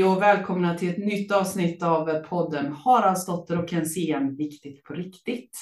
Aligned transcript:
Hej 0.00 0.08
och 0.08 0.22
välkomna 0.22 0.78
till 0.78 0.88
ett 0.88 0.98
nytt 0.98 1.32
avsnitt 1.32 1.82
av 1.82 2.22
podden 2.22 2.72
Haraldsdotter 2.72 3.62
och 3.62 3.70
Kensén 3.70 4.36
Viktigt 4.36 4.84
på 4.84 4.94
riktigt. 4.94 5.58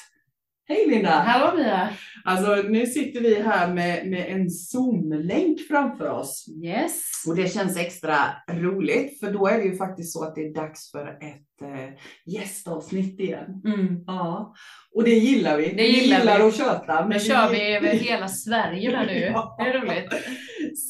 Hej 0.71 0.87
Linda! 0.89 1.11
Hallå 1.11 1.57
Mia! 1.57 1.89
Alltså 2.25 2.55
nu 2.68 2.87
sitter 2.87 3.21
vi 3.21 3.43
här 3.43 3.75
med, 3.75 4.09
med 4.09 4.32
en 4.32 4.50
Zoom-länk 4.50 5.61
framför 5.68 6.11
oss. 6.11 6.46
Yes. 6.64 7.03
Och 7.29 7.37
det 7.37 7.53
känns 7.53 7.77
extra 7.77 8.17
roligt 8.50 9.21
för 9.21 9.32
då 9.32 9.46
är 9.46 9.59
det 9.59 9.64
ju 9.64 9.77
faktiskt 9.77 10.12
så 10.12 10.25
att 10.25 10.35
det 10.35 10.41
är 10.41 10.54
dags 10.54 10.91
för 10.91 11.07
ett 11.07 11.62
eh, 11.62 11.95
gästavsnitt 12.26 13.21
igen. 13.21 13.62
Mm. 13.64 14.04
Ja, 14.07 14.54
och 14.95 15.04
det 15.04 15.14
gillar 15.14 15.57
vi. 15.57 15.73
Det 15.76 15.86
gillar 15.86 16.17
vi 16.17 16.21
gillar 16.21 16.39
vi. 16.39 16.45
att 16.45 16.57
köta. 16.57 17.09
Nu 17.09 17.18
kör 17.18 17.50
vi 17.50 17.76
över 17.76 17.89
hela 17.89 18.29
Sverige 18.29 18.90
där 18.90 19.07
nu. 19.07 19.21
Ja. 19.21 19.57
Det 19.59 19.64
är 19.71 19.81
roligt. 19.81 20.12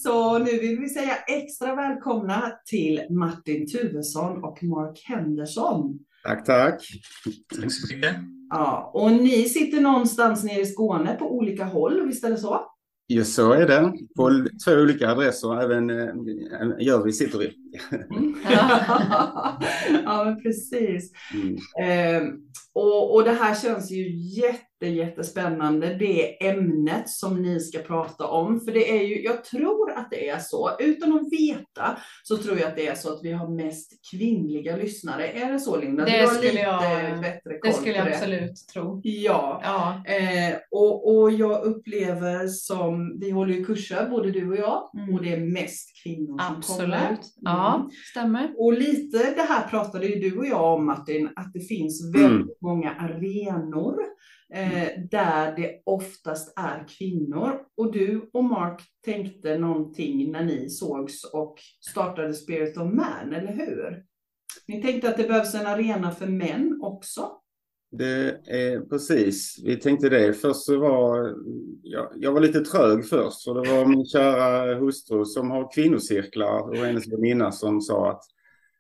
Så 0.03 0.39
nu 0.39 0.59
vill 0.59 0.79
vi 0.79 0.89
säga 0.89 1.15
extra 1.29 1.75
välkomna 1.75 2.53
till 2.71 3.03
Martin 3.11 3.67
Tuvesson 3.67 4.45
och 4.45 4.63
Mark 4.63 5.03
Henderson. 5.05 5.99
Tack, 6.25 6.45
tack. 6.45 6.81
Tack 7.61 7.73
så 7.73 7.95
mycket. 7.95 8.17
Ja, 8.51 8.91
och 8.95 9.13
ni 9.13 9.49
sitter 9.49 9.81
någonstans 9.81 10.45
nere 10.45 10.61
i 10.61 10.67
Skåne 10.67 11.15
på 11.15 11.37
olika 11.37 11.65
håll, 11.65 12.07
visst 12.07 12.25
är 12.25 12.31
det 12.31 12.37
så? 12.37 12.61
Ja, 13.07 13.25
så 13.25 13.53
är 13.53 13.67
det. 13.67 13.93
På 14.17 14.47
två 14.65 14.73
olika 14.73 15.11
adresser, 15.11 15.63
även 15.63 15.91
eh, 15.91 16.87
Jörvi 16.87 17.13
sitter 17.13 17.43
i. 17.43 17.53
Mm. 18.17 18.35
Ja. 20.05 20.25
men 20.25 20.43
precis. 20.43 21.13
Mm. 21.35 21.57
Eh, 21.83 22.29
och, 22.75 23.15
och 23.15 23.25
det 23.25 23.33
här 23.33 23.55
känns 23.55 23.91
ju 23.91 24.17
jätte, 24.17 24.87
jättespännande, 24.87 25.95
det 25.95 26.47
ämnet 26.49 27.09
som 27.09 27.43
ni 27.43 27.61
ska 27.61 27.79
prata 27.79 28.27
om. 28.27 28.61
För 28.61 28.73
det 28.73 28.91
är 28.99 29.03
ju, 29.03 29.23
jag 29.23 29.45
tror 29.45 29.93
att 29.93 30.11
det 30.11 30.29
är 30.29 30.39
så, 30.39 30.71
utan 30.81 31.13
att 31.13 31.33
veta, 31.33 31.99
så 32.23 32.37
tror 32.37 32.59
jag 32.59 32.69
att 32.69 32.77
det 32.77 32.87
är 32.89 32.95
så 32.95 33.13
att 33.13 33.21
vi 33.23 33.33
har 33.33 33.49
mest 33.65 33.93
kvinnliga 34.11 34.77
lyssnare. 34.77 35.27
Är 35.29 35.53
det 35.53 35.59
så 35.61 35.77
Linda? 35.81 36.05
Det 36.05 36.27
skulle 36.27 36.43
lite 36.53 36.63
jag- 36.63 37.21
bättre 37.21 37.59
koll 37.59 37.71
Det 37.71 37.73
skulle 37.73 37.97
jag 37.97 38.09
absolut 38.09 38.67
tro. 38.73 39.01
Ja. 39.05 39.61
Ja. 39.65 40.03
Eh, 40.15 40.55
och, 40.71 41.17
och 41.21 41.33
jag 41.33 41.63
upplever 41.65 42.49
som, 42.49 43.19
vi 43.21 43.31
håller 43.31 43.55
ju 43.55 43.65
kurser 43.65 44.07
både 44.11 44.31
du 44.31 44.49
och 44.51 44.57
jag, 44.57 44.91
Mm. 44.99 45.15
och 45.15 45.23
det 45.23 45.33
är 45.33 45.41
mest 45.41 46.03
kvinnor 46.03 46.39
som 46.39 46.63
kommer. 46.77 46.97
Absolut. 46.97 47.21
Ja, 47.41 47.58
stämmer. 48.11 48.55
Och 48.57 48.73
lite 48.73 49.19
det 49.35 49.43
här 49.43 49.69
pratade 49.69 50.07
ju 50.07 50.31
du 50.31 50.39
och 50.39 50.47
jag 50.47 50.75
om 50.75 50.87
Martin, 50.87 51.29
att 51.37 51.53
det 51.53 51.61
finns 51.61 52.15
Mm. 52.15 52.23
väldigt 52.23 52.61
många 52.61 52.91
arenor 52.91 53.97
eh, 54.55 54.89
där 55.11 55.57
det 55.57 55.83
oftast 55.87 56.59
är 56.59 56.85
kvinnor. 56.99 57.61
Och 57.77 57.93
du 57.93 58.31
och 58.33 58.45
Mark 58.45 58.83
tänkte 59.05 59.59
någonting 59.59 60.33
när 60.33 60.45
ni 60.45 60.71
sågs 60.71 61.25
och 61.25 61.55
startade 61.91 62.35
Spirit 62.35 62.77
of 62.77 62.93
Man, 62.95 63.33
eller 63.33 63.53
hur? 63.53 64.05
Ni 64.69 64.83
tänkte 64.83 65.09
att 65.09 65.17
det 65.17 65.29
behövs 65.29 65.55
en 65.55 65.67
arena 65.67 66.11
för 66.11 66.27
män 66.27 66.79
också. 66.83 67.31
Det 67.91 68.41
är 68.47 68.81
precis, 68.81 69.59
vi 69.65 69.77
tänkte 69.77 70.09
det. 70.09 70.33
Först 70.33 70.61
så 70.61 70.79
var 70.79 71.35
jag, 71.83 72.09
jag 72.17 72.33
var 72.33 72.41
lite 72.41 72.61
trög 72.61 73.09
först, 73.09 73.45
för 73.45 73.55
det 73.55 73.73
var 73.75 73.87
min 73.87 74.07
kära 74.07 74.75
hustru 74.75 75.25
som 75.25 75.51
har 75.51 75.73
kvinnocirklar 75.75 76.69
och 76.69 76.77
hennes 76.77 77.13
väninna 77.13 77.53
som 77.53 77.81
sa 77.81 78.11
att 78.11 78.23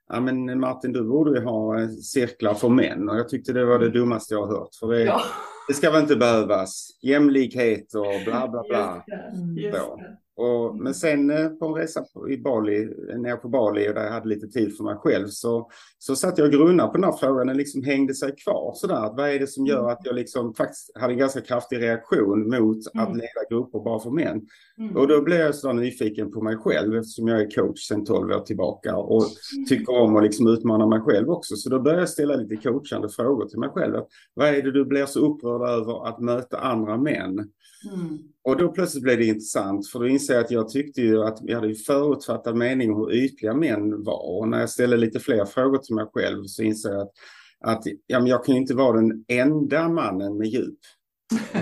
Ja 0.08 0.20
men 0.20 0.60
Martin, 0.60 0.92
du 0.92 1.04
borde 1.04 1.38
ju 1.38 1.44
ha 1.44 1.88
cirklar 2.02 2.54
för 2.54 2.68
män 2.68 3.08
och 3.08 3.16
jag 3.16 3.28
tyckte 3.28 3.52
det 3.52 3.64
var 3.64 3.78
det 3.78 3.90
dummaste 3.90 4.34
jag 4.34 4.46
har 4.46 4.58
hört. 4.58 4.74
För 4.80 4.92
det, 4.92 5.04
Ja, 5.04 5.20
det 5.68 5.74
ska 5.74 5.90
väl 5.90 6.02
inte 6.02 6.16
behövas 6.16 6.88
jämlikhet 7.02 7.94
och 7.94 8.24
bla 8.24 8.48
bla 8.48 8.62
bla. 8.68 9.04
just 9.06 9.06
det. 9.06 9.38
Mm. 9.42 9.56
Just 9.56 9.78
Då. 9.78 9.96
det. 9.96 10.16
Och, 10.42 10.76
men 10.76 10.94
sen 10.94 11.30
eh, 11.30 11.48
på 11.48 11.66
en 11.66 11.74
resa 11.74 12.04
på, 12.14 12.30
i 12.30 12.38
Bali, 12.38 12.88
nere 13.18 13.36
på 13.36 13.48
Bali 13.48 13.88
och 13.90 13.94
där 13.94 14.04
jag 14.04 14.12
hade 14.12 14.28
lite 14.28 14.46
tid 14.48 14.76
för 14.76 14.84
mig 14.84 14.96
själv 14.96 15.26
så, 15.26 15.70
så 15.98 16.16
satt 16.16 16.38
jag 16.38 16.46
och 16.46 16.52
grunnade 16.52 16.88
på 16.88 16.94
den 16.94 17.04
här 17.04 17.12
frågan. 17.12 17.46
Den 17.46 17.56
liksom 17.56 17.82
hängde 17.82 18.14
sig 18.14 18.34
kvar 18.44 18.72
sådär. 18.74 18.94
Att 19.04 19.16
vad 19.16 19.30
är 19.30 19.38
det 19.38 19.46
som 19.46 19.66
gör 19.66 19.90
att 19.90 20.00
jag 20.04 20.14
liksom 20.14 20.54
faktiskt 20.54 20.90
hade 20.98 21.12
en 21.12 21.18
ganska 21.18 21.40
kraftig 21.40 21.82
reaktion 21.82 22.48
mot 22.50 22.78
att 22.86 22.94
Mm. 23.08 23.16
leda 23.16 23.48
grupper 23.50 23.78
bara 23.84 24.00
för 24.00 24.10
män. 24.10 24.40
Mm. 24.78 24.96
Och 24.96 25.08
då 25.08 25.22
blev 25.22 25.38
jag 25.40 25.54
så 25.54 25.72
nyfiken 25.72 26.30
på 26.32 26.40
mig 26.42 26.56
själv 26.56 26.94
eftersom 26.96 27.28
jag 27.28 27.40
är 27.40 27.50
coach 27.50 27.80
sedan 27.88 28.04
12 28.04 28.30
år 28.30 28.40
tillbaka 28.40 28.96
och 28.96 29.24
tycker 29.68 29.92
om 30.00 30.16
att 30.16 30.22
liksom 30.22 30.46
utmana 30.48 30.86
mig 30.86 31.00
själv 31.00 31.30
också. 31.30 31.56
Så 31.56 31.70
då 31.70 31.80
började 31.80 32.02
jag 32.02 32.08
ställa 32.08 32.34
lite 32.36 32.56
coachande 32.56 33.08
frågor 33.08 33.46
till 33.48 33.58
mig 33.58 33.68
själv. 33.68 33.96
Att, 33.96 34.08
vad 34.34 34.48
är 34.48 34.62
det 34.62 34.72
du 34.72 34.84
blir 34.84 35.06
så 35.06 35.20
upprörd 35.20 35.57
över 35.66 36.08
att 36.08 36.20
möta 36.20 36.58
andra 36.58 36.96
män? 36.96 37.50
Mm. 37.92 38.18
Och 38.44 38.56
då 38.56 38.72
plötsligt 38.72 39.02
blev 39.02 39.18
det 39.18 39.24
intressant 39.24 39.88
för 39.88 39.98
då 39.98 40.08
inser 40.08 40.34
jag 40.34 40.44
att 40.44 40.50
jag 40.50 40.68
tyckte 40.68 41.00
ju 41.00 41.24
att 41.24 41.38
vi 41.42 41.54
hade 41.54 41.74
förutfattad 41.74 42.56
mening 42.56 42.92
om 42.92 43.00
hur 43.00 43.12
ytliga 43.12 43.54
män 43.54 44.04
var. 44.04 44.38
Och 44.38 44.48
när 44.48 44.60
jag 44.60 44.70
ställde 44.70 44.96
lite 44.96 45.20
fler 45.20 45.44
frågor 45.44 45.78
till 45.78 45.94
mig 45.94 46.06
själv 46.12 46.44
så 46.44 46.62
inser 46.62 46.90
jag 46.90 47.00
att, 47.00 47.12
att 47.60 47.84
ja, 48.06 48.18
men 48.18 48.26
jag 48.26 48.44
kan 48.44 48.54
ju 48.54 48.60
inte 48.60 48.74
vara 48.74 49.00
den 49.00 49.24
enda 49.28 49.88
mannen 49.88 50.38
med 50.38 50.46
djup. 50.46 50.78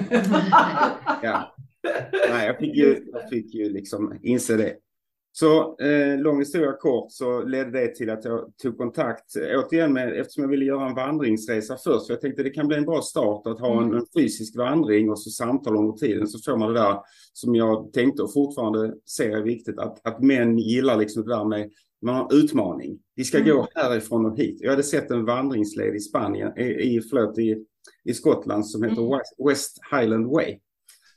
Ja. 1.22 1.54
Nej, 2.30 2.46
jag 2.46 2.58
fick 2.58 2.76
ju, 2.76 3.06
jag 3.12 3.28
fick 3.28 3.54
ju 3.54 3.72
liksom 3.72 4.18
inse 4.22 4.56
det. 4.56 4.74
Så 5.38 5.76
eh, 5.78 6.18
lång 6.18 6.38
historia 6.38 6.72
kort 6.72 7.12
så 7.12 7.42
ledde 7.42 7.70
det 7.70 7.94
till 7.94 8.10
att 8.10 8.24
jag 8.24 8.56
tog 8.62 8.78
kontakt 8.78 9.36
eh, 9.36 9.60
återigen 9.60 9.92
med, 9.92 10.20
eftersom 10.20 10.42
jag 10.42 10.50
ville 10.50 10.64
göra 10.64 10.88
en 10.88 10.94
vandringsresa 10.94 11.76
först. 11.84 12.06
För 12.06 12.14
jag 12.14 12.20
tänkte 12.20 12.42
det 12.42 12.50
kan 12.50 12.68
bli 12.68 12.76
en 12.76 12.84
bra 12.84 13.02
start 13.02 13.46
att 13.46 13.60
ha 13.60 13.82
en, 13.82 13.94
en 13.94 14.06
fysisk 14.18 14.56
vandring 14.56 15.10
och 15.10 15.20
så 15.20 15.30
samtal 15.30 15.76
under 15.76 15.92
tiden 15.92 16.26
så 16.28 16.38
får 16.52 16.58
man 16.58 16.74
det 16.74 16.80
där 16.80 16.98
som 17.32 17.54
jag 17.54 17.92
tänkte 17.92 18.22
och 18.22 18.32
fortfarande 18.32 18.94
ser 19.16 19.30
är 19.36 19.42
viktigt 19.42 19.78
att, 19.78 20.06
att 20.06 20.22
män 20.22 20.58
gillar 20.58 20.96
liksom 20.96 21.22
det 21.24 21.34
där 21.36 21.44
med 21.44 21.70
man 22.02 22.14
har 22.14 22.32
en 22.32 22.38
utmaning. 22.44 22.98
Vi 23.14 23.24
ska 23.24 23.38
Mm. 23.38 23.50
gå 23.56 23.68
härifrån 23.74 24.26
och 24.26 24.38
hit. 24.38 24.58
Jag 24.60 24.70
hade 24.70 24.82
sett 24.82 25.10
en 25.10 25.24
vandringsled 25.24 25.94
i 25.94 26.00
Spanien, 26.00 26.58
i, 26.58 26.62
i, 26.62 27.00
förlåt, 27.10 27.38
i, 27.38 27.64
i 28.04 28.14
Skottland 28.14 28.66
som 28.66 28.82
heter 28.82 29.02
Mm. 29.02 29.10
West, 29.10 29.34
West 29.48 29.78
Highland 29.90 30.26
Way. 30.26 30.58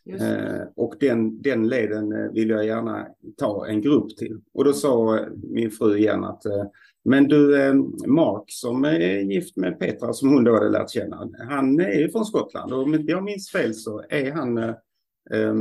Eh, 0.06 0.62
och 0.76 0.96
den, 1.00 1.42
den 1.42 1.68
leden 1.68 2.12
eh, 2.12 2.32
vill 2.32 2.50
jag 2.50 2.66
gärna 2.66 3.08
ta 3.38 3.68
en 3.68 3.82
grupp 3.82 4.18
till. 4.18 4.42
Och 4.54 4.66
då 4.66 4.74
sa 4.74 5.18
eh, 5.18 5.28
min 5.44 5.72
fru 5.72 5.98
igen 5.98 6.24
att 6.24 6.46
eh, 6.46 6.64
men 7.04 7.28
du 7.28 7.62
eh, 7.62 7.74
Mark 8.08 8.44
som 8.48 8.86
är 8.86 9.20
gift 9.20 9.58
med 9.58 9.80
Petra 9.80 10.14
som 10.14 10.30
hon 10.30 10.44
då 10.44 10.54
hade 10.54 10.70
lärt 10.70 10.90
känna. 10.90 11.30
Han 11.50 11.80
är 11.80 12.00
ju 12.00 12.10
från 12.10 12.26
Skottland 12.26 12.74
och 12.74 12.84
om 12.84 12.96
inte 12.96 13.12
jag 13.12 13.24
minns 13.24 13.52
fel 13.52 13.74
så 13.74 14.04
är 14.10 14.32
han, 14.32 14.58
eh, 14.58 14.74
eh, 15.32 15.56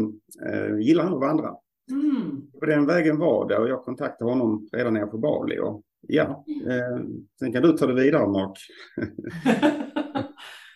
eh, 0.47 0.79
gillar 0.81 1.05
han 1.05 1.15
att 1.15 1.21
vandra. 1.21 1.55
Mm. 1.91 2.51
På 2.61 2.67
den 2.67 2.87
vägen 2.87 3.19
var 3.19 3.49
det 3.49 3.59
och 3.59 3.69
jag 3.69 3.85
kontaktade 3.85 4.31
honom 4.31 4.69
redan 4.73 4.95
nere 4.95 5.07
på 5.07 5.19
Bali. 5.19 5.59
Och, 5.59 5.83
ja, 6.01 6.45
eh, 6.67 7.05
sen 7.39 7.53
kan 7.53 7.63
du 7.63 7.73
ta 7.73 7.87
det 7.87 7.95
vidare 7.95 8.29
Mark. 8.29 8.59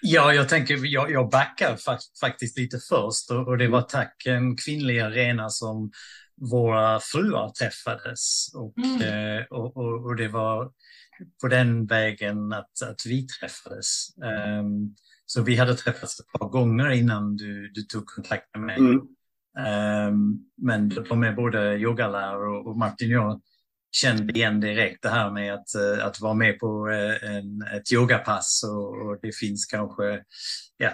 Ja, 0.04 0.32
jag 0.34 0.48
tänker, 0.48 0.78
jag, 0.84 1.10
jag 1.10 1.30
backar 1.30 1.76
fa- 1.76 2.20
faktiskt 2.20 2.58
lite 2.58 2.78
först 2.88 3.30
och, 3.30 3.48
och 3.48 3.58
det 3.58 3.68
var 3.68 3.82
tack 3.82 4.26
en 4.26 4.56
kvinnlig 4.56 5.00
arena 5.00 5.48
som 5.50 5.90
våra 6.50 7.00
fruar 7.00 7.48
träffades 7.50 8.46
och, 8.54 8.74
Mm. 8.78 9.00
eh, 9.38 9.44
och, 9.50 9.76
och, 9.76 10.04
och 10.06 10.16
det 10.16 10.28
var 10.28 10.70
på 11.40 11.48
den 11.48 11.86
vägen 11.86 12.52
att, 12.52 12.82
att 12.90 13.06
vi 13.06 13.26
träffades. 13.26 14.18
Ehm, 14.24 14.94
så 15.26 15.42
vi 15.42 15.56
hade 15.56 15.74
träffats 15.74 16.20
ett 16.20 16.40
par 16.40 16.48
gånger 16.48 16.90
innan 16.90 17.36
du, 17.36 17.70
du 17.74 17.82
tog 17.82 18.06
kontakt 18.06 18.46
med 18.54 18.66
mig. 18.66 18.76
Mm. 18.78 19.00
Ehm, 19.66 20.38
men 20.56 20.88
de 20.88 21.22
är 21.22 21.32
både 21.32 21.76
yogalärare 21.76 22.48
och, 22.48 22.66
och 22.66 22.76
Martin 22.78 23.16
och 23.16 23.22
jag 23.24 23.40
kände 23.92 24.32
igen 24.32 24.60
direkt 24.60 25.02
det 25.02 25.08
här 25.08 25.30
med 25.30 25.54
att, 25.54 25.74
eh, 25.74 26.06
att 26.06 26.20
vara 26.20 26.34
med 26.34 26.58
på 26.58 26.88
eh, 26.90 27.30
en, 27.30 27.62
ett 27.62 27.92
yogapass 27.92 28.64
och, 28.64 29.06
och 29.06 29.18
det 29.22 29.36
finns 29.36 29.66
kanske 29.66 30.22
ja, 30.76 30.90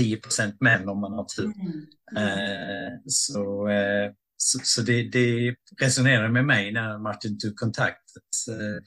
10% 0.00 0.56
män 0.60 0.88
om 0.88 1.00
man 1.00 1.12
har 1.12 1.24
tur. 1.24 1.44
Mm. 1.44 2.28
Eh, 2.28 2.92
så 3.06 3.68
eh, 3.68 4.12
så, 4.42 4.58
så 4.62 4.82
det, 4.82 5.02
det 5.02 5.54
resonerade 5.80 6.28
med 6.28 6.44
mig 6.44 6.72
när 6.72 6.98
Martin 6.98 7.38
tog 7.38 7.56
kontakt. 7.56 8.02
Eh, 8.48 8.84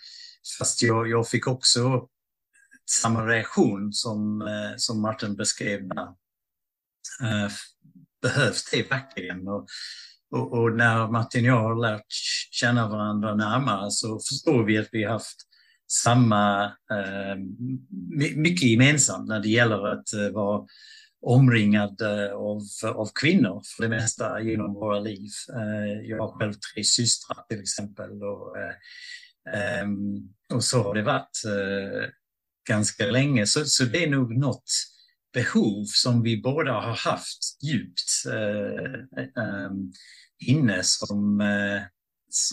fast 0.59 0.81
jag, 0.81 1.09
jag 1.09 1.27
fick 1.27 1.47
också 1.47 2.07
samma 2.91 3.27
reaktion 3.27 3.93
som, 3.93 4.41
eh, 4.41 4.73
som 4.77 5.01
Martin 5.01 5.35
beskrev. 5.35 5.81
Eh, 7.21 7.51
behövs 8.21 8.69
det 8.71 8.89
verkligen? 8.89 9.47
Och, 9.47 9.67
och, 10.31 10.53
och 10.53 10.75
när 10.75 11.07
Martin 11.07 11.45
och 11.45 11.49
jag 11.49 11.61
har 11.61 11.81
lärt 11.81 12.05
känna 12.51 12.89
varandra 12.89 13.35
närmare 13.35 13.91
så 13.91 14.19
förstår 14.29 14.63
vi 14.63 14.77
att 14.77 14.89
vi 14.91 15.03
har 15.03 15.11
haft 15.11 15.37
samma, 15.91 16.63
eh, 16.65 17.35
mycket 18.35 18.63
gemensamt 18.63 19.27
när 19.27 19.39
det 19.39 19.49
gäller 19.49 19.87
att 19.87 20.13
eh, 20.13 20.29
vara 20.29 20.65
omringad 21.21 22.01
av, 22.33 22.61
av 22.95 23.09
kvinnor 23.21 23.61
för 23.75 23.83
det 23.83 23.89
mesta 23.89 24.41
genom 24.41 24.73
våra 24.73 24.99
liv. 24.99 25.29
Eh, 25.55 26.09
jag 26.09 26.17
har 26.17 26.39
själv 26.39 26.53
tre 26.53 26.83
systrar 26.83 27.45
till 27.49 27.59
exempel 27.59 28.23
och, 28.23 28.57
eh, 28.57 29.79
ehm, 29.79 30.17
och 30.53 30.63
så 30.63 30.83
har 30.83 30.95
det 30.95 31.03
varit 31.03 31.43
eh, 31.45 32.09
ganska 32.67 33.05
länge. 33.05 33.45
Så, 33.45 33.65
så 33.65 33.83
det 33.83 34.03
är 34.03 34.09
nog 34.09 34.37
något 34.37 34.71
behov 35.35 35.85
som 35.85 36.23
vi 36.23 36.41
båda 36.41 36.71
har 36.71 36.95
haft 36.95 37.63
djupt 37.63 38.25
eh, 38.25 39.43
ehm, 39.43 39.91
inne 40.39 40.83
som, 40.83 41.41
eh, 41.41 41.81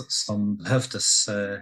som 0.09 0.57
behövdes 0.57 1.29
eh, 1.29 1.61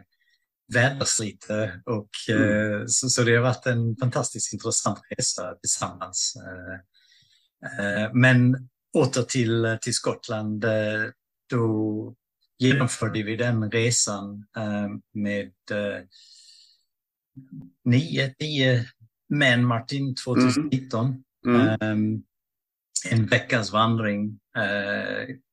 vädras 0.73 1.21
lite. 1.21 1.83
Och, 1.87 2.11
mm. 2.29 2.89
så, 2.89 3.09
så, 3.09 3.23
det 3.23 3.37
har 3.37 3.43
varit 3.43 3.67
en 3.67 3.97
fantastiskt 3.97 4.53
intressant 4.53 4.99
resa 5.11 5.55
tillsammans. 5.55 6.35
Men 8.13 8.69
åter 8.95 9.23
till, 9.23 9.79
till 9.83 9.95
Skottland, 9.95 10.65
då 11.51 12.15
genomförde 12.59 13.23
vi 13.23 13.37
den 13.37 13.71
resan 13.71 14.47
med 15.15 15.53
nio, 17.85 18.35
tio 18.39 18.87
män, 19.31 19.65
Martin, 19.65 20.15
2019. 20.15 21.25
Mm. 21.47 21.77
Mm. 21.81 22.23
En 23.11 23.27
veckas 23.27 23.73
vandring 23.73 24.41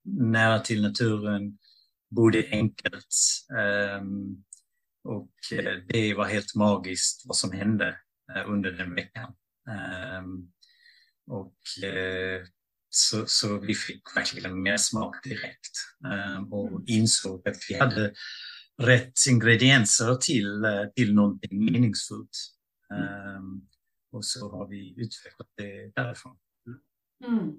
nära 0.07 0.59
till 0.59 0.81
naturen, 0.81 1.57
bodde 2.09 2.47
enkelt. 2.51 3.15
Um, 3.99 4.43
och 5.03 5.31
uh, 5.53 5.87
det 5.87 6.13
var 6.13 6.25
helt 6.25 6.55
magiskt 6.55 7.23
vad 7.25 7.37
som 7.37 7.51
hände 7.51 7.97
uh, 8.35 8.51
under 8.51 8.71
den 8.71 8.95
veckan. 8.95 9.33
Um, 10.19 10.51
och 11.29 11.55
så, 12.89 13.23
så, 13.27 13.59
vi 13.59 13.75
fick 13.75 14.01
verkligen 14.15 14.61
mer 14.61 14.77
smak 14.77 15.23
direkt 15.23 15.71
och 16.51 16.83
insåg 16.85 17.47
att 17.47 17.57
vi 17.69 17.75
hade 17.75 18.13
rätt 18.81 19.13
ingredienser 19.29 20.15
till, 20.15 20.65
till 20.95 21.13
någonting 21.13 21.65
meningsfullt. 21.65 22.29
Och 24.11 24.25
så 24.25 24.51
har 24.51 24.67
vi 24.67 24.89
utvecklat 24.89 25.47
det 25.57 25.91
därifrån. 25.95 26.37
Mm. 27.27 27.53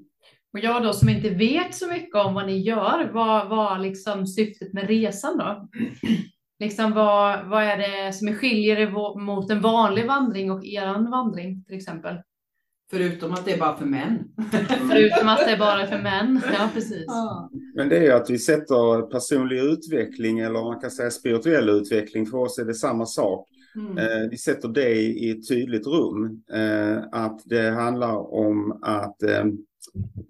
Och 0.52 0.58
jag 0.58 0.82
då 0.82 0.92
som 0.92 1.08
inte 1.08 1.30
vet 1.30 1.74
så 1.74 1.88
mycket 1.88 2.14
om 2.14 2.34
vad 2.34 2.46
ni 2.46 2.58
gör, 2.58 3.10
vad 3.12 3.48
var 3.48 3.78
liksom 3.78 4.26
syftet 4.26 4.72
med 4.72 4.88
resan 4.88 5.38
då? 5.38 5.68
Liksom 6.60 6.92
vad, 6.92 7.48
vad 7.48 7.64
är 7.64 7.76
det 7.76 8.12
som 8.12 8.34
skiljer 8.34 8.76
det 8.76 8.90
mot 9.20 9.50
en 9.50 9.60
vanlig 9.60 10.06
vandring 10.06 10.50
och 10.50 10.64
er 10.64 11.10
vandring 11.10 11.64
till 11.64 11.76
exempel? 11.76 12.16
Förutom 12.90 13.32
att 13.32 13.44
det 13.44 13.52
är 13.52 13.58
bara 13.58 13.76
för 13.76 13.84
män. 13.84 14.18
Förutom 14.90 15.28
att 15.28 15.38
det 15.38 15.50
är 15.50 15.58
bara 15.58 15.86
för 15.86 15.98
män, 15.98 16.40
ja 16.52 16.70
precis. 16.74 17.06
Men 17.74 17.88
det 17.88 17.96
är 17.96 18.02
ju 18.02 18.12
att 18.12 18.30
vi 18.30 18.38
sätter 18.38 19.10
personlig 19.10 19.58
utveckling 19.58 20.38
eller 20.38 20.62
man 20.62 20.80
kan 20.80 20.90
säga 20.90 21.10
spirituell 21.10 21.68
utveckling. 21.68 22.26
För 22.26 22.38
oss 22.38 22.58
är 22.58 22.64
det 22.64 22.74
samma 22.74 23.06
sak. 23.06 23.48
Mm. 23.78 23.98
Eh, 23.98 24.30
vi 24.30 24.36
sätter 24.36 24.68
det 24.68 24.94
i 24.94 25.30
ett 25.30 25.48
tydligt 25.48 25.86
rum. 25.86 26.42
Eh, 26.52 26.98
att 27.12 27.40
det 27.44 27.70
handlar 27.70 28.34
om 28.34 28.78
att 28.82 29.22
eh, 29.22 29.46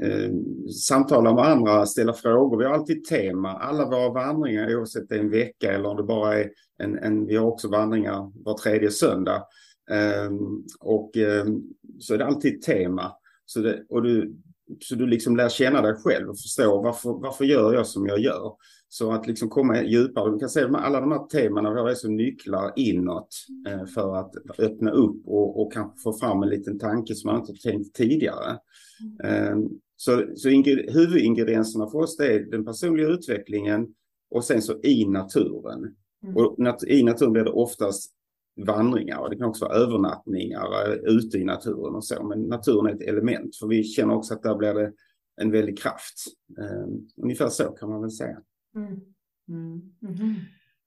eh, 0.03 0.33
samtala 0.89 1.35
med 1.35 1.45
andra, 1.45 1.87
ställa 1.87 2.13
frågor. 2.13 2.59
Vi 2.59 2.65
har 2.65 2.75
alltid 2.75 3.05
tema. 3.05 3.53
Alla 3.53 3.85
våra 3.85 4.11
vandringar, 4.11 4.77
oavsett 4.77 5.03
om 5.03 5.07
det 5.09 5.17
är 5.17 5.21
en 5.21 5.31
vecka 5.31 5.73
eller 5.73 5.89
om 5.89 5.97
det 5.97 6.03
bara 6.03 6.39
är 6.39 6.51
en, 6.79 6.99
en 6.99 7.27
vi 7.27 7.37
har 7.37 7.47
också 7.47 7.69
vandringar 7.69 8.33
var 8.45 8.59
tredje 8.59 8.91
söndag. 8.91 9.43
Eh, 9.91 10.31
och 10.81 11.17
eh, 11.17 11.47
så 11.99 12.15
är 12.15 12.19
det 12.19 12.27
alltid 12.27 12.63
tema. 12.63 13.13
Så, 13.45 13.61
det, 13.61 13.85
och 13.89 14.03
du, 14.03 14.37
så 14.81 14.95
du 14.95 15.07
liksom 15.07 15.37
lär 15.37 15.49
känna 15.49 15.83
dig 15.83 15.95
själv 15.95 16.29
och 16.29 16.39
förstå 16.39 16.83
varför, 16.83 17.11
varför 17.23 17.45
gör 17.45 17.75
jag 17.75 17.87
som 17.87 18.07
jag 18.07 18.19
gör. 18.19 18.53
Så 18.91 19.13
att 19.13 19.27
liksom 19.27 19.49
komma 19.49 19.83
djupare. 19.83 20.33
Du 20.33 20.39
kan 20.39 20.49
se 20.49 20.65
alla 20.65 21.01
de 21.01 21.13
här 21.13 21.27
temana 21.27 21.73
vi 21.73 21.81
har 21.81 21.91
är 21.91 21.95
som 21.95 22.17
nycklar 22.17 22.73
inåt 22.77 23.29
eh, 23.69 23.87
för 23.87 24.17
att 24.17 24.35
öppna 24.59 24.91
upp 24.91 25.27
och, 25.27 25.63
och 25.63 25.73
kanske 25.73 26.03
få 26.03 26.13
fram 26.13 26.43
en 26.43 26.49
liten 26.49 26.79
tanke 26.79 27.15
som 27.15 27.31
man 27.31 27.41
inte 27.41 27.63
tänkt 27.63 27.95
tidigare. 27.95 28.59
Mm. 29.25 29.69
Så, 29.97 30.25
så 30.37 30.49
huvudingredienserna 30.49 31.91
för 31.91 31.99
oss 31.99 32.21
är 32.21 32.41
den 32.41 32.65
personliga 32.65 33.09
utvecklingen 33.09 33.87
och 34.31 34.45
sen 34.45 34.63
så 34.63 34.81
i 34.83 35.05
naturen. 35.05 35.95
Mm. 36.23 36.37
Och 36.37 36.59
nat 36.59 36.85
i 36.85 37.03
naturen 37.03 37.33
blir 37.33 37.45
det 37.45 37.51
oftast 37.51 38.13
vandringar 38.67 39.19
och 39.19 39.31
det 39.31 39.37
kan 39.37 39.49
också 39.49 39.65
vara 39.65 39.75
övernattningar 39.75 40.89
eh, 40.89 40.95
ute 40.95 41.39
i 41.39 41.45
naturen 41.45 41.95
och 41.95 42.05
så. 42.05 42.23
Men 42.23 42.43
naturen 42.43 42.87
är 42.87 42.95
ett 42.95 43.09
element 43.09 43.57
för 43.57 43.67
vi 43.67 43.85
känner 43.85 44.15
också 44.15 44.35
att 44.35 44.43
där 44.43 44.55
blir 44.55 44.75
det 44.75 44.93
en 45.41 45.51
väldig 45.51 45.79
kraft. 45.79 46.25
Um, 46.59 47.09
ungefär 47.23 47.49
så 47.49 47.65
kan 47.65 47.89
man 47.89 48.01
väl 48.01 48.11
säga. 48.11 48.39
Mm. 48.79 49.01
Mm. 49.49 49.83
Mm. 50.03 50.35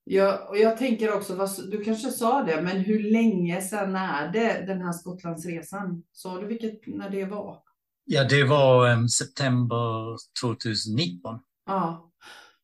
Ja, 0.04 0.48
och 0.50 0.58
jag 0.58 0.78
tänker 0.78 1.14
också, 1.14 1.48
du 1.72 1.84
kanske 1.84 2.12
sa 2.12 2.44
det, 2.44 2.62
men 2.62 2.78
hur 2.78 3.12
länge 3.12 3.62
sedan 3.62 3.96
är 3.96 4.32
det 4.32 4.66
den 4.68 4.82
här 4.82 4.92
Skottlandsresan? 4.92 6.04
Sa 6.12 6.42
du 6.42 6.48
vilket, 6.48 6.88
när 6.88 7.10
det 7.10 7.26
var? 7.26 7.58
Ja, 8.06 8.24
det 8.24 8.44
var 8.44 8.92
um, 8.92 9.10
september 9.10 10.18
2019. 10.42 11.40
Ja, 11.66 12.12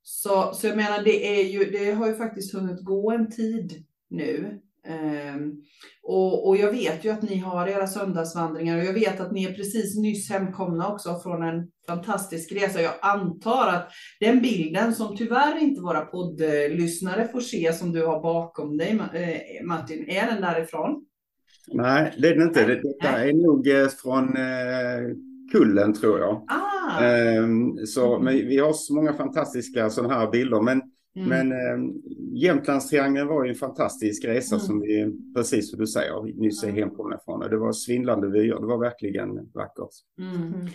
så, 0.04 0.54
så 0.54 0.68
jag 0.68 0.78
menar, 0.78 1.04
det, 1.04 1.40
är 1.40 1.44
ju, 1.44 1.72
det 1.72 1.92
har 1.92 2.08
ju 2.08 2.16
faktiskt 2.16 2.54
hunnit 2.54 2.84
gå 2.84 3.12
en 3.12 3.32
tid 3.32 3.86
nu. 4.10 4.62
Um, 4.90 5.62
och, 6.04 6.48
och 6.48 6.58
jag 6.58 6.72
vet 6.72 7.06
ju 7.06 7.10
att 7.10 7.22
ni 7.22 7.38
har 7.38 7.68
era 7.68 7.88
söndagsvandringar 7.88 8.78
och 8.78 8.84
jag 8.84 8.94
vet 8.94 9.20
att 9.20 9.32
ni 9.32 9.46
är 9.46 9.54
precis 9.54 9.98
nyss 9.98 10.30
hemkomna 10.30 10.94
också 10.94 11.20
från 11.24 11.44
en 11.44 11.68
fantastisk 11.88 12.52
resa. 12.52 12.82
Jag 12.82 12.94
antar 13.02 13.68
att 13.68 13.90
den 14.20 14.42
bilden 14.42 14.94
som 14.94 15.18
tyvärr 15.18 15.58
inte 15.62 15.82
våra 15.82 16.02
poddlyssnare 16.02 17.28
får 17.28 17.42
se 17.42 17.74
som 17.74 17.92
du 17.92 18.06
har 18.06 18.22
bakom 18.22 18.78
dig 18.78 19.00
eh, 19.14 19.66
Martin, 19.66 20.10
är 20.10 20.28
den 20.28 20.42
därifrån? 20.42 21.06
Nej, 21.74 22.14
det 22.18 22.28
är 22.28 22.36
den 22.36 22.48
inte. 22.48 22.66
Detta 22.66 23.24
är 23.24 23.34
nog 23.34 23.68
eh, 23.68 23.88
från 23.88 24.38
eh, 24.38 25.16
Kullen 25.52 25.94
tror 25.94 26.20
jag. 26.20 26.44
Ah. 26.48 27.04
Um, 27.40 27.78
så, 27.86 28.14
mm. 28.16 28.26
men 28.26 28.48
vi 28.48 28.58
har 28.58 28.74
så 28.74 28.96
många 28.96 29.14
fantastiska 29.14 29.90
sådana 29.90 30.14
här 30.14 30.32
bilder. 30.32 30.62
Men 30.62 30.82
Mm. 31.18 31.30
Men 31.30 31.52
eh, 31.52 31.94
Jämtlandstriangeln 32.34 33.28
var 33.28 33.44
ju 33.44 33.50
en 33.50 33.56
fantastisk 33.56 34.26
resa 34.26 34.56
mm. 34.56 34.66
som 34.68 34.82
vi, 34.82 35.16
precis 35.36 35.70
som 35.70 35.80
du 35.80 35.88
säger, 35.88 36.40
nyss 36.42 36.64
är 36.64 36.72
hemkomna 36.72 37.20
från. 37.26 37.44
Och 37.44 37.50
det 37.50 37.58
var 37.58 37.72
svindlande 37.72 38.30
vyer, 38.30 38.60
det 38.60 38.68
var 38.68 38.78
verkligen 38.78 39.30
vackert. 39.54 39.90
Mm. 40.20 40.68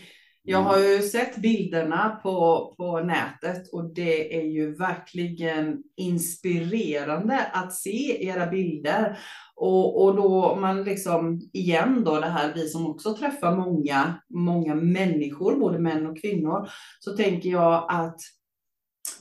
Jag 0.44 0.59
har 0.59 0.79
ju 0.79 1.03
sett 1.03 1.37
bilderna 1.37 2.21
på, 2.23 2.75
på 2.77 3.00
nätet 3.00 3.73
och 3.73 3.94
det 3.94 4.39
är 4.39 4.47
ju 4.47 4.75
verkligen 4.75 5.83
inspirerande 5.97 7.47
att 7.53 7.75
se 7.75 8.27
era 8.27 8.47
bilder. 8.47 9.19
Och, 9.56 10.05
och 10.05 10.17
då 10.17 10.56
man 10.61 10.85
liksom, 10.85 11.40
igen 11.52 12.05
då 12.05 12.21
det 12.21 12.26
här, 12.26 12.52
vi 12.55 12.69
som 12.69 12.87
också 12.87 13.14
träffar 13.14 13.57
många, 13.57 14.14
många 14.31 14.75
människor, 14.75 15.57
både 15.57 15.78
män 15.78 16.07
och 16.07 16.21
kvinnor, 16.21 16.69
så 17.00 17.16
tänker 17.16 17.50
jag 17.50 17.87
att 17.88 18.21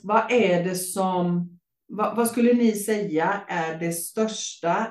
vad 0.03 0.31
är 0.31 0.63
det 0.63 0.75
som, 0.75 1.49
vad, 1.87 2.15
vad 2.15 2.27
skulle 2.27 2.53
ni 2.53 2.71
säga 2.71 3.41
är 3.47 3.79
det 3.79 3.91
största 3.91 4.87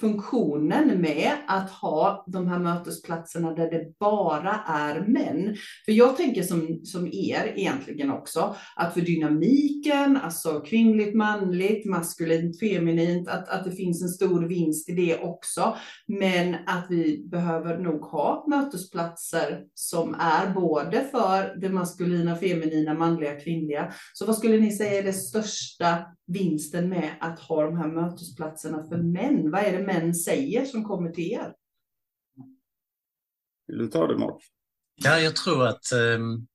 funktionen 0.00 1.00
med 1.00 1.32
att 1.46 1.70
ha 1.70 2.24
de 2.26 2.48
här 2.48 2.58
mötesplatserna 2.58 3.54
där 3.54 3.70
det 3.70 3.98
bara 3.98 4.60
är 4.66 5.00
män. 5.00 5.56
För 5.84 5.92
jag 5.92 6.16
tänker 6.16 6.42
som, 6.42 6.80
som 6.84 7.06
er 7.06 7.52
egentligen 7.56 8.10
också, 8.10 8.56
att 8.76 8.94
för 8.94 9.00
dynamiken, 9.00 10.16
alltså 10.16 10.60
kvinnligt, 10.60 11.14
manligt, 11.14 11.86
maskulint, 11.86 12.60
feminint, 12.60 13.28
att, 13.28 13.48
att 13.48 13.64
det 13.64 13.72
finns 13.72 14.02
en 14.02 14.08
stor 14.08 14.42
vinst 14.42 14.88
i 14.88 14.92
det 14.92 15.18
också. 15.18 15.76
Men 16.06 16.54
att 16.54 16.86
vi 16.90 17.26
behöver 17.30 17.78
nog 17.78 18.00
ha 18.00 18.44
mötesplatser 18.48 19.64
som 19.74 20.14
är 20.14 20.54
både 20.54 21.04
för 21.10 21.60
det 21.60 21.68
maskulina, 21.68 22.36
feminina, 22.36 22.94
manliga, 22.94 23.40
kvinnliga. 23.40 23.92
Så 24.12 24.26
vad 24.26 24.36
skulle 24.36 24.58
ni 24.58 24.72
säga 24.72 24.98
är 24.98 25.02
det 25.02 25.12
största 25.12 25.98
vinsten 26.26 26.88
med 26.88 27.10
att 27.20 27.40
ha 27.40 27.62
de 27.62 27.76
här 27.76 27.88
mötesplatserna 27.88 28.84
för 28.88 28.96
män? 28.96 29.50
Vad 29.56 29.64
är 29.64 29.78
det 29.78 29.86
män 29.86 30.14
säger 30.14 30.64
som 30.64 30.84
kommer 30.84 31.10
till 31.10 31.32
er? 31.32 31.54
Vill 33.66 33.78
du 33.78 33.88
ta 33.88 34.06
det 34.06 34.18
Mark? 34.18 34.42
Ja, 34.94 35.18
jag 35.18 35.36
tror 35.36 35.66
att 35.66 35.92
um, 35.92 36.46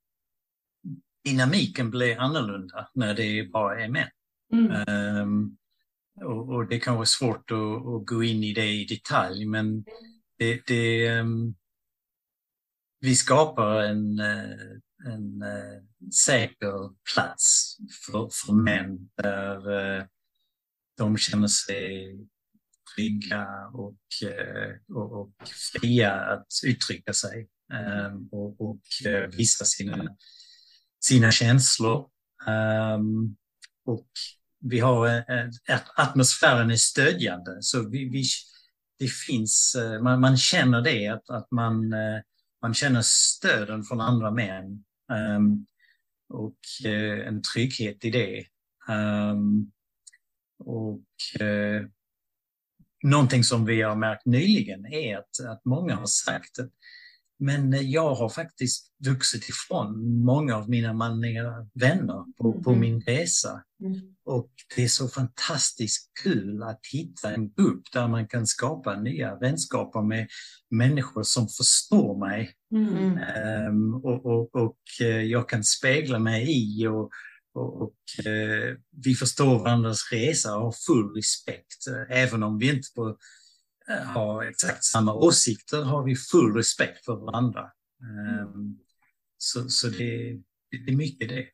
dynamiken 1.23 1.91
blir 1.91 2.17
annorlunda 2.17 2.89
när 2.93 3.13
det 3.13 3.49
bara 3.51 3.83
är 3.83 3.89
män. 3.89 4.09
Mm. 4.53 4.87
Um, 5.21 5.57
och, 6.15 6.49
och, 6.49 6.67
det 6.67 6.79
kan 6.79 6.95
vara 6.95 7.05
svårt 7.05 7.51
att, 7.51 7.87
att, 7.87 8.05
gå 8.05 8.23
in 8.23 8.43
i 8.43 8.53
det 8.53 8.69
i 8.69 8.85
detalj, 8.85 9.45
men 9.45 9.85
det, 10.37 10.61
det 10.67 11.19
um, 11.19 11.55
vi 12.99 13.15
skapar 13.15 13.81
en, 13.81 14.19
eh, 14.19 14.77
en 15.05 15.43
uh, 15.43 16.09
säker 16.25 16.95
plats 17.13 17.77
för, 18.05 18.29
för 18.45 18.53
män 18.53 19.09
där 19.15 19.69
uh, 19.69 20.05
de 20.97 21.17
känner 21.17 21.47
sig 21.47 22.17
trygga 22.95 23.47
och, 23.73 23.97
uh, 24.25 24.97
och, 24.97 25.21
och, 25.21 25.31
fria 25.79 26.13
att 26.13 26.47
uttrycka 26.65 27.13
sig 27.13 27.47
um, 27.73 28.29
och, 28.31 28.61
och 28.61 28.81
visa 29.37 29.65
sina, 29.65 30.15
sina 30.99 31.31
känslor. 31.31 32.09
Um, 32.47 33.35
och 33.85 34.09
vi 34.59 34.79
har 34.79 35.07
att 35.67 35.85
atmosfären 35.95 36.71
är 36.71 36.75
stödjande 36.75 37.57
så 37.61 37.89
vi, 37.89 38.09
vi 38.09 38.23
det 38.99 39.11
finns, 39.11 39.77
man, 40.01 40.21
man 40.21 40.37
känner 40.37 40.81
det 40.81 41.07
att, 41.07 41.29
att 41.29 41.51
man 41.51 41.93
man 42.61 42.73
känner 42.73 43.01
stöden 43.03 43.83
från 43.83 44.01
andra 44.01 44.31
män 44.31 44.83
um, 45.37 45.65
och 46.29 46.59
en 47.25 47.41
trygghet 47.41 48.05
i 48.05 48.09
det. 48.09 48.45
Och 50.63 51.41
eh, 51.41 51.85
någonting 53.03 53.43
som 53.43 53.65
vi 53.65 53.81
har 53.81 53.95
märkt 53.95 54.25
nyligen 54.25 54.85
är 54.85 55.17
att, 55.17 55.45
att 55.49 55.65
många 55.65 55.95
har 55.95 56.05
sagt 56.05 56.59
att 56.59 56.69
men 57.43 57.91
jag 57.91 58.15
har 58.15 58.29
faktiskt 58.29 58.87
vuxit 59.05 59.49
ifrån 59.49 60.15
många 60.25 60.55
av 60.55 60.69
mina 60.69 60.93
manliga 60.93 61.67
vänner 61.73 62.37
på, 62.37 62.63
på 62.63 62.69
Mm. 62.69 62.79
min 62.79 63.01
resa. 63.01 63.63
Mm. 63.83 64.01
Och 64.25 64.51
det 64.75 64.83
är 64.83 64.87
så 64.87 65.07
fantastiskt 65.07 66.11
kul 66.23 66.63
att 66.63 66.79
hitta 66.93 67.33
en 67.33 67.53
grupp 67.53 67.83
där 67.93 68.07
man 68.07 68.27
kan 68.27 68.47
skapa 68.47 68.95
nya 68.95 69.35
vänskaper 69.35 70.01
med 70.01 70.27
människor 70.69 71.23
som 71.23 71.47
förstår 71.47 72.19
mig 72.27 72.53
Mm. 72.75 73.17
Ehm, 73.17 73.93
och, 73.93 74.25
och, 74.25 74.55
och 74.55 74.77
eh, 75.01 75.21
jag 75.21 75.49
kan 75.49 75.63
spegla 75.63 76.19
mig 76.19 76.45
i 76.49 76.87
och, 76.87 77.09
och, 77.53 78.25
eh, 78.25 78.77
vi 79.05 79.13
förstår 79.13 79.59
varandras 79.59 80.11
resa 80.11 80.55
och 80.55 80.63
har 80.63 80.75
full 80.87 81.15
respekt. 81.15 81.87
Eh, 81.87 82.23
Även 82.23 82.43
om 82.43 82.57
vi 82.57 82.69
inte 82.69 82.87
på, 82.95 83.17
eh, 83.89 84.05
har 84.05 84.43
exakt 84.43 84.83
samma 84.83 85.13
åsikter 85.13 85.81
har 85.81 86.03
vi 86.03 86.15
full 86.15 86.55
respekt 86.55 87.05
för 87.05 87.15
varandra. 87.15 87.61
Ehm, 88.01 88.77
så 89.37 89.69
så 89.69 89.87
det, 89.87 90.39
det 90.85 90.91
är 90.91 90.95
mycket 90.95 91.29
det. 91.29 91.45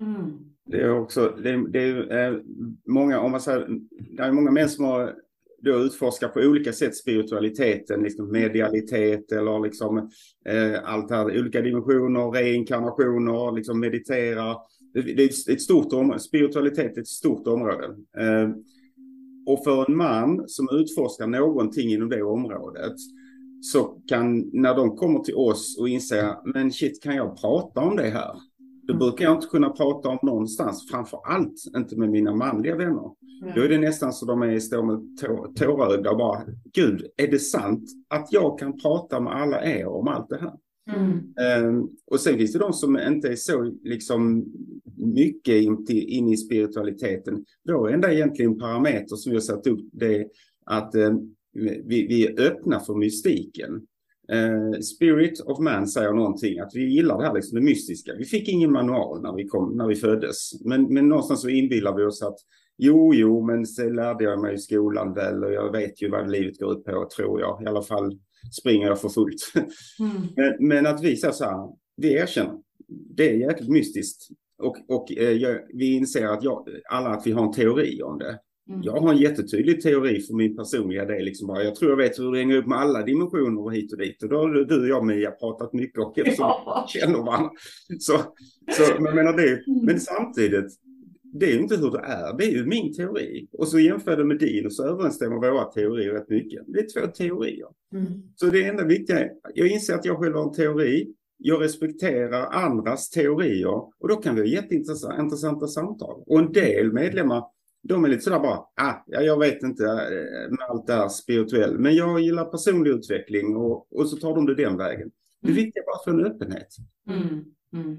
Mm. 0.00 0.38
Det 0.66 0.80
är 0.80 0.90
också, 0.90 1.36
det 1.42 1.50
är, 1.50 1.68
det 1.68 1.82
är 1.82 2.32
eh, 2.32 2.40
många, 2.88 3.20
om 3.20 3.30
man 3.30 3.40
säger, 3.40 3.68
det 4.16 4.22
är 4.22 4.32
många 4.32 4.50
män 4.50 4.68
som 4.68 4.84
har 4.84 5.14
då 5.62 5.78
utforskar 5.78 6.28
på 6.28 6.40
olika 6.40 6.72
sätt 6.72 6.96
spiritualiteten, 6.96 8.02
liksom 8.02 8.32
medialitet 8.32 9.32
eller 9.32 9.60
liksom 9.60 10.10
eh, 10.48 10.84
allt 10.84 11.10
här, 11.10 11.24
olika 11.24 11.60
dimensioner, 11.60 12.30
reinkarnationer, 12.30 13.52
liksom 13.52 13.80
meditera. 13.80 14.56
Det, 14.92 15.00
är 15.00 15.52
ett- 15.52 15.62
stort 15.62 15.92
område, 15.92 16.20
spiritualitet 16.20 16.96
är 16.96 17.00
ett 17.00 17.06
stort 17.08 17.46
område. 17.46 17.84
Eh, 18.18 18.50
och 19.46 19.64
för 19.64 19.84
en 19.90 19.96
man 19.96 20.44
som 20.48 20.68
utforskar 20.72 21.26
någonting 21.26 21.90
inom 21.90 22.08
det 22.08 22.22
området 22.22 22.92
så 23.62 23.84
kan, 24.08 24.50
när 24.52 24.74
de 24.74 24.96
kommer 24.96 25.18
till 25.18 25.34
oss 25.34 25.78
och 25.80 25.88
inser, 25.88 26.52
men 26.54 26.72
shit, 26.72 27.02
kan 27.02 27.16
jag 27.16 27.40
prata 27.40 27.80
om 27.80 27.96
det 27.96 28.08
här? 28.10 28.30
Det 28.86 28.94
brukar 28.94 29.24
jag 29.24 29.34
inte 29.36 29.46
kunna 29.46 29.70
prata 29.70 30.08
om 30.08 30.18
någonstans, 30.22 30.88
framför 30.90 31.20
allt 31.24 31.54
inte 31.76 31.96
med 31.98 32.10
mina 32.10 32.34
manliga 32.34 32.76
vänner. 32.76 33.10
Då 33.54 33.62
är 33.62 33.68
det 33.68 33.78
nästan 33.78 34.12
så 34.12 34.26
de 34.26 34.42
är, 34.42 34.58
står 34.60 34.82
med 34.82 35.18
tå- 35.20 35.52
tårögda 35.56 36.10
och 36.10 36.16
bara, 36.18 36.40
gud, 36.74 37.06
är 37.16 37.28
det 37.28 37.38
sant 37.38 37.84
att 38.08 38.32
jag 38.32 38.58
kan 38.58 38.78
prata 38.80 39.20
med 39.20 39.32
alla 39.32 39.64
er 39.64 39.86
om 39.86 40.08
allt 40.08 40.28
det 40.28 40.38
här? 40.40 40.52
Mm. 40.88 41.34
Ehm, 41.40 41.88
och 42.06 42.20
sen 42.20 42.38
finns 42.38 42.52
det 42.52 42.58
de 42.58 42.72
som 42.72 42.98
inte 42.98 43.28
är 43.28 43.36
så 43.36 43.72
liksom 43.82 44.44
mycket 44.96 45.54
in, 45.54 45.86
till, 45.86 46.08
in 46.08 46.28
i 46.28 46.36
spiritualiteten. 46.36 47.44
Då 47.64 47.86
är 47.86 47.92
enda 47.92 48.12
egentligen 48.12 48.58
parameter 48.58 49.16
som 49.16 49.30
vi 49.30 49.36
har 49.36 49.42
satt 49.42 49.66
upp 49.66 49.80
det 49.92 50.16
är 50.16 50.26
att 50.66 50.94
eh, 50.94 51.12
vi, 51.52 52.06
vi 52.06 52.26
är 52.26 52.40
öppna 52.40 52.80
för 52.80 52.94
mystiken. 52.94 53.86
Eh, 54.32 54.80
Spirit 54.80 55.40
of 55.40 55.58
man 55.58 55.88
säger 55.88 56.12
någonting, 56.12 56.58
att 56.58 56.70
vi 56.74 56.94
gillar 56.94 57.18
det 57.18 57.26
här 57.26 57.34
liksom 57.34 57.58
det 57.58 57.64
mystiska. 57.64 58.12
Vi 58.18 58.24
fick 58.24 58.48
ingen 58.48 58.72
manual 58.72 59.22
när 59.22 59.34
vi, 59.34 59.44
kom, 59.44 59.76
när 59.76 59.86
vi 59.86 59.96
föddes, 59.96 60.64
men, 60.64 60.94
men 60.94 61.08
någonstans 61.08 61.40
så 61.40 61.48
inbillar 61.48 61.96
vi 61.96 62.04
oss 62.04 62.22
att 62.22 62.38
jo, 62.78 63.14
jo, 63.14 63.46
men 63.46 63.66
så 63.66 63.88
lärde 63.88 64.24
jag 64.24 64.40
mig 64.40 64.54
i 64.54 64.58
skolan 64.58 65.14
väl 65.14 65.44
och 65.44 65.52
jag 65.52 65.72
vet 65.72 66.02
ju 66.02 66.10
vad 66.10 66.30
livet 66.30 66.58
går 66.58 66.72
ut 66.72 66.84
på, 66.84 67.08
tror 67.16 67.40
jag. 67.40 67.62
I 67.62 67.66
alla 67.66 67.82
fall 67.82 68.18
springer 68.60 68.86
jag 68.86 69.00
för 69.00 69.08
fullt. 69.08 69.52
Mm. 69.54 70.22
Men, 70.36 70.68
men 70.68 70.86
att 70.86 71.02
vi 71.02 71.16
så 71.16 71.26
här, 71.26 71.72
vi 71.96 72.12
erkänner, 72.12 72.54
det 72.88 73.30
är 73.30 73.34
jäkligt 73.34 73.70
mystiskt. 73.70 74.28
Och, 74.62 74.76
och 74.88 75.12
eh, 75.12 75.30
jag, 75.30 75.60
vi 75.74 75.96
inser 75.96 76.26
att 76.26 76.42
jag, 76.42 76.68
alla 76.90 77.08
att 77.08 77.26
vi 77.26 77.32
har 77.32 77.46
en 77.46 77.52
teori 77.52 78.02
om 78.02 78.18
det. 78.18 78.38
Mm. 78.68 78.82
Jag 78.82 79.00
har 79.00 79.12
en 79.12 79.18
jättetydlig 79.18 79.82
teori 79.82 80.20
för 80.20 80.34
min 80.34 80.56
personliga 80.56 81.04
del. 81.04 81.24
Liksom 81.24 81.46
bara, 81.46 81.62
jag 81.62 81.74
tror 81.74 81.90
jag 81.90 81.96
vet 81.96 82.18
hur 82.18 82.32
det 82.32 82.38
hänger 82.38 82.56
upp 82.56 82.66
med 82.66 82.78
alla 82.78 83.02
dimensioner 83.02 83.62
och 83.62 83.74
hit 83.74 83.92
och 83.92 83.98
dit. 83.98 84.22
Och 84.22 84.28
då 84.28 84.36
har 84.36 84.48
du 84.48 84.80
och 84.80 84.88
jag 84.88 85.06
Mia 85.06 85.30
pratat 85.30 85.72
mycket 85.72 86.18
eftersom 86.18 86.46
Ja. 86.46 86.86
känner 86.88 87.18
varandra. 87.18 87.50
Så, 87.98 88.18
så 88.72 89.02
men, 89.02 89.14
menar 89.14 89.36
det, 89.36 89.62
men 89.86 90.00
samtidigt, 90.00 90.72
det 91.32 91.46
är 91.46 91.52
ju 91.52 91.58
inte 91.58 91.76
hur 91.76 91.90
det 91.90 91.98
är. 91.98 92.38
Det 92.38 92.44
är 92.44 92.50
ju 92.50 92.66
min 92.66 92.94
teori. 92.94 93.48
Och 93.52 93.68
så 93.68 93.78
jämför 93.78 94.10
jag 94.10 94.18
det 94.18 94.24
med 94.24 94.38
din 94.38 94.66
och 94.66 94.72
så 94.72 94.84
överensstämmer 94.84 95.36
våra 95.36 95.64
teorier 95.64 96.12
rätt 96.12 96.28
mycket. 96.28 96.62
Det 96.66 96.80
är 96.80 97.00
två 97.00 97.12
teorier. 97.12 97.68
Mm. 97.92 98.22
Så 98.34 98.46
det 98.46 98.64
enda 98.64 98.84
viktiga 98.84 99.18
är, 99.18 99.30
jag 99.54 99.68
inser 99.68 99.94
att 99.94 100.04
jag 100.04 100.18
själv 100.18 100.34
har 100.34 100.42
en 100.42 100.52
teori. 100.52 101.14
Jag 101.36 101.62
respekterar 101.62 102.46
andras 102.46 103.10
teorier 103.10 103.68
och 103.98 104.08
då 104.08 104.16
kan 104.16 104.34
vi 104.34 104.40
ha 104.40 104.48
jätteintressanta 104.48 105.22
intressanta 105.22 105.66
samtal. 105.66 106.22
Och 106.26 106.38
en 106.38 106.52
del 106.52 106.92
medlemmar, 106.92 107.44
de 107.82 108.04
är 108.04 108.08
lite 108.08 108.22
sådär 108.22 108.40
bara, 108.40 108.58
ah, 108.58 109.04
ja, 109.06 109.20
jag 109.20 109.38
vet 109.38 109.62
inte 109.62 109.84
eh, 109.84 110.50
med 110.50 110.66
allt 110.68 110.86
det 110.86 110.92
här 110.92 111.08
spirituellt, 111.08 111.80
men 111.80 111.94
jag 111.94 112.20
gillar 112.20 112.44
personlig 112.44 112.90
utveckling 112.90 113.56
och, 113.56 113.92
och 113.92 114.08
så 114.08 114.16
tar 114.16 114.34
de 114.34 114.46
det 114.46 114.54
den 114.54 114.76
vägen. 114.76 115.10
Det 115.42 115.52
viktiga 115.52 115.82
är 115.82 115.86
bara 115.86 115.96
att 115.96 116.04
få 116.04 116.10
en 116.10 116.32
öppenhet. 116.32 116.68
Mm. 117.10 117.44
Mm. 117.72 117.96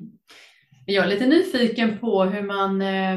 Jag 0.90 1.06
är 1.06 1.10
lite 1.10 1.26
nyfiken 1.26 2.00
på 2.00 2.24
hur 2.24 2.42
man 2.42 2.82
eh, 2.82 3.14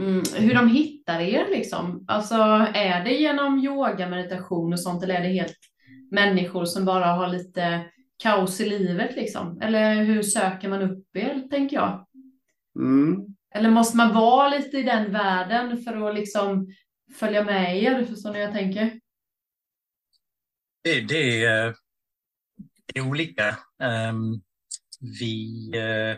mm, 0.00 0.22
hur 0.36 0.54
de 0.54 0.68
hittar 0.68 1.20
er 1.20 1.46
liksom. 1.50 2.04
Alltså 2.08 2.34
är 2.74 3.04
det 3.04 3.14
genom 3.14 3.58
yoga, 3.58 4.08
meditation 4.08 4.72
och 4.72 4.80
sånt 4.80 5.02
eller 5.02 5.14
är 5.14 5.22
det 5.22 5.28
helt 5.28 5.58
människor 6.10 6.64
som 6.64 6.84
bara 6.84 7.06
har 7.06 7.28
lite 7.28 7.84
kaos 8.22 8.60
i 8.60 8.68
livet 8.68 9.16
liksom? 9.16 9.60
Eller 9.60 10.04
hur 10.04 10.22
söker 10.22 10.68
man 10.68 10.82
upp 10.82 11.16
er, 11.16 11.48
tänker 11.50 11.76
jag? 11.76 12.06
Mm. 12.78 13.26
Eller 13.54 13.70
måste 13.70 13.96
man 13.96 14.14
vara 14.14 14.48
lite 14.48 14.76
i 14.76 14.82
den 14.82 15.12
världen 15.12 15.82
för 15.82 16.08
att 16.08 16.14
liksom 16.14 16.66
följa 17.18 17.44
med 17.44 17.82
er? 17.82 18.04
Förstår 18.04 18.32
ni 18.32 18.38
vad 18.38 18.46
jag 18.48 18.54
tänker? 18.54 19.00
Det, 20.84 21.00
det, 21.00 21.44
är, 21.44 21.74
det 22.86 22.98
är 22.98 23.08
olika. 23.08 23.56
Ehm, 23.82 24.40
vi, 25.20 25.70
eh, 25.74 26.10
eh, 26.10 26.16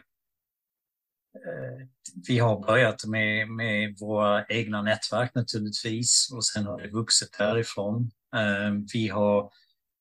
vi 2.29 2.39
har 2.39 2.67
börjat 2.67 3.05
med, 3.05 3.49
med 3.49 3.97
våra 4.01 4.47
egna 4.47 4.83
nätverk 4.83 5.35
naturligtvis 5.35 6.31
och 6.33 6.45
sen 6.45 6.67
har 6.67 6.81
det 6.81 6.89
vuxit 6.89 7.39
därifrån. 7.39 8.11
Ehm, 8.37 8.87
vi 8.93 9.09
har 9.09 9.51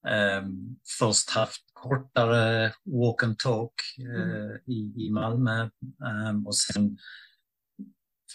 ehm, 0.07 0.75
först 0.99 1.29
haft 1.29 1.61
kortare 1.73 2.73
walk 2.85 3.23
and 3.23 3.39
talk 3.39 3.73
eh, 3.99 4.73
i, 4.73 4.93
i 4.97 5.09
Malmö 5.11 5.69
ehm, 6.05 6.47
och 6.47 6.57
sen 6.57 6.97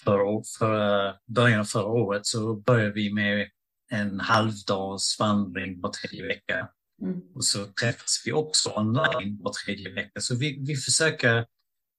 för, 0.05 0.43
för 0.59 1.15
början 1.27 1.61
av 1.61 1.65
förra 1.65 1.87
året 1.87 2.27
så 2.27 2.55
började 2.55 2.93
vi 2.93 3.13
med 3.13 3.49
en 3.93 4.21
halvdags 4.21 5.17
vandring 5.19 5.81
var 5.81 5.91
tredje 5.91 6.27
vecka. 6.27 6.69
Mm. 7.03 7.21
Och 7.35 7.45
så 7.45 7.67
träffas 7.67 8.23
vi 8.27 8.33
också 8.33 8.73
online 8.77 9.39
var 9.43 9.53
tredje 9.65 9.95
vecka. 9.95 10.21
Så 10.21 10.37
vi, 10.37 10.65
vi 10.67 10.77
försöker 10.77 11.47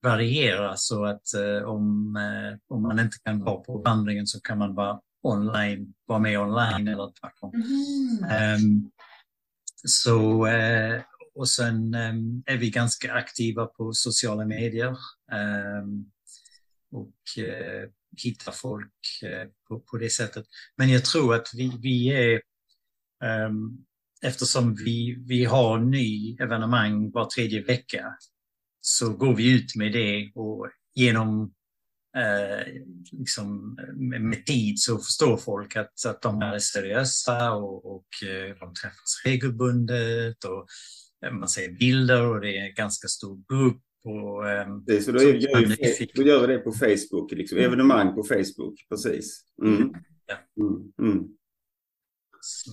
variera 0.02 0.78
så 0.78 1.06
att 1.06 1.34
eh, 1.34 1.64
om, 1.64 2.16
eh, 2.16 2.58
om 2.68 2.82
man 2.82 3.00
inte 3.00 3.18
kan 3.24 3.40
vara 3.40 3.62
på 3.62 3.78
vandringen 3.78 4.28
så 4.28 4.42
kan 4.42 4.58
man 4.58 4.76
vara 4.76 5.00
online, 5.24 5.94
vara 6.06 6.20
med 6.20 6.40
online 6.40 6.88
eller 6.88 7.12
tvärtom. 7.22 7.52
Ehm, 8.32 8.92
så, 9.88 10.46
eh, 10.48 11.02
och 11.36 11.50
sen 11.50 11.94
ehm, 11.94 12.44
är 12.46 12.58
vi 12.58 12.70
ganska 12.70 13.14
aktiva 13.14 13.66
på 13.66 13.94
sociala 13.94 14.46
medier. 14.46 14.98
ehm, 15.32 16.06
och 16.92 17.44
eh, 17.44 17.90
hittar 18.24 18.52
folk 18.52 18.94
eh, 19.24 19.48
på, 19.68 19.80
på 19.80 19.98
det 19.98 20.10
sättet. 20.10 20.46
Men 20.78 20.90
jag 20.90 21.06
tror 21.06 21.36
att 21.36 21.48
vi, 21.54 21.78
vi 21.82 22.08
är, 22.08 22.42
ehm, 23.24 23.78
eftersom 24.22 24.76
vi, 24.76 25.16
vi 25.28 25.46
har 25.46 25.80
ny 25.80 26.38
evenemang 26.40 27.12
var 27.12 27.26
tredje 27.26 27.64
vecka, 27.64 28.16
så 28.82 29.10
går 29.10 29.36
vi 29.36 29.56
ut 29.56 29.76
med 29.76 29.94
det 29.94 30.32
och 30.36 30.68
genom 30.96 31.54
eh, 32.18 32.82
liksom, 33.12 33.78
med, 33.94 34.22
med 34.22 34.46
tid 34.46 34.80
så 34.80 34.98
förstår 34.98 35.38
folk 35.38 35.76
att, 35.76 36.06
att 36.08 36.22
de 36.22 36.42
är 36.42 36.60
seriösa 36.60 37.54
och, 37.54 37.96
och 37.96 38.08
eh, 38.30 38.56
de 38.60 38.74
träffas 38.74 39.22
regelbundet 39.26 40.44
och 40.44 40.68
eh, 41.26 41.34
man 41.34 41.50
ser 41.50 41.72
bilder 41.72 42.26
och 42.26 42.42
det 42.42 42.58
är 42.58 42.66
en 42.66 42.76
ganska 42.76 43.08
stor 43.08 43.36
grupp. 43.50 43.82
Och, 44.04 44.50
ehm, 44.50 44.84
Det, 44.86 44.98
är 44.98 45.02
så 45.02 45.12
då, 45.12 45.22
gör, 45.22 46.16
då 46.16 46.24
gör 46.24 46.48
vi 46.48 46.54
det 46.54 46.60
på 46.60 46.72
Facebook, 46.72 47.32
liksom. 47.32 47.58
evenemang 47.58 48.16
på 48.16 48.24
Facebook, 48.24 48.86
precis. 48.90 49.46
Mm. 49.64 49.76
Mm. 49.78 49.94
Mm. 51.02 51.28
så, 52.42 52.72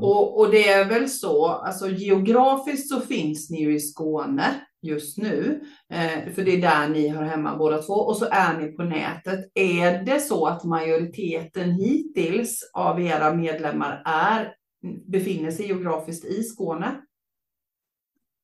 Och, 0.00 0.40
och 0.40 0.50
det 0.50 0.68
är 0.68 0.88
väl 0.88 1.08
så, 1.08 1.46
alltså 1.46 1.88
geografiskt 1.90 2.88
så 2.88 3.00
finns 3.00 3.50
ni 3.50 3.60
ju 3.60 3.74
i 3.74 3.80
Skåne 3.80 4.66
just 4.84 5.18
nu, 5.18 5.60
eh, 5.90 6.32
för 6.34 6.44
det 6.44 6.50
är 6.56 6.60
där 6.60 6.88
ni 6.88 7.08
hör 7.08 7.22
hemma 7.22 7.56
båda 7.56 7.82
två, 7.82 7.94
och 7.94 8.16
så 8.16 8.26
är 8.30 8.58
ni 8.58 8.72
på 8.72 8.82
nätet. 8.82 9.50
Är 9.54 10.02
det 10.04 10.20
så 10.20 10.46
att 10.46 10.64
majoriteten 10.64 11.70
hittills 11.70 12.70
av 12.72 13.00
era 13.00 13.34
medlemmar 13.34 14.02
är, 14.04 14.54
befinner 15.06 15.50
sig 15.50 15.66
geografiskt 15.66 16.24
i 16.24 16.42
Skåne? 16.42 17.00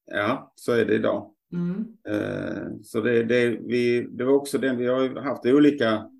Ja, 0.06 0.52
så 0.54 0.72
är 0.72 0.84
det 0.84 0.94
idag. 0.94 1.30
Mm. 1.52 1.86
Eh, 2.08 2.80
Så 2.82 3.00
det, 3.00 3.24
det, 3.24 3.48
vi, 3.48 4.08
det 4.10 4.24
var 4.24 4.32
också 4.32 4.58
den, 4.58 4.76
vi 4.76 4.86
har 4.86 5.22
haft 5.22 5.46
olika 5.46 6.10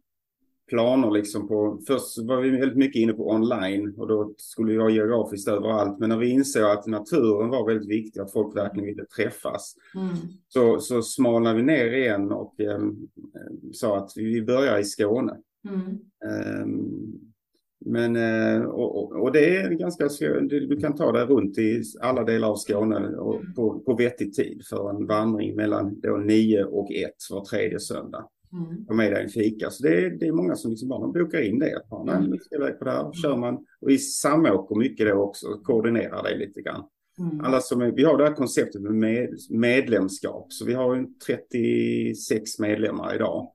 planer 0.71 1.11
liksom 1.11 1.49
på, 1.49 1.81
först 1.87 2.19
var 2.19 2.41
vi 2.41 2.51
väldigt 2.51 2.77
mycket 2.79 3.01
inne 3.01 3.13
på 3.13 3.31
online 3.31 3.95
och 3.97 4.09
då 4.09 4.35
skulle 4.37 4.73
vi 4.73 4.79
vara 4.79 4.91
geografiskt 4.91 5.49
överallt. 5.49 5.99
Men 5.99 6.09
när 6.09 6.17
vi 6.19 6.29
insåg 6.31 6.63
att 6.65 6.87
naturen 6.87 7.49
var 7.49 7.67
väldigt 7.67 7.89
viktig, 7.91 8.21
att 8.21 8.33
folk 8.33 8.57
verkligen 8.57 8.87
ville 8.87 9.05
träffas, 9.07 9.75
Mm. 9.95 10.09
så, 10.49 10.81
så 10.81 11.03
smalnade 11.03 11.57
vi 11.57 11.63
ner 11.63 11.93
igen 11.93 12.33
och 12.33 12.61
eh, 12.61 12.81
sa 13.73 13.99
att 13.99 14.13
vi 14.17 14.43
börjar 14.43 14.79
i 14.79 14.85
Skåne. 14.85 15.37
Mm. 15.69 15.81
Ehm, 16.31 17.13
Men, 17.87 18.17
eh, 18.17 18.63
och, 18.63 18.97
och- 19.03 19.23
och 19.23 19.33
det 19.33 19.57
är 19.57 19.71
ganska, 19.71 20.09
du, 20.41 20.67
du 20.67 20.77
kan 20.77 20.95
ta 20.95 21.13
dig 21.13 21.25
runt 21.25 21.59
i 21.59 21.83
alla 22.01 22.25
delar 22.25 22.49
av 22.49 22.57
Skåne 22.57 23.09
och 23.17 23.41
på, 23.57 23.79
på 23.81 23.95
vettig 23.95 24.35
tid 24.35 24.63
för 24.71 24.91
en 24.91 25.07
vandring 25.07 25.57
mellan 25.57 26.01
då 26.01 26.17
9 26.17 26.65
och 26.65 26.93
1 26.93 27.11
var 27.31 27.45
tredje 27.45 27.81
söndag. 27.81 28.27
Mm. 28.53 28.85
Och 28.89 28.97
med 28.97 29.13
dig 29.13 29.23
en 29.23 29.29
fika. 29.29 29.71
Så 29.71 29.83
det 29.83 30.05
är, 30.05 30.11
det 30.11 30.27
är 30.27 30.33
många 30.33 30.57
som 30.57 30.71
liksom 30.71 30.89
bara 30.89 31.09
bokar 31.09 31.41
in 31.41 31.59
det. 31.59 31.83
Nej, 32.05 32.29
nu 32.29 32.39
ska 32.39 32.57
iväg 32.57 32.79
på 32.79 32.85
det 32.85 32.91
här. 32.91 33.13
kör 33.13 33.37
man. 33.37 33.55
Och 33.55 33.89
vi 33.89 33.99
samåker 33.99 34.77
mycket 34.77 35.07
då 35.07 35.15
också, 35.15 35.47
koordinerar 35.47 36.23
det 36.23 36.37
lite 36.37 36.63
grann. 36.63 36.85
Mm. 37.19 37.41
Alla 37.45 37.61
som 37.61 37.81
är, 37.81 37.93
vi 37.93 38.05
har 38.05 38.19
det 38.19 38.25
här 38.25 38.35
konceptet 38.35 38.83
med 38.83 38.93
med, 38.93 39.29
medlemskap. 39.51 40.53
Så 40.53 40.65
vi 40.65 40.75
har 40.75 40.97
ju 40.97 41.07
36 41.27 42.59
medlemmar 42.59 43.15
idag. 43.15 43.53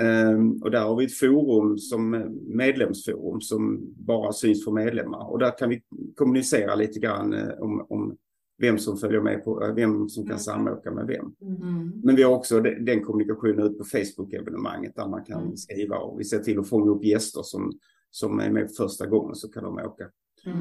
Ehm, 0.00 0.62
och 0.62 0.70
där 0.70 0.80
har 0.80 0.96
vi 0.96 1.04
ett 1.04 1.18
forum 1.18 1.78
som 1.78 2.34
medlemsforum 2.46 3.40
som 3.40 3.94
bara 3.96 4.32
syns 4.32 4.64
för 4.64 4.72
medlemmar. 4.72 5.30
Och 5.30 5.38
där 5.38 5.58
kan 5.58 5.68
vi 5.68 5.82
kommunicera 6.14 6.74
lite 6.74 7.00
grann 7.00 7.34
eh, 7.34 7.48
om, 7.58 7.86
om 7.88 8.16
vem 8.58 8.78
som 8.78 8.96
följer 8.96 9.20
med 9.20 9.44
på, 9.44 9.64
eh, 9.64 9.74
vem 9.74 10.08
som 10.08 10.24
kan 10.24 10.30
Mm. 10.30 10.38
samåka 10.38 10.90
med 10.90 11.06
vem. 11.06 11.34
Mm. 11.40 11.92
Men 12.04 12.16
vi 12.16 12.22
har 12.22 12.34
också 12.34 12.60
de- 12.60 12.84
den 12.84 13.04
kommunikationen 13.04 13.66
ut 13.66 13.78
på 13.78 13.84
Facebook-evenemanget 13.84 14.94
där 14.96 15.08
man 15.08 15.24
kan 15.24 15.42
Mm. 15.42 15.56
skriva 15.56 15.96
och 15.98 16.20
vi 16.20 16.24
ser 16.24 16.38
till 16.38 16.58
att 16.58 16.68
fånga 16.68 16.90
upp 16.90 17.04
gäster 17.04 17.42
som, 17.42 17.72
som 18.10 18.40
är 18.40 18.50
med 18.50 18.70
första 18.76 19.06
gången 19.06 19.34
så 19.34 19.48
kan 19.48 19.64
de 19.64 19.74
åka. 19.78 20.10
Mm. 20.46 20.58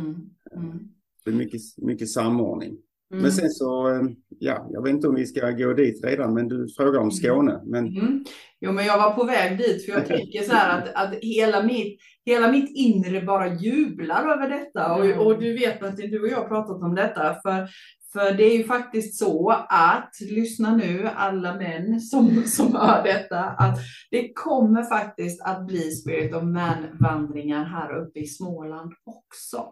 Mm. 0.56 0.78
Det 1.26 1.32
är 1.32 1.36
mycket, 1.36 1.62
mycket 1.78 2.10
samordning. 2.10 2.78
Mm. 3.12 3.24
Men 3.24 3.32
sen 3.32 3.50
så, 3.50 3.90
eh, 3.90 4.02
ja, 4.40 4.68
jag 4.72 4.84
vet 4.84 4.90
inte 4.90 5.08
om 5.08 5.16
vi 5.16 5.26
ska 5.26 5.52
gå 5.52 5.74
dit 5.74 6.06
redan, 6.06 6.34
men 6.34 6.48
du 6.48 6.68
frågar 6.78 7.00
om 7.00 7.12
Skåne. 7.12 7.62
Men 7.66 7.88
Mm. 7.88 8.26
Jo, 8.62 8.72
men 8.72 8.86
jag 8.86 8.98
var 8.98 9.12
på 9.14 9.24
väg 9.24 9.58
dit 9.58 9.86
för 9.86 9.92
jag 9.92 10.08
tänker 10.08 10.44
så 10.44 10.54
här 10.54 10.82
att, 10.82 10.94
att 10.96 11.16
hela, 11.22 11.64
mitt, 11.64 12.02
hela 12.26 12.52
mitt 12.52 12.78
inre 12.78 13.22
bara 13.22 13.54
jublar 13.54 14.34
över 14.34 14.50
detta. 14.50 14.96
Mm. 14.96 15.20
Och, 15.20 15.26
och 15.26 15.40
du 15.40 15.54
vet 15.54 15.84
att 15.84 15.98
du 15.98 16.22
och 16.22 16.28
jag 16.28 16.38
har 16.38 16.48
pratat 16.48 16.84
om 16.84 16.96
detta. 16.96 17.34
För, 17.44 17.68
för 18.14 18.38
det 18.38 18.44
är 18.44 18.58
ju 18.58 18.64
faktiskt 18.64 19.20
så 19.20 19.50
att, 19.70 20.10
lyssna 20.32 20.76
nu 20.76 21.10
alla 21.16 21.56
män 21.56 22.02
som, 22.02 22.44
som 22.46 22.76
hör 22.76 23.04
detta, 23.04 23.40
att 23.40 23.80
det 24.12 24.34
kommer 24.34 24.84
faktiskt 24.84 25.42
att 25.42 25.68
bli 25.68 25.92
Spirit 25.92 26.36
of 26.36 26.44
Man-vandringar 26.44 27.64
här 27.64 27.98
uppe 27.98 28.20
i 28.20 28.26
Småland 28.26 28.94
också. 29.06 29.66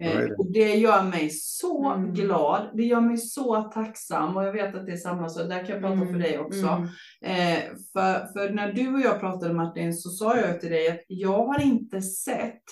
Eh, 0.00 0.18
det? 0.18 0.34
och 0.34 0.52
det 0.52 0.74
gör 0.74 1.02
mig 1.02 1.30
så 1.30 1.92
Mm. 1.92 2.14
glad. 2.14 2.70
Det 2.74 2.82
gör 2.82 3.00
mig 3.00 3.18
så 3.18 3.62
tacksam 3.62 4.36
och 4.36 4.44
jag 4.44 4.52
vet 4.52 4.74
att 4.74 4.86
det 4.86 4.92
är 4.92 4.96
samma 4.96 5.28
så 5.28 5.42
där 5.42 5.66
kan 5.66 5.68
jag 5.68 5.80
prata 5.80 6.06
för 6.06 6.18
dig 6.18 6.38
också. 6.38 6.66
Mm. 6.66 6.88
Eh, 7.22 7.62
för, 7.92 8.32
för 8.32 8.54
när 8.54 8.72
du 8.72 8.94
och 8.94 9.00
jag 9.00 9.20
pratade 9.20 9.54
Martin 9.54 9.94
så 9.94 10.10
sa 10.10 10.36
jag 10.36 10.60
till 10.60 10.70
dig 10.70 10.88
att 10.88 11.00
jag 11.08 11.46
har 11.46 11.62
inte 11.62 12.02
sett, 12.02 12.62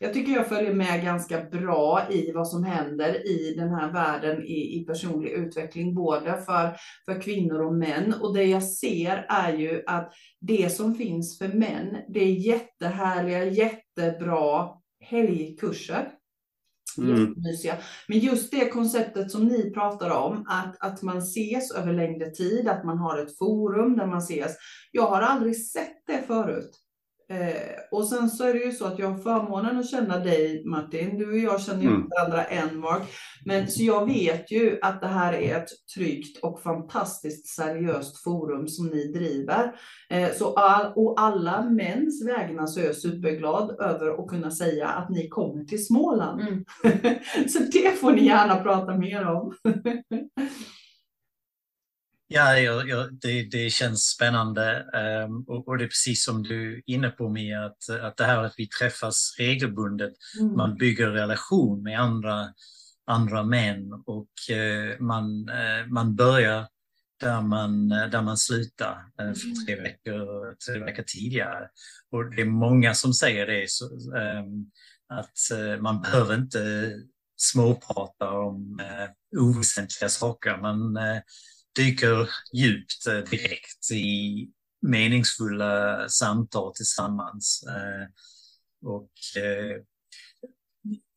jag 0.00 0.14
tycker 0.14 0.32
jag 0.32 0.46
följer 0.46 0.74
med 0.74 1.04
ganska 1.04 1.44
bra 1.44 2.02
i 2.10 2.32
vad 2.32 2.48
som 2.48 2.64
händer 2.64 3.28
i 3.28 3.54
den 3.54 3.68
här 3.68 3.92
världen 3.92 4.42
i, 4.42 4.80
i 4.80 4.84
personlig 4.84 5.30
utveckling, 5.30 5.94
både 5.94 6.42
för, 6.46 6.76
för 7.04 7.20
kvinnor 7.20 7.66
och 7.66 7.74
män. 7.74 8.14
Och 8.20 8.34
det 8.34 8.44
jag 8.44 8.62
ser 8.62 9.26
är 9.28 9.52
ju 9.52 9.82
att 9.86 10.12
det 10.40 10.72
som 10.72 10.94
finns 10.94 11.38
för 11.38 11.48
män, 11.48 11.96
det 12.08 12.20
är 12.20 12.32
jättehärliga, 12.32 13.44
jättebra 13.44 14.68
helgkurser. 15.00 16.08
Mm. 16.98 17.34
Men 18.08 18.18
just 18.18 18.50
det 18.50 18.68
konceptet 18.68 19.30
som 19.30 19.44
ni 19.44 19.70
pratar 19.70 20.10
om, 20.10 20.46
att, 20.48 20.76
att 20.80 21.02
man 21.02 21.18
ses 21.18 21.70
över 21.70 21.92
längre 21.92 22.30
tid, 22.30 22.68
att 22.68 22.84
man 22.84 22.98
har 22.98 23.18
ett 23.18 23.38
forum 23.38 23.96
där 23.96 24.06
man 24.06 24.18
ses. 24.18 24.56
Jag 24.92 25.06
har 25.06 25.22
aldrig 25.22 25.66
sett 25.66 26.06
det 26.06 26.22
förut. 26.26 26.70
Eh, 27.30 27.72
och 27.90 28.08
sen 28.08 28.30
så 28.30 28.44
är 28.44 28.54
det 28.54 28.64
ju 28.64 28.72
så 28.72 28.84
att 28.84 28.98
jag 28.98 29.10
har 29.10 29.18
förmånen 29.18 29.78
att 29.78 29.90
känna 29.90 30.18
dig 30.18 30.62
Martin. 30.66 31.18
Du 31.18 31.30
och 31.30 31.38
jag 31.38 31.60
känner 31.62 31.82
ju 31.82 31.88
Mm. 31.88 32.00
inte 32.00 32.14
varandra 32.18 32.44
än 32.44 32.78
Mark. 32.78 33.02
Men 33.44 33.68
så 33.68 33.82
jag 33.82 34.06
vet 34.06 34.50
ju 34.52 34.78
att 34.82 35.00
det 35.00 35.06
här 35.06 35.32
är 35.32 35.56
ett 35.56 35.68
tryggt 35.96 36.38
och 36.42 36.62
fantastiskt 36.62 37.46
seriöst 37.46 38.22
forum 38.22 38.68
som 38.68 38.86
ni 38.86 39.12
driver. 39.12 39.72
Eh, 40.10 40.28
så 40.38 40.54
all, 40.54 40.92
och 40.96 41.20
alla 41.20 41.62
mäns 41.70 42.26
vägnar 42.26 42.66
så 42.66 42.80
är 42.80 42.84
jag 42.84 42.96
superglad 42.96 43.80
över 43.80 44.22
att 44.22 44.28
kunna 44.28 44.50
säga 44.50 44.88
att 44.88 45.10
ni 45.10 45.28
kommer 45.28 45.64
till 45.64 45.86
Småland. 45.86 46.40
Mm. 46.40 46.64
så 47.48 47.58
det 47.72 47.98
får 48.00 48.12
ni 48.12 48.26
gärna 48.26 48.62
prata 48.62 48.96
mer 48.96 49.26
om. 49.26 49.54
Ja, 52.30 52.58
jag, 52.58 52.88
jag, 52.88 53.14
det, 53.20 53.42
det 53.42 53.70
känns 53.70 54.02
spännande 54.02 54.86
ehm, 54.94 55.44
och, 55.46 55.68
och 55.68 55.78
det 55.78 55.84
är 55.84 55.88
precis 55.88 56.24
som 56.24 56.42
du 56.42 56.76
är 56.76 56.82
inne 56.86 57.10
på 57.10 57.28
Mia, 57.28 57.64
att, 57.64 57.88
att 58.02 58.16
det 58.16 58.24
här 58.24 58.44
att 58.44 58.54
vi 58.56 58.66
träffas 58.66 59.36
regelbundet, 59.38 60.12
man 60.56 60.76
bygger 60.76 61.10
relation 61.10 61.82
med 61.82 62.00
andra, 62.00 62.52
andra 63.06 63.42
män 63.42 63.92
och 64.06 64.54
eh, 64.56 65.00
man, 65.00 65.48
eh, 65.48 65.86
man 65.86 66.16
börjar 66.16 66.68
där 67.20 67.40
man, 67.40 67.88
där 67.88 68.22
man 68.22 68.36
slutar 68.36 69.04
eh, 69.20 69.32
för 69.32 69.66
tre 69.66 69.80
veckor, 69.80 70.54
tre 70.54 70.84
veckor 70.84 71.02
tidigare. 71.02 71.68
Och 72.12 72.34
det 72.34 72.42
är 72.42 72.46
många 72.46 72.94
som 72.94 73.12
säger 73.12 73.46
det, 73.46 73.70
så, 73.70 73.84
ehm, 74.16 74.70
att 75.08 75.58
eh, 75.58 75.80
man 75.80 76.00
behöver 76.00 76.34
inte 76.34 76.92
småprata 77.36 78.30
om 78.30 78.80
oväsentliga 79.36 80.08
saker. 80.08 80.56
Man 80.56 80.98
dyker 81.78 82.28
djupt 82.54 83.06
eh, 83.06 83.30
direkt 83.30 83.90
i 83.92 84.48
meningsfulla 84.86 86.08
samtal 86.08 86.74
tillsammans. 86.74 87.64
Eh, 87.68 88.06
och 88.88 89.42
eh, 89.42 89.82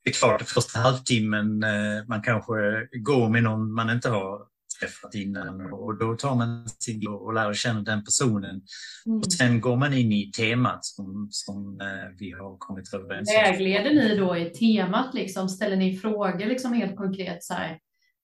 det 0.04 0.10
är 0.10 0.14
klart, 0.14 0.42
första 0.42 0.80
halvtimmen 0.80 1.60
man 2.08 2.22
kanske 2.22 2.88
går 2.92 3.30
med 3.30 3.44
någon 3.44 3.74
man 3.74 3.90
inte 3.90 4.10
har 4.10 4.48
träffat 4.80 5.16
innan 5.16 5.74
och 5.74 5.98
då 5.98 6.16
tar 6.16 6.36
man 6.36 6.70
sin 6.70 7.08
och 7.08 7.34
lär 7.34 7.54
känna 7.54 7.82
den 7.82 8.04
personen. 8.04 8.62
Mm. 9.06 9.20
Och 9.20 9.34
sen 9.34 9.62
går 9.62 9.76
man 9.76 9.94
in 9.94 10.12
i 10.12 10.32
temat 10.32 10.86
som, 10.86 11.28
som 11.32 11.80
vi 12.20 12.32
har 12.32 12.58
kommit 12.58 12.94
överens 12.94 13.30
om. 13.30 13.44
Vägleder 13.44 13.90
ni 13.90 14.16
då 14.16 14.38
i 14.38 14.50
temat? 14.50 15.14
Liksom? 15.14 15.50
Ställer 15.50 15.76
ni 15.76 15.98
frågor 15.98 16.46
liksom 16.46 16.74
helt 16.74 16.96
konkret? 16.96 17.44
Så 17.44 17.54
här, 17.54 17.80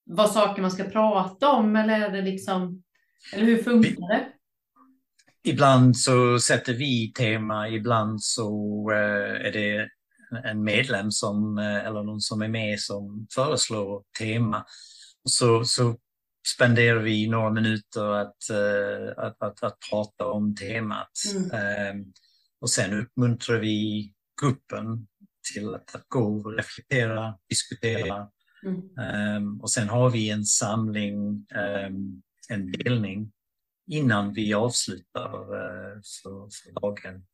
vad 0.08 0.32
saker 0.32 0.62
man 0.62 0.72
ska 0.72 0.84
prata 0.84 1.50
om? 1.50 1.76
Eller, 1.76 2.00
är 2.02 2.12
det 2.12 2.22
liksom, 2.22 2.84
eller 3.34 3.46
hur 3.46 3.64
funkar 3.64 4.08
det? 4.08 4.28
Ibland 5.44 5.98
så 5.98 6.40
sätter 6.40 6.74
vi 6.74 7.14
tema, 7.18 7.70
ibland 7.70 8.24
så 8.24 8.52
eh, 8.92 9.48
är 9.48 9.52
det 9.52 9.90
en 10.44 10.64
medlem 10.64 11.12
som, 11.12 11.58
eh, 11.58 11.86
eller 11.86 12.04
någon 12.04 12.22
som 12.22 12.42
är 12.42 12.48
med 12.48 12.80
som 12.80 13.28
föreslår 13.36 14.04
tema. 14.20 14.66
Så, 15.30 15.66
så 15.66 15.96
spenderar 16.56 17.00
vi 17.00 17.28
några 17.28 17.50
minuter 17.50 18.12
att, 18.12 18.50
eh, 18.50 19.24
att, 19.26 19.44
att, 19.44 19.64
att 19.64 19.78
prata 19.92 20.26
om 20.26 20.56
temat. 20.56 21.12
Mm. 21.36 21.52
Eh, 21.52 22.06
Och 22.62 22.70
sen 22.70 22.94
uppmuntrar 22.94 23.60
vi 23.60 24.14
gruppen 24.42 25.08
till 25.54 25.76
att, 25.76 25.96
att 25.96 26.06
gå 26.08 26.38
och 26.38 26.54
reflektera, 26.58 27.38
diskutera. 27.50 28.30
Mm. 28.64 29.38
Um, 29.38 29.62
och 29.62 29.72
sen 29.72 29.90
har 29.90 30.10
vi 30.10 30.30
en 30.30 30.46
samling, 30.46 31.46
um, 31.88 32.22
en 32.50 32.72
delning 32.72 33.32
innan 33.92 34.34
vi 34.34 34.54
avslutar 34.54 35.40
uh, 35.42 36.02
för, 36.24 36.50
för 36.50 36.82
dagen. 36.82 37.26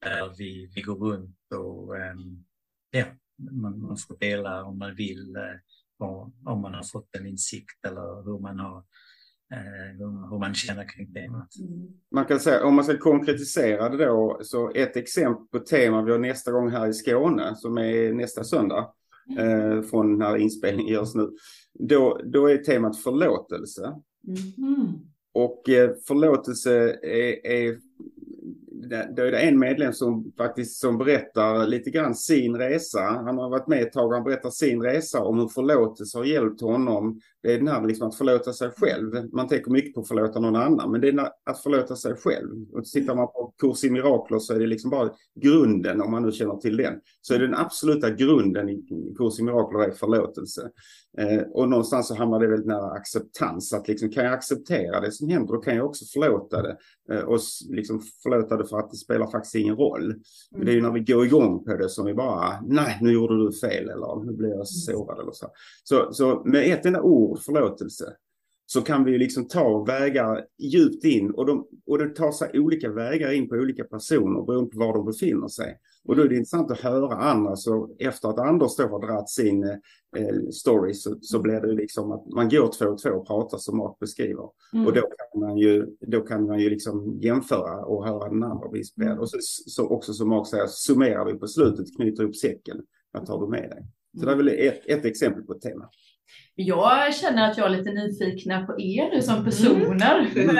Där 0.00 0.34
vi, 0.38 0.70
vi 0.74 0.82
går 0.82 0.94
runt 0.94 1.36
och 1.54 1.94
um, 1.94 2.44
ja, 2.90 3.04
man, 3.50 3.80
man 3.80 3.96
får 3.96 4.18
dela 4.18 4.64
om 4.64 4.78
man 4.78 4.94
vill, 4.94 5.36
vad- 5.96 6.32
om 6.46 6.60
man 6.60 6.74
har 6.74 6.82
fått 6.82 7.16
en 7.16 7.26
insikt 7.26 7.86
eller 7.86 8.24
hur 8.24 8.38
man, 8.38 8.58
har, 8.58 8.78
uh, 9.54 9.98
hur, 9.98 10.30
hur 10.30 10.38
man 10.38 10.54
känner 10.54 10.88
kring 10.88 11.14
temat. 11.14 11.48
man 12.14 12.24
kan 12.24 12.40
säga, 12.40 12.64
om 12.64 12.74
man 12.74 12.84
ska 12.84 12.98
konkretisera 12.98 13.88
det 13.88 14.04
då, 14.04 14.40
så 14.42 14.70
ett 14.70 14.96
exempel 14.96 15.46
på 15.46 15.58
tema 15.58 16.02
vi 16.02 16.12
har 16.12 16.18
nästa 16.18 16.52
gång 16.52 16.70
här 16.70 16.88
i 16.88 16.94
Skåne, 16.94 17.56
som 17.56 17.78
är 17.78 18.12
nästa 18.12 18.44
söndag, 18.44 18.92
eh, 19.38 19.82
från 19.82 20.18
när 20.18 20.36
inspelningen 20.36 20.92
görs 20.92 21.14
nu. 21.14 21.30
Då, 21.78 22.20
då 22.24 22.46
är 22.46 22.56
temat 22.58 23.02
förlåtelse. 23.02 23.94
Mm. 24.58 24.86
Och 25.32 25.68
eh, 25.68 25.90
förlåtelse 26.06 26.98
är, 27.02 27.46
är 27.46 27.78
då 28.88 29.22
är 29.22 29.30
det 29.30 29.38
en 29.38 29.58
medlem 29.58 29.92
som 29.92 30.32
faktiskt 30.38 30.80
som 30.80 30.98
berättar 30.98 31.66
lite 31.66 31.90
grann 31.90 32.14
sin 32.14 32.56
resa. 32.56 33.00
Han 33.00 33.38
har 33.38 33.50
varit 33.50 33.66
med 33.66 33.82
ett 33.82 33.92
tag 33.92 34.06
och 34.06 34.14
han 34.14 34.24
berättar 34.24 34.50
sin 34.50 34.82
resa 34.82 35.22
om 35.22 35.38
hur 35.38 35.48
förlåtelse 35.48 36.18
har 36.18 36.24
hjälpt 36.24 36.60
honom. 36.60 37.20
Det 37.42 37.54
är 37.54 37.58
den 37.58 37.68
här 37.68 37.86
liksom 37.86 38.08
att 38.08 38.14
förlåta 38.14 38.52
sig 38.52 38.70
själv. 38.70 39.32
Man 39.32 39.48
tänker 39.48 39.70
mycket 39.70 39.94
på 39.94 40.00
att 40.00 40.08
förlåta 40.08 40.40
någon 40.40 40.56
annan, 40.56 40.90
men 40.90 41.00
det 41.00 41.08
är 41.08 41.28
att 41.44 41.62
förlåta 41.62 41.96
sig 41.96 42.14
själv. 42.14 42.66
Och 42.72 42.84
tittar 42.84 43.14
man 43.14 43.26
på 43.26 43.54
kurs 43.58 43.84
i 43.84 43.90
mirakler 43.90 44.38
så 44.38 44.54
är 44.54 44.58
det 44.58 44.66
liksom 44.66 44.90
bara 44.90 45.10
grunden, 45.40 46.00
om 46.00 46.10
man 46.10 46.22
nu 46.22 46.32
känner 46.32 46.56
till 46.56 46.76
den, 46.76 46.94
så 47.20 47.34
är 47.34 47.38
den 47.38 47.54
absoluta 47.54 48.10
grunden 48.10 48.68
i 48.68 48.82
kurs 49.18 49.40
i 49.40 49.42
mirakler 49.42 49.80
är 49.80 49.90
förlåtelse. 49.90 50.70
Eh, 51.18 51.42
och 51.52 51.68
någonstans 51.68 52.08
så 52.08 52.14
hamnar 52.14 52.40
det 52.40 52.46
väldigt 52.46 52.66
nära 52.66 52.90
acceptans. 52.90 53.72
Att 53.72 53.88
liksom, 53.88 54.10
kan 54.10 54.24
jag 54.24 54.32
acceptera 54.32 55.00
det 55.00 55.12
som 55.12 55.28
händer, 55.28 55.52
då 55.54 55.60
kan 55.60 55.76
jag 55.76 55.86
också 55.86 56.04
förlåta 56.04 56.62
det. 56.62 56.76
Eh, 57.10 57.20
och 57.20 57.40
liksom 57.68 58.02
förlåta 58.22 58.56
det 58.56 58.66
för 58.66 58.78
att 58.78 58.90
det 58.90 58.96
spelar 58.96 59.30
faktiskt 59.30 59.54
ingen 59.54 59.76
roll. 59.76 60.04
Mm. 60.04 60.66
Det 60.66 60.72
är 60.72 60.74
ju 60.74 60.82
när 60.82 60.92
vi 60.92 61.00
går 61.00 61.26
igång 61.26 61.64
på 61.64 61.76
det 61.76 61.88
som 61.88 62.06
vi 62.06 62.14
bara, 62.14 62.60
nej, 62.66 62.98
nu 63.00 63.12
gjorde 63.12 63.44
du 63.44 63.52
fel 63.52 63.88
eller 63.88 64.24
nu 64.24 64.32
blir 64.32 64.50
jag 64.50 64.68
sårad 64.68 65.20
eller 65.20 65.32
så. 65.32 65.46
Så, 65.84 66.12
så 66.12 66.42
med 66.44 66.72
ett 66.72 66.86
enda 66.86 67.02
ord, 67.02 67.38
förlåtelse, 67.38 68.04
så 68.72 68.82
kan 68.82 69.04
vi 69.04 69.18
liksom 69.18 69.48
ta 69.48 69.84
vägar 69.84 70.44
djupt 70.58 71.04
in 71.04 71.30
och, 71.30 71.46
de, 71.46 71.66
och 71.86 71.98
det 71.98 72.08
tar 72.08 72.32
sig 72.32 72.60
olika 72.60 72.90
vägar 72.90 73.32
in 73.32 73.48
på 73.48 73.54
olika 73.54 73.84
personer 73.84 74.46
beroende 74.46 74.70
på 74.70 74.78
var 74.78 74.92
de 74.92 75.06
befinner 75.06 75.48
sig. 75.48 75.78
Och 76.04 76.16
då 76.16 76.22
är 76.22 76.28
det 76.28 76.34
intressant 76.34 76.70
att 76.70 76.80
höra 76.80 77.16
andra, 77.16 77.56
så 77.56 77.96
efter 77.98 78.28
att 78.28 78.38
Anders 78.38 78.76
då 78.76 78.82
har 78.82 79.06
dragit 79.06 79.28
sin 79.28 79.64
eh, 79.64 80.48
story 80.52 80.94
så, 80.94 81.18
så 81.20 81.40
blir 81.40 81.60
det 81.60 81.72
liksom 81.72 82.12
att 82.12 82.26
man 82.26 82.48
går 82.48 82.72
två 82.78 82.86
och 82.86 82.98
två 82.98 83.10
och 83.10 83.26
pratar 83.26 83.58
som 83.58 83.76
Mark 83.76 83.98
beskriver. 83.98 84.48
Mm. 84.72 84.86
Och 84.86 84.92
då 84.92 85.00
kan 85.00 85.40
man 85.40 85.56
ju, 85.56 85.86
då 86.00 86.20
kan 86.20 86.46
man 86.46 86.60
ju 86.60 86.70
liksom 86.70 87.18
jämföra 87.22 87.84
och 87.84 88.06
höra 88.06 88.28
den 88.28 88.42
andra 88.42 88.68
bli. 88.68 88.82
Mm. 89.02 89.18
Och 89.18 89.30
så, 89.30 89.36
så 89.66 89.88
också 89.88 90.12
som 90.12 90.28
Mark 90.28 90.46
säger, 90.46 90.66
summerar 90.66 91.24
vi 91.32 91.38
på 91.38 91.46
slutet, 91.46 91.96
knyter 91.96 92.24
upp 92.24 92.36
säcken. 92.36 92.82
Vad 93.12 93.26
tar 93.26 93.40
du 93.40 93.48
med 93.48 93.70
dig? 93.70 93.86
Så 94.18 94.26
det 94.26 94.32
är 94.32 94.36
väl 94.36 94.48
ett, 94.48 94.86
ett 94.86 95.04
exempel 95.04 95.42
på 95.42 95.52
ett 95.52 95.62
tema. 95.62 95.88
Jag 96.54 97.14
känner 97.14 97.50
att 97.50 97.58
jag 97.58 97.66
är 97.66 97.76
lite 97.76 97.92
nyfikna 97.92 98.66
på 98.66 98.80
er 98.80 99.10
nu 99.14 99.22
som 99.22 99.34
mm. 99.34 99.44
personer. 99.44 100.26
Mm. 100.36 100.56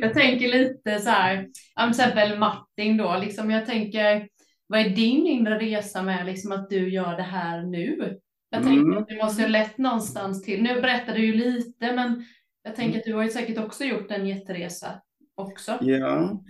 jag 0.00 0.14
tänker 0.14 0.48
lite 0.48 0.98
så 0.98 1.10
här, 1.10 1.36
till 1.36 1.90
exempel 1.90 2.38
Martin 2.38 2.96
då, 2.96 3.18
liksom 3.20 3.50
jag 3.50 3.66
tänker, 3.66 4.28
vad 4.66 4.80
är 4.80 4.88
din 4.88 5.26
inre 5.26 5.58
resa 5.58 6.02
med 6.02 6.26
liksom 6.26 6.52
att 6.52 6.70
du 6.70 6.88
gör 6.88 7.16
det 7.16 7.22
här 7.22 7.62
nu? 7.62 8.18
Jag 8.50 8.62
tänker 8.62 8.82
mm. 8.82 8.98
att 8.98 9.08
du 9.08 9.16
måste 9.16 9.42
ha 9.42 9.48
lett 9.48 9.78
någonstans 9.78 10.42
till, 10.42 10.62
nu 10.62 10.80
berättar 10.80 11.14
du 11.14 11.26
ju 11.26 11.32
lite, 11.32 11.92
men 11.92 12.24
jag 12.62 12.76
tänker 12.76 12.98
att 12.98 13.04
du 13.04 13.14
har 13.14 13.22
ju 13.22 13.28
säkert 13.28 13.58
också 13.58 13.84
gjort 13.84 14.10
en 14.10 14.26
jätteresa 14.26 14.88
också. 15.34 15.78
Ja, 15.80 16.42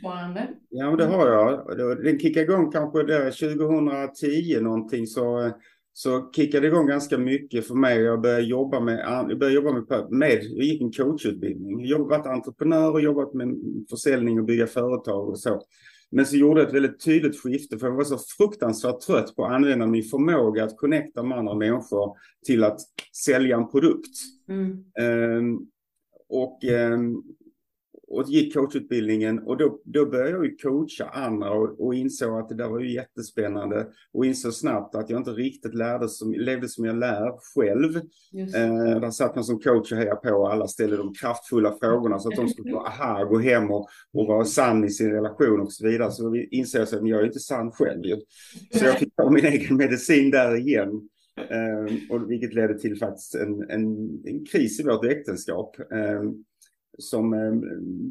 ja 0.69 0.97
det 0.97 1.07
har 1.07 1.29
jag. 1.29 1.77
Den 2.05 2.19
kickade 2.19 2.45
igång 2.45 2.73
kanske 2.73 3.03
där 3.03 3.31
2010 3.31 4.61
någonting 4.61 5.07
så 5.07 5.53
så 5.93 6.31
kickade 6.37 6.61
det 6.61 6.67
igång 6.67 6.87
ganska 6.87 7.19
mycket 7.19 7.67
för 7.67 7.75
mig. 7.75 8.01
Jag 8.01 8.21
började 8.21 8.43
jobba 8.43 8.81
med, 8.81 8.99
jag 9.29 9.39
började 9.39 9.55
jobba 9.55 9.73
med, 9.73 10.07
med 10.11 10.43
jag 10.43 10.65
gick 10.65 10.83
en 10.83 10.93
coachutbildning. 10.93 11.87
Jag 11.87 12.09
varit 12.09 12.27
entreprenör 12.27 12.93
och 12.93 13.01
jobbat 13.01 13.35
med 13.35 13.57
försäljning 13.91 14.39
och 14.39 14.45
bygga 14.45 14.67
företag 14.67 15.29
och 15.29 15.39
så. 15.39 15.63
Men 16.11 16.27
så 16.27 16.37
gjorde 16.37 16.61
jag 16.61 16.69
ett 16.69 16.75
väldigt 16.75 17.05
tydligt 17.05 17.41
skifte 17.41 17.79
för 17.79 17.87
jag 17.87 17.95
var 17.95 18.05
så 18.05 18.19
fruktansvärt 18.39 19.01
trött 19.01 19.37
på 19.37 19.45
att 19.45 19.53
använda 19.53 19.87
min 19.87 20.03
förmåga 20.03 20.65
att 20.65 20.77
connecta 20.77 21.23
med 21.23 21.39
andra 21.39 21.55
människor 21.55 22.17
till 22.47 22.65
att 22.65 22.81
sälja 23.25 23.57
en 23.57 23.69
produkt. 23.69 24.17
Mm. 24.49 24.85
Um, 25.39 25.69
och 26.29 26.59
um, 26.65 27.23
och 28.13 28.29
gick 28.29 28.55
coachutbildningen 28.55 29.39
och 29.39 29.57
då, 29.57 29.81
då 29.85 30.07
började 30.07 30.31
jag 30.31 30.45
ju 30.45 30.57
coacha 30.57 31.05
andra 31.13 31.51
och, 31.51 31.87
och 31.87 31.95
insåg 31.95 32.41
att 32.41 32.49
det 32.49 32.55
där 32.55 32.69
var 32.69 32.81
ju 32.81 32.93
jättespännande 32.93 33.87
och 34.13 34.27
insåg 34.27 34.55
snabbt 34.55 34.95
att 34.95 35.11
jag 35.11 35.21
inte 35.21 35.31
riktigt 35.31 35.75
lärde 35.75 36.09
som, 36.09 36.33
levde 36.33 36.69
som 36.69 36.85
jag 36.85 36.97
lär 36.97 37.33
själv. 37.55 37.97
Eh, 38.55 39.01
där 39.01 39.11
satt 39.11 39.35
man 39.35 39.45
som 39.45 39.61
coach 39.61 39.93
och 39.93 39.99
hejade 39.99 40.21
på 40.21 40.31
och 40.31 40.53
alla 40.53 40.69
ställde 40.69 40.97
de 40.97 41.15
kraftfulla 41.15 41.77
frågorna 41.81 42.19
så 42.19 42.29
att 42.29 42.37
de 42.37 42.49
skulle 42.49 42.73
vara 42.73 42.89
aha, 42.89 43.25
gå 43.25 43.39
hem 43.39 43.71
och, 43.71 43.89
och 44.13 44.27
vara 44.27 44.45
sann 44.45 44.85
i 44.85 44.91
sin 44.91 45.11
relation 45.11 45.61
och 45.61 45.73
så 45.73 45.87
vidare. 45.87 46.11
Så 46.11 46.31
vi 46.31 46.49
insåg 46.51 46.83
att 46.83 46.93
jag 46.93 47.21
är 47.21 47.27
inte 47.27 47.41
sann 47.41 47.71
själv 47.71 48.05
ju. 48.05 48.17
Så 48.75 48.85
jag 48.85 48.99
fick 48.99 49.17
ta 49.17 49.31
min 49.31 49.45
egen 49.45 49.77
medicin 49.77 50.31
där 50.31 50.57
igen. 50.57 51.09
Eh, 51.37 51.95
och 52.11 52.31
vilket 52.31 52.55
ledde 52.55 52.79
till 52.79 52.99
faktiskt 52.99 53.35
en, 53.35 53.71
en, 53.71 53.87
en 54.25 54.47
kris 54.47 54.81
i 54.81 54.83
vårt 54.83 55.05
äktenskap. 55.05 55.77
Eh, 55.81 56.23
som 56.99 57.33
eh, 57.33 57.53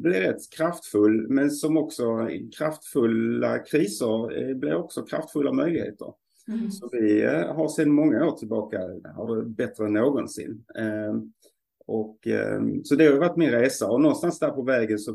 blir 0.02 0.20
rätt 0.20 0.50
kraftfull, 0.56 1.28
men 1.28 1.50
som 1.50 1.76
också 1.76 2.28
kraftfulla 2.58 3.58
kriser 3.58 4.50
eh, 4.50 4.56
blir 4.56 4.74
också 4.74 5.02
kraftfulla 5.02 5.52
möjligheter. 5.52 6.12
Mm. 6.48 6.70
Så 6.70 6.88
vi 6.92 7.22
eh, 7.22 7.54
har 7.54 7.68
sedan 7.68 7.92
många 7.92 8.26
år 8.26 8.36
tillbaka 8.36 8.78
har 9.16 9.36
det 9.36 9.44
bättre 9.44 9.86
än 9.86 9.92
någonsin. 9.92 10.64
Ehm, 10.78 11.32
och, 11.86 12.26
ehm, 12.26 12.84
så 12.84 12.94
det 12.94 13.06
har 13.06 13.18
varit 13.18 13.36
min 13.36 13.50
resa 13.50 13.88
och 13.90 14.00
någonstans 14.00 14.38
där 14.38 14.50
på 14.50 14.62
vägen 14.62 14.98
så 14.98 15.14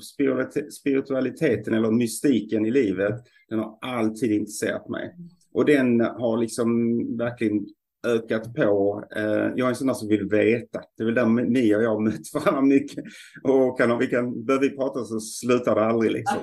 spiritualiteten 0.71 1.73
eller 1.73 1.91
mystiken 1.91 2.65
i 2.65 2.71
livet, 2.71 3.15
den 3.49 3.59
har 3.59 3.77
alltid 3.81 4.31
intresserat 4.31 4.89
mig. 4.89 5.15
Och 5.51 5.65
den 5.65 6.01
har 6.01 6.37
liksom 6.37 6.97
verkligen 7.17 7.65
ökat 8.07 8.53
på. 8.53 9.03
Eh, 9.15 9.23
jag 9.55 9.59
är 9.59 9.67
en 9.67 9.75
sån 9.75 9.87
där 9.87 9.93
som 9.93 10.07
vill 10.07 10.29
veta. 10.29 10.81
Det 10.97 11.03
är 11.03 11.05
väl 11.05 11.15
där 11.15 11.25
ni 11.25 11.75
och 11.75 11.83
jag 11.83 12.01
mött 12.01 12.33
varandra 12.33 12.61
mycket. 12.61 13.03
Och 13.43 13.77
kan, 13.77 13.97
vi 13.97 14.07
kan, 14.07 14.45
börjar 14.45 14.61
vi 14.61 14.69
prata 14.69 15.03
så 15.03 15.19
slutar 15.19 15.75
det 15.75 15.85
aldrig 15.85 16.11
liksom. 16.11 16.37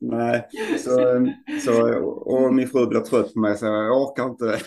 Nej, 0.00 0.48
så, 0.78 1.26
så, 1.64 1.94
och 2.04 2.54
min 2.54 2.68
fru 2.68 2.86
blir 2.86 3.00
trött 3.00 3.34
på 3.34 3.40
mig 3.40 3.56
så 3.56 3.66
jag 3.66 4.02
orkar 4.02 4.24
inte 4.24 4.58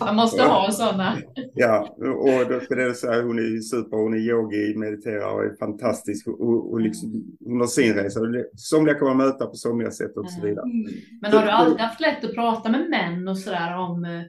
man 0.00 0.16
måste 0.16 0.42
ha 0.42 0.70
sådana. 0.70 1.18
Ja, 1.54 1.96
och 1.98 2.52
då 2.52 2.60
ska 2.60 2.74
det 2.74 2.94
säga 2.94 3.22
hon 3.22 3.38
är 3.38 3.60
super, 3.60 3.96
hon 3.96 4.14
är 4.14 4.18
yogi, 4.18 4.74
mediterar 4.76 5.34
och 5.34 5.44
är 5.44 5.56
fantastisk 5.58 6.26
och, 6.26 6.72
och 6.72 6.80
liksom, 6.80 7.36
hon 7.44 7.60
har 7.60 7.66
sin 7.66 7.94
resa. 7.94 8.20
Somliga 8.56 8.98
kommer 8.98 9.14
möta 9.14 9.46
på 9.46 9.54
somliga 9.54 9.90
sätt 9.90 10.16
och 10.16 10.30
så 10.30 10.46
vidare. 10.46 10.64
Mm. 10.64 10.92
Men 11.22 11.32
har 11.32 11.42
du 11.42 11.50
alltid 11.50 11.80
haft 11.80 12.00
lätt 12.00 12.24
att 12.24 12.34
prata 12.34 12.70
med 12.70 12.90
män 12.90 13.28
och 13.28 13.38
sådär 13.38 13.78
om 13.78 14.04
eh, 14.04 14.22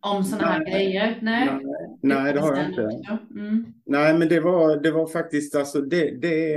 om 0.00 0.24
sådana 0.24 0.46
här 0.46 0.64
grejer? 0.64 1.18
Nej, 1.22 1.46
nej, 1.46 1.96
nej 2.02 2.32
det 2.32 2.40
har 2.40 2.56
jag 2.56 2.68
inte. 2.68 3.18
Mm. 3.30 3.66
Nej, 3.86 4.18
men 4.18 4.28
det 4.28 4.40
var, 4.40 4.76
det 4.76 4.90
var 4.90 5.06
faktiskt, 5.06 5.54
alltså 5.54 5.80
det, 5.80 6.20
det, 6.20 6.56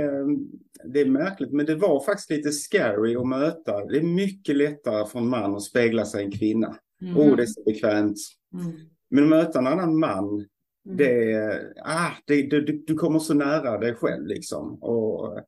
det 0.84 1.00
är 1.00 1.06
märkligt, 1.06 1.52
men 1.52 1.66
det 1.66 1.74
var 1.74 2.04
faktiskt 2.04 2.30
lite 2.30 2.52
scary 2.52 3.16
att 3.16 3.28
möta. 3.28 3.84
Det 3.84 3.98
är 3.98 4.02
mycket 4.02 4.56
lättare 4.56 5.06
för 5.06 5.18
en 5.18 5.28
man 5.28 5.54
att 5.54 5.62
spegla 5.62 6.04
sig 6.04 6.22
i 6.22 6.24
en 6.24 6.32
kvinna. 6.32 6.76
Mm. 7.02 7.16
Oh, 7.16 7.36
det 7.36 7.42
är 7.42 7.46
så 7.46 7.62
bekvämt. 7.64 8.18
Mm. 8.54 8.72
Men 9.10 9.24
att 9.24 9.30
möta 9.30 9.58
en 9.58 9.66
annan 9.66 9.98
man, 9.98 10.24
mm. 10.28 10.96
det, 10.96 11.36
ah, 11.84 12.10
det, 12.26 12.42
det, 12.42 12.60
du, 12.60 12.84
du 12.86 12.94
kommer 12.94 13.18
så 13.18 13.34
nära 13.34 13.78
dig 13.78 13.94
själv 13.94 14.26
liksom. 14.26 14.82
Och, 14.82 15.38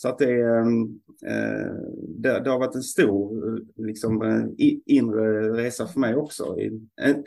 så 0.00 0.08
att 0.08 0.18
det, 0.18 0.42
ehm, 0.42 0.82
eh, 1.26 1.72
det, 2.08 2.40
det, 2.40 2.50
har 2.50 2.58
varit 2.58 2.74
en 2.74 2.82
stor 2.82 3.60
liksom, 3.86 4.22
eh, 4.22 4.68
inre 4.86 5.52
resa 5.52 5.86
för 5.86 6.00
mig 6.00 6.16
också. 6.16 6.56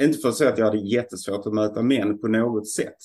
Inte 0.01 0.17
för 0.17 0.29
att 0.29 0.35
säga 0.35 0.49
att 0.49 0.57
jag 0.57 0.65
hade 0.65 0.77
jättesvårt 0.77 1.45
att 1.45 1.53
möta 1.53 1.81
män 1.81 2.19
på 2.19 2.27
något 2.27 2.67
sätt. 2.67 2.97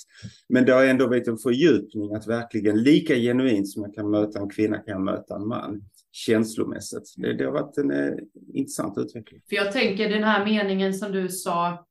Men 0.49 0.65
det 0.65 0.73
har 0.73 0.85
ändå 0.85 1.07
varit 1.07 1.29
en 1.29 1.39
fördjupning 1.39 2.15
att 2.15 2.27
verkligen 2.27 2.83
lika 2.83 3.15
genuint 3.15 3.69
som 3.69 3.83
jag 3.83 3.95
kan 3.95 4.11
möta 4.11 4.39
en 4.39 4.51
kvinna 4.51 4.77
kan 4.77 4.93
jag 4.93 5.03
möta 5.03 5.37
en 5.37 5.47
man 5.47 5.83
känslomässigt. 6.13 7.15
Det, 7.17 7.33
det 7.33 7.45
har 7.45 7.53
varit 7.53 7.79
en 7.79 7.91
eh, 7.91 8.15
intressant 8.53 8.99
utveckling. 8.99 9.41
För 9.49 9.57
jag 9.57 9.73
tänker 9.73 10.11
den 10.11 10.25
här 10.25 10.45
meningen 10.45 10.95
som 10.95 11.13
du 11.13 11.29
sa 11.29 11.87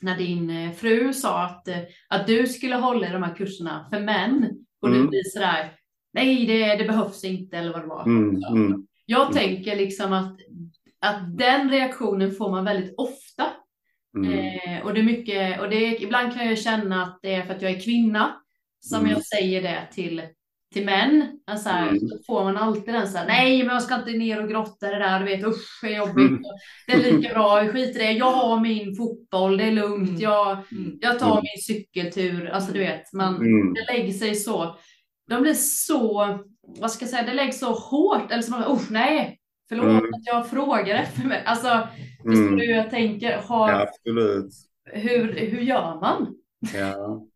när 0.00 0.18
din 0.18 0.50
eh, 0.50 0.72
fru 0.72 1.12
sa 1.12 1.44
att, 1.44 1.68
att 2.08 2.26
du 2.26 2.46
skulle 2.46 2.76
hålla 2.76 3.08
i 3.08 3.12
de 3.12 3.22
här 3.22 3.34
kurserna 3.34 3.88
för 3.92 4.00
män 4.00 4.50
och 4.82 4.88
mm. 4.88 5.02
du 5.02 5.08
blir 5.08 5.22
sådär 5.24 5.77
nej 6.12 6.46
det, 6.46 6.76
det 6.76 6.84
behövs 6.84 7.24
inte 7.24 7.56
eller 7.58 7.72
vad 7.72 7.82
det 7.82 7.86
var. 7.86 8.06
Mm, 8.06 8.42
mm, 8.42 8.86
jag 9.06 9.22
mm. 9.22 9.34
tänker 9.34 9.76
liksom 9.76 10.12
att, 10.12 10.36
att 11.00 11.38
den 11.38 11.70
reaktionen 11.70 12.32
får 12.32 12.50
man 12.50 12.64
väldigt 12.64 12.94
ofta. 12.96 13.46
Mm. 14.16 14.32
Eh, 14.32 14.86
och 14.86 14.94
det 14.94 15.00
är 15.00 15.04
mycket, 15.04 15.60
och 15.60 15.70
det 15.70 15.76
är, 15.76 16.02
ibland 16.02 16.34
kan 16.34 16.46
jag 16.46 16.58
känna 16.58 17.02
att 17.02 17.18
det 17.22 17.34
är 17.34 17.42
för 17.42 17.54
att 17.54 17.62
jag 17.62 17.70
är 17.70 17.80
kvinna 17.80 18.36
som 18.80 19.00
mm. 19.00 19.10
jag 19.10 19.24
säger 19.24 19.62
det 19.62 19.88
till, 19.92 20.22
till 20.74 20.84
män. 20.84 21.40
Alltså 21.46 21.68
här, 21.68 21.88
mm. 21.88 22.08
Så 22.08 22.18
får 22.26 22.44
man 22.44 22.56
alltid 22.56 22.94
den 22.94 23.08
så 23.08 23.18
här, 23.18 23.26
nej 23.26 23.58
men 23.58 23.74
jag 23.74 23.82
ska 23.82 23.94
inte 23.94 24.10
ner 24.10 24.42
och 24.42 24.48
grotta 24.48 24.90
det 24.90 24.98
där, 24.98 25.20
du 25.20 25.24
vet 25.24 25.44
usch 25.44 25.80
det 25.82 25.94
är 25.94 25.98
jobbigt. 25.98 26.30
Mm. 26.30 26.42
Det 26.86 26.92
är 26.92 27.12
lika 27.12 27.34
bra, 27.34 27.68
skit 27.68 27.96
i 27.96 27.98
det, 27.98 28.12
jag 28.12 28.32
har 28.32 28.60
min 28.60 28.96
fotboll, 28.96 29.56
det 29.56 29.64
är 29.64 29.72
lugnt, 29.72 30.20
jag, 30.20 30.58
jag 31.00 31.18
tar 31.18 31.42
min 31.42 31.62
cykeltur. 31.62 32.48
Alltså 32.48 32.72
du 32.72 32.78
vet, 32.78 33.12
man, 33.12 33.38
det 33.74 33.92
lägger 33.92 34.12
sig 34.12 34.34
så 34.34 34.76
de 35.28 35.42
blir 35.42 35.54
så, 35.54 36.38
vad 36.62 36.90
ska 36.90 37.04
jag 37.04 37.10
säga, 37.10 37.22
det 37.22 37.34
läggs 37.34 37.58
så 37.58 37.72
hårt. 37.72 38.32
Eller 38.32 38.42
så 38.42 38.50
man, 38.50 38.64
oh, 38.64 38.82
nej, 38.90 39.38
förlåt 39.68 39.84
mm. 39.84 40.14
att 40.14 40.26
jag 40.26 40.50
frågar 40.50 40.94
efter 40.94 41.24
mig. 41.24 41.42
Alltså, 41.46 41.88
förstår 42.16 42.42
mm. 42.42 42.56
du 42.56 42.66
hur 42.66 42.74
jag 42.74 42.90
tänker? 42.90 43.38
Har, 43.38 43.70
ja, 43.70 43.82
absolut. 43.82 44.52
Hur, 44.84 45.32
hur 45.32 45.60
gör 45.60 46.00
man? 46.00 46.34
Ja, 46.74 47.26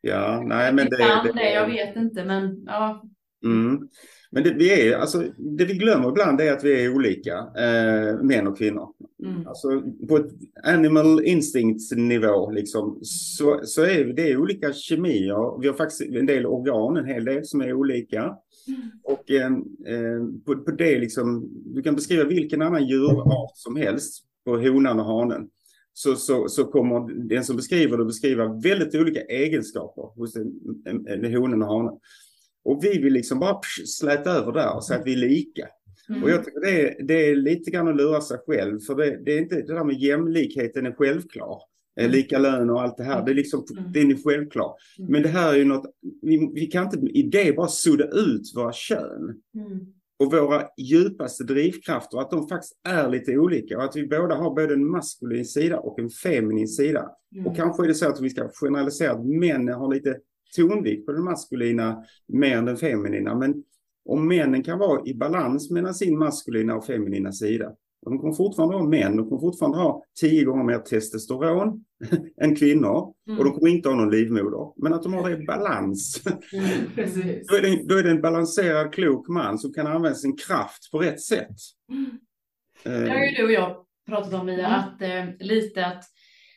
ja 0.00 0.42
nej 0.44 0.72
men 0.72 0.90
det... 0.90 0.96
Det, 0.96 1.32
det 1.34 1.52
jag 1.52 1.66
vet 1.66 1.96
inte 1.96 2.24
men 2.24 2.64
ja. 2.66 3.02
Mm. 3.44 3.88
Men 4.34 4.42
det 4.42 4.54
vi, 4.54 4.88
är, 4.88 4.96
alltså, 4.96 5.24
det 5.36 5.64
vi 5.64 5.74
glömmer 5.74 6.08
ibland 6.08 6.40
är 6.40 6.52
att 6.52 6.64
vi 6.64 6.84
är 6.84 6.94
olika, 6.94 7.38
eh, 7.38 8.22
män 8.22 8.46
och 8.46 8.58
kvinnor. 8.58 8.88
Mm. 9.24 9.46
Alltså, 9.46 9.82
på 10.08 10.16
ett 10.16 10.30
animal 10.64 11.24
instinct 11.24 11.96
nivå 11.96 12.50
liksom, 12.50 12.98
så, 13.02 13.60
så 13.64 13.82
är 13.82 14.04
det 14.04 14.36
olika 14.36 14.72
kemier. 14.72 15.60
Vi 15.60 15.68
har 15.68 15.74
faktiskt 15.74 16.02
en 16.02 16.26
del 16.26 16.46
organ, 16.46 16.96
en 16.96 17.06
hel 17.06 17.24
del 17.24 17.44
som 17.44 17.60
är 17.60 17.72
olika. 17.72 18.36
Och 19.04 19.30
eh, 19.30 19.46
eh, 19.86 20.26
på, 20.44 20.56
på 20.56 20.70
det 20.70 20.98
liksom, 20.98 21.48
du 21.74 21.82
kan 21.82 21.94
beskriva 21.94 22.24
vilken 22.24 22.62
annan 22.62 22.86
djurart 22.86 23.52
som 23.54 23.76
helst 23.76 24.24
på 24.44 24.56
honan 24.56 25.00
och 25.00 25.06
hanen. 25.06 25.48
Så, 25.94 26.16
så, 26.16 26.48
så 26.48 26.64
kommer 26.64 27.28
den 27.28 27.44
som 27.44 27.56
beskriver 27.56 27.98
det 27.98 28.04
beskriva 28.04 28.60
väldigt 28.62 28.94
olika 28.94 29.20
egenskaper 29.20 30.02
hos 30.02 30.36
en, 30.36 30.52
en, 30.86 31.06
en 31.06 31.34
honen 31.34 31.62
och 31.62 31.68
hanen. 31.68 31.94
Och 32.64 32.84
vi 32.84 32.98
vill 33.02 33.12
liksom 33.12 33.38
bara 33.38 33.54
psh, 33.54 33.84
släta 33.86 34.30
över 34.30 34.52
där 34.52 34.76
och 34.76 34.84
säga 34.84 35.00
att 35.00 35.06
vi 35.06 35.12
är 35.12 35.28
lika. 35.28 35.68
Mm. 36.08 36.22
Och 36.22 36.30
jag 36.30 36.44
tycker 36.44 36.60
det 36.60 36.80
är, 36.80 37.04
det 37.04 37.30
är 37.30 37.36
lite 37.36 37.70
grann 37.70 37.88
att 37.88 37.96
lura 37.96 38.20
sig 38.20 38.38
själv. 38.46 38.78
För 38.80 38.94
det, 38.94 39.24
det 39.24 39.32
är 39.32 39.38
inte 39.38 39.54
det 39.54 39.74
där 39.74 39.84
med 39.84 40.00
jämlikheten 40.00 40.86
är 40.86 40.92
självklar. 40.92 41.58
Eh, 42.00 42.10
Lika 42.10 42.38
lön 42.38 42.70
och 42.70 42.82
allt 42.82 42.96
det 42.96 43.04
här. 43.04 43.24
Det 43.24 43.32
är 43.32 43.34
liksom, 43.34 43.64
Mm. 43.78 43.92
det 43.92 44.00
är 44.00 44.22
självklart. 44.24 44.76
Men 45.08 45.22
det 45.22 45.28
här 45.28 45.52
är 45.52 45.56
ju 45.56 45.64
något, 45.64 45.84
vi, 46.22 46.50
vi 46.54 46.66
kan 46.66 46.84
inte 46.84 47.18
i 47.18 47.22
det 47.22 47.56
bara 47.56 47.68
sudda 47.68 48.04
ut 48.04 48.52
våra 48.56 48.72
kön. 48.72 49.40
Mm. 49.54 49.80
Och 50.18 50.32
våra 50.32 50.62
djupaste 50.78 51.44
drivkrafter, 51.44 52.18
att 52.18 52.30
de 52.30 52.48
faktiskt 52.48 52.80
är 52.88 53.08
lite 53.08 53.38
olika. 53.38 53.76
Och 53.78 53.84
att 53.84 53.96
vi 53.96 54.06
båda 54.06 54.34
har 54.34 54.54
både 54.54 54.74
en 54.74 54.90
maskulin 54.90 55.44
sida 55.44 55.78
och 55.78 55.98
en 55.98 56.10
feminin 56.10 56.68
sida. 56.68 57.10
Mm. 57.34 57.46
Och 57.46 57.56
kanske 57.56 57.84
är 57.84 57.88
det 57.88 57.94
så 57.94 58.08
att 58.08 58.20
vi 58.20 58.30
ska 58.30 58.48
generalisera 58.48 59.12
att 59.12 59.26
männen 59.26 59.74
har 59.74 59.94
lite 59.94 60.16
tonvikt 60.56 61.06
på 61.06 61.12
den 61.12 61.24
maskulina 61.24 62.04
mer 62.28 62.56
än 62.56 62.64
den 62.64 62.76
feminina. 62.76 63.34
Men 63.34 63.64
om 64.04 64.28
männen 64.28 64.62
kan 64.62 64.78
vara 64.78 65.06
i 65.06 65.14
balans 65.14 65.70
mellan 65.70 65.94
sin 65.94 66.18
maskulina 66.18 66.74
och 66.76 66.86
feminina 66.86 67.32
sida. 67.32 67.72
Och 68.04 68.10
de 68.10 68.18
kommer 68.18 68.34
fortfarande 68.34 68.74
vara 68.74 68.88
män, 68.88 69.16
de 69.16 69.28
kommer 69.28 69.40
fortfarande 69.40 69.78
ha 69.78 70.04
tio 70.20 70.44
gånger 70.44 70.64
mer 70.64 70.78
testosteron 70.78 71.84
än 72.42 72.56
kvinnor. 72.56 73.14
Mm. 73.26 73.38
Och 73.38 73.44
de 73.44 73.52
kommer 73.52 73.68
inte 73.68 73.88
ha 73.88 73.96
någon 73.96 74.10
livmoder. 74.10 74.72
Men 74.82 74.92
att 74.92 75.02
de 75.02 75.12
har 75.12 75.30
det 75.30 75.42
i 75.42 75.46
balans. 75.46 76.22
Mm. 76.52 76.68
Då 77.48 77.54
är, 77.56 77.62
det, 77.62 77.88
då 77.88 77.94
är 77.94 78.02
det 78.02 78.10
en 78.10 78.20
balanserad, 78.20 78.92
klok 78.92 79.28
man 79.28 79.58
som 79.58 79.72
kan 79.72 79.86
använda 79.86 80.14
sin 80.14 80.36
kraft 80.36 80.90
på 80.92 80.98
rätt 80.98 81.20
sätt. 81.20 81.56
Det 82.84 82.90
har 82.90 82.96
Eh, 83.16 83.30
ju 83.30 83.36
du 83.36 83.44
och 83.44 83.52
jag 83.52 83.76
pratat 84.08 84.34
om 84.34 84.46
Mia, 84.46 84.66
Mm. 84.66 84.80
att 84.80 85.02
eh, 85.02 85.46
lite 85.46 85.86
att 85.86 86.04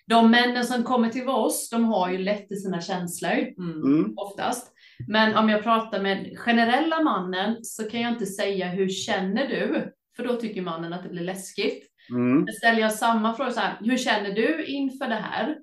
de 0.08 0.32
männen 0.32 0.66
som 0.66 0.84
kommer 0.84 1.10
till 1.10 1.30
oss, 1.30 1.70
de 1.70 1.86
har 1.86 2.12
ju 2.12 2.18
lätt 2.18 2.52
i 2.52 2.56
sina 2.56 2.82
känslor 2.82 3.32
Mm. 3.32 3.82
mm, 3.84 4.14
oftast. 4.18 4.72
Men 5.08 5.36
om 5.38 5.50
jag 5.50 5.64
pratar 5.64 6.02
med 6.02 6.38
generella 6.38 7.04
mannen 7.04 7.64
så 7.64 7.90
kan 7.90 8.02
jag 8.02 8.12
inte 8.12 8.26
säga 8.26 8.68
hur 8.68 8.90
känner 8.90 9.48
du? 9.48 9.94
För 10.16 10.24
då 10.28 10.34
tycker 10.36 10.62
mannen 10.62 10.94
att 10.94 11.04
det 11.04 11.10
blir 11.10 11.24
läskigt. 11.24 11.84
mm, 12.10 12.44
Men 12.44 12.54
ställer 12.54 12.80
jag 12.82 12.94
samma 12.94 13.34
fråga 13.34 13.52
så 13.52 13.60
här, 13.60 13.78
hur 13.82 13.98
känner 13.98 14.32
du 14.32 14.66
inför 14.66 15.08
det 15.08 15.16
här? 15.16 15.58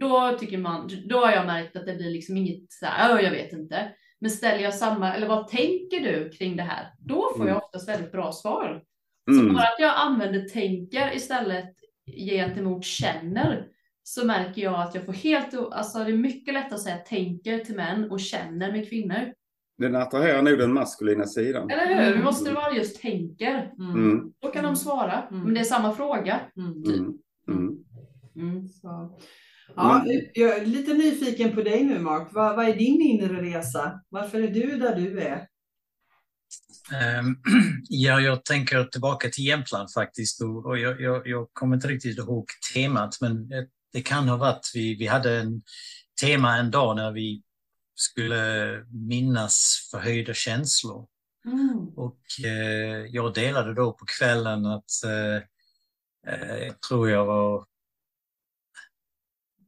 Då 0.00 0.36
tycker 0.38 0.58
man, 0.58 0.90
då 1.08 1.18
har 1.18 1.32
jag 1.32 1.46
märkt 1.46 1.76
att 1.76 1.86
det 1.86 1.94
blir 1.94 2.10
liksom 2.10 2.36
inget 2.36 2.72
så 2.72 2.86
här, 2.86 3.14
"Åh, 3.14 3.24
jag 3.24 3.30
vet 3.30 3.52
inte. 3.52 3.92
Men 4.20 4.30
ställer 4.30 4.62
jag 4.62 4.74
samma, 4.74 5.14
eller 5.14 5.26
vad 5.26 5.48
tänker 5.48 6.00
du 6.00 6.30
kring 6.30 6.56
det 6.56 6.62
här? 6.62 6.86
Då 6.98 7.30
får 7.36 7.48
jag 7.48 7.64
oftast 7.64 7.88
väldigt 7.88 8.12
bra 8.12 8.32
svar. 8.32 8.82
Så 9.30 9.40
mm. 9.40 9.54
bara 9.54 9.64
att 9.64 9.78
jag 9.80 9.92
använder 9.96 10.40
tänker 10.40 11.16
istället 11.16 11.70
gentemot 12.16 12.84
känner 12.84 13.66
så 14.06 14.26
märker 14.26 14.62
jag 14.62 14.80
att 14.80 14.94
jag 14.94 15.04
får 15.04 15.12
helt, 15.12 15.54
alltså 15.54 15.98
det 15.98 16.10
är 16.10 16.16
mycket 16.16 16.54
lättare 16.54 16.74
att 16.74 16.82
säga 16.82 16.96
tänker 16.96 17.58
till 17.58 17.76
män 17.76 18.10
och 18.10 18.20
känner 18.20 18.72
med 18.72 18.88
kvinnor. 18.88 19.32
Den 19.78 19.96
attraherar 19.96 20.42
nog 20.42 20.58
den 20.58 20.72
maskulina 20.72 21.26
sidan. 21.26 21.70
Eller 21.70 21.86
hur? 21.86 22.12
Mm. 22.12 22.24
Måste 22.24 22.50
det 22.50 22.54
vara 22.54 22.74
just 22.74 23.00
tänker? 23.00 23.72
Mm. 23.78 23.94
Mm, 23.94 24.32
Då 24.40 24.48
kan 24.48 24.64
de 24.64 24.76
svara. 24.76 25.28
Mm. 25.30 25.42
Men 25.42 25.54
det 25.54 25.60
är 25.60 25.64
samma 25.64 25.94
fråga. 25.94 26.40
Mm. 26.56 26.72
mm, 26.72 27.18
mm. 27.48 27.84
Mm. 28.36 28.68
Så. 28.68 29.18
Ja, 29.76 30.04
jag 30.34 30.58
är 30.58 30.66
lite 30.66 30.94
nyfiken 30.94 31.54
på 31.54 31.62
dig 31.62 31.84
nu 31.84 31.98
Mark. 31.98 32.28
Vad, 32.32 32.56
vad 32.56 32.68
är 32.68 32.76
din 32.76 33.02
inre 33.02 33.42
resa? 33.42 34.00
Varför 34.08 34.40
är 34.40 34.48
du 34.48 34.78
där 34.78 34.96
du 34.96 35.20
är? 35.20 35.48
Ehm, 36.92 37.36
Ja, 37.88 38.20
jag 38.20 38.44
tänker 38.44 38.84
tillbaka 38.84 39.28
till 39.28 39.46
Jämtland 39.46 39.92
faktiskt 39.92 40.42
och, 40.42 40.66
och 40.66 40.78
jag, 40.78 41.00
jag, 41.00 41.26
jag 41.26 41.48
kommer 41.52 41.76
inte 41.76 41.88
riktigt 41.88 42.18
ihåg 42.18 42.46
temat 42.74 43.18
men 43.20 43.48
det, 43.94 44.02
kan 44.02 44.28
ha 44.28 44.36
varit, 44.36 44.70
vi, 44.74 44.94
vi 44.94 45.06
hade 45.06 45.40
en 45.40 45.62
tema 46.20 46.56
en 46.56 46.70
dag 46.70 46.96
när 46.96 47.12
vi 47.12 47.42
skulle 47.94 48.84
minnas 48.90 49.88
förhöjda 49.90 50.34
känslor 50.34 51.08
Mm. 51.46 51.88
och 51.96 52.20
eh, 52.44 53.06
jag 53.10 53.34
delade 53.34 53.74
då 53.74 53.92
på 53.92 54.04
kvällen 54.18 54.66
att 54.66 54.90
eh, 55.04 55.36
eh, 56.34 56.56
jag 56.66 56.80
tror 56.80 57.10
jag 57.10 57.26
var 57.26 57.66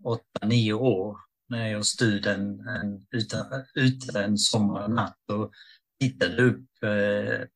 åtta, 0.05 0.47
nio 0.47 0.73
år 0.73 1.19
när 1.49 1.69
jag 1.69 1.87
stod 1.87 2.27
en, 2.27 2.69
en, 2.69 3.07
ute, 3.11 3.65
ute 3.75 4.21
en 4.21 4.39
sommarnatt 4.39 5.31
och 5.33 5.53
tittade 6.01 6.43
upp 6.43 6.83
eh, 6.83 7.47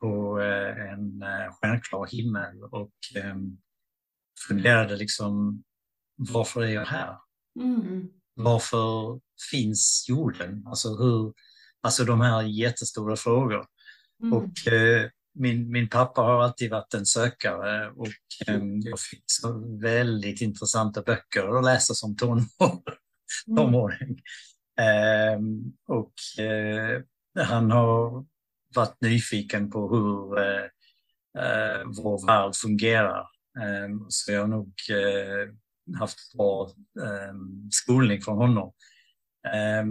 på 0.00 0.40
eh, 0.40 0.92
en 0.92 1.22
eh, 1.22 1.52
stjärnklar 1.52 2.06
himmel 2.06 2.62
och 2.62 2.92
funderade 4.48 4.96
liksom 4.96 5.62
varför 6.16 6.62
är 6.62 6.68
jag 6.68 6.86
här? 6.86 7.16
Mm. 7.60 8.08
Varför 8.34 9.20
finns 9.50 10.06
jorden? 10.08 10.64
Alltså, 10.66 10.88
hur, 10.88 11.32
alltså 11.82 12.04
de 12.04 12.20
här 12.20 12.42
jättestora 12.42 13.16
frågor. 13.16 13.66
Mm. 14.22 14.32
Och 14.32 14.72
eh, 14.72 15.10
min, 15.34 15.70
min 15.70 15.88
pappa 15.88 16.20
har 16.20 16.42
alltid 16.42 16.70
varit 16.70 16.94
en 16.94 17.06
sökare 17.06 17.90
och 17.90 18.06
eh, 18.46 18.62
jag 18.80 19.00
fick 19.00 19.24
så 19.26 19.78
väldigt 19.80 20.40
intressanta 20.40 21.02
böcker 21.02 21.58
att 21.58 21.64
läsa 21.64 21.94
som 21.94 22.16
tonår, 22.16 22.82
tonåring. 23.56 24.20
Eh, 24.80 25.40
och 25.88 26.44
eh, 26.44 27.00
han 27.46 27.70
har 27.70 28.24
varit 28.74 29.00
nyfiken 29.00 29.70
på 29.70 29.88
hur 29.88 30.38
eh, 30.38 30.64
eh, 31.44 31.82
vår 31.86 32.26
värld 32.26 32.54
fungerar. 32.54 33.26
Eh, 33.60 33.96
så 34.08 34.32
jag 34.32 34.40
har 34.40 34.48
nog 34.48 34.74
eh, 34.90 35.54
haft 35.98 36.32
bra 36.36 36.70
eh, 37.02 37.34
skolning 37.70 38.22
från 38.22 38.36
honom. 38.36 38.72
Eh, 39.46 39.84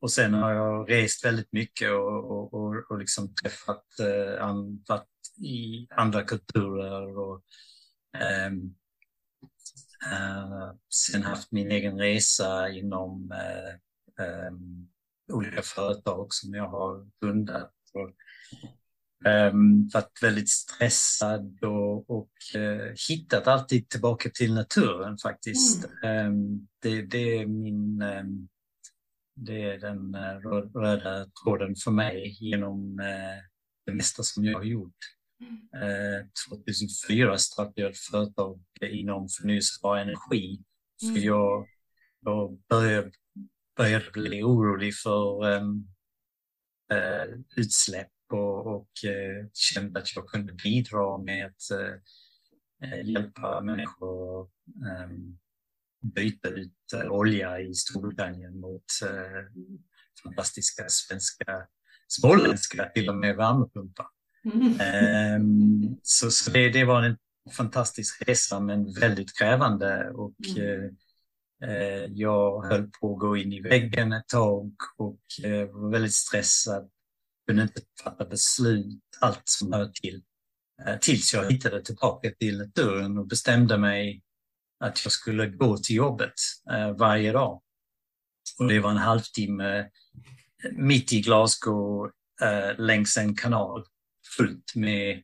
och 0.00 0.10
sen 0.10 0.34
har 0.34 0.52
jag 0.52 0.90
rest 0.90 1.24
väldigt 1.24 1.52
mycket 1.52 1.90
och, 1.90 2.30
och, 2.30 2.54
och, 2.54 2.90
och 2.90 2.98
liksom 2.98 3.34
träffat, 3.34 3.84
eh, 4.00 4.44
an, 4.44 4.84
varit 4.88 5.08
i 5.42 5.86
andra 5.90 6.22
kulturer 6.22 7.18
och 7.18 7.42
ehm, 8.18 8.74
eh, 10.12 10.72
sen 10.94 11.22
haft 11.22 11.52
min 11.52 11.70
egen 11.70 11.98
resa 11.98 12.68
inom 12.68 13.32
eh, 13.32 14.26
ehm, 14.26 14.88
olika 15.32 15.62
företag 15.62 16.26
som 16.34 16.54
jag 16.54 16.68
har 16.68 17.10
grundat. 17.20 17.72
Och, 17.92 18.10
ehm, 19.26 19.88
varit 19.88 20.22
väldigt 20.22 20.48
stressad 20.50 21.64
och, 21.64 22.10
och 22.10 22.30
eh, 22.54 22.92
hittat 23.08 23.46
alltid 23.46 23.88
tillbaka 23.88 24.30
till 24.34 24.54
naturen 24.54 25.18
faktiskt. 25.18 25.88
Ehm, 26.04 26.66
det, 26.82 27.02
det 27.02 27.38
är 27.38 27.46
min 27.46 28.02
ehm, 28.02 28.48
det 29.36 29.62
är 29.62 29.78
den 29.78 30.16
rö- 30.16 30.72
röda 30.80 31.26
tråden 31.44 31.74
för 31.84 31.90
mig 31.90 32.36
genom 32.40 33.00
eh, 33.00 33.42
det 33.86 33.92
mesta 33.92 34.22
som 34.22 34.44
jag 34.44 34.58
har 34.58 34.64
gjort. 34.64 34.96
Eh, 35.74 36.26
2004 36.50 37.38
startade 37.38 37.80
jag 37.80 37.90
ett 37.90 37.98
företag 37.98 38.60
inom 38.80 39.28
förnyelsebar 39.28 39.96
energi. 39.96 40.62
För 41.00 41.20
jag, 41.20 41.66
jag 42.20 42.58
började, 42.68 43.10
började 43.76 44.10
bli 44.10 44.42
orolig 44.42 44.94
för 44.94 45.44
utsläpp 47.56 48.13
och, 48.34 48.66
och 48.66 49.04
eh, 49.04 49.46
kände 49.52 50.00
att 50.00 50.16
jag 50.16 50.26
kunde 50.26 50.52
bidra 50.52 51.18
med 51.18 51.46
att 51.46 51.70
eh, 51.70 51.94
eh, 52.90 53.06
hjälpa 53.06 53.60
människor 53.60 54.48
ehm, 54.86 55.38
byta 56.14 56.48
ut 56.48 56.72
olja 57.10 57.60
i 57.60 57.74
Storbritannien 57.74 58.60
mot 58.60 58.84
fantastiska 60.22 60.84
svenska, 60.88 61.66
småländska 62.08 62.90
till 62.94 63.08
och 63.08 63.16
med 63.16 63.36
värmepumpar. 63.36 64.06
Mm. 64.54 64.80
Ehm, 64.80 65.96
så 66.02 66.30
så 66.30 66.50
det, 66.50 66.70
det 66.70 66.84
var 66.84 67.02
en 67.02 67.16
fantastisk 67.56 68.22
resa 68.28 68.60
men 68.60 68.92
väldigt 68.92 69.38
krävande 69.38 70.10
och 70.10 70.34
Mm. 70.56 70.96
jag 72.16 72.62
höll 72.62 72.90
på 73.00 73.14
att 73.14 73.20
gå 73.20 73.36
in 73.36 73.52
i 73.52 73.60
väggen 73.60 74.12
ett 74.12 74.28
tag 74.28 74.72
och 74.96 75.20
var 75.72 75.90
väldigt 75.90 76.14
stressad. 76.14 76.90
Kunde 77.46 77.62
inte 77.62 77.82
fatta 78.04 78.24
beslut, 78.24 79.02
allt 79.20 79.42
som 79.44 79.72
hör 79.72 79.88
till. 79.88 80.22
Eh, 80.86 80.98
tills 80.98 81.34
jag 81.34 81.52
hittade 81.52 81.82
tillbaka 81.82 82.30
till 82.30 82.70
dörren 82.74 83.18
och 83.18 83.26
bestämde 83.26 83.78
mig 83.78 84.22
att 84.80 85.04
jag 85.04 85.12
skulle 85.12 85.46
gå 85.46 85.76
till 85.76 85.96
jobbet 85.96 86.34
eh, 86.70 86.96
varje 86.96 87.32
dag. 87.32 87.62
Och 88.58 88.68
det 88.68 88.80
var 88.80 88.90
en 88.90 88.96
halvtimme 88.96 89.78
eh, 89.78 89.86
mitt 90.72 91.12
i 91.12 91.20
Glasgow 91.20 92.10
längs 92.76 93.16
en 93.16 93.36
kanal 93.36 93.84
fullt 94.36 94.74
med, 94.74 95.22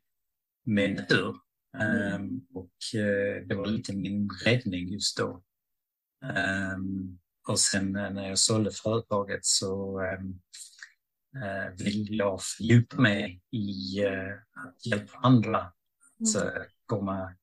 med 0.66 0.96
natur. 0.96 1.36
Um, 1.78 1.82
ehm, 1.82 2.40
och 2.54 2.72
uh, 2.94 3.46
det 3.46 3.54
var 3.54 3.66
lite 3.66 3.96
min 3.96 4.30
räddning 4.44 4.88
just 4.88 5.16
då. 5.16 5.42
Um, 6.74 7.18
och 7.48 7.58
sen 7.58 7.96
uh, 7.96 8.10
när 8.10 8.28
jag 8.28 8.38
sålde 8.38 8.70
företaget 8.70 9.44
så 9.44 10.00
um, 10.00 10.40
vill 11.78 12.18
jag 12.18 12.42
fördjupa 12.42 13.00
mig 13.00 13.42
i 13.50 14.04
att 14.04 14.86
hjälpa 14.86 15.18
andra 15.18 15.58
att 15.58 16.68
komma, 16.86 17.34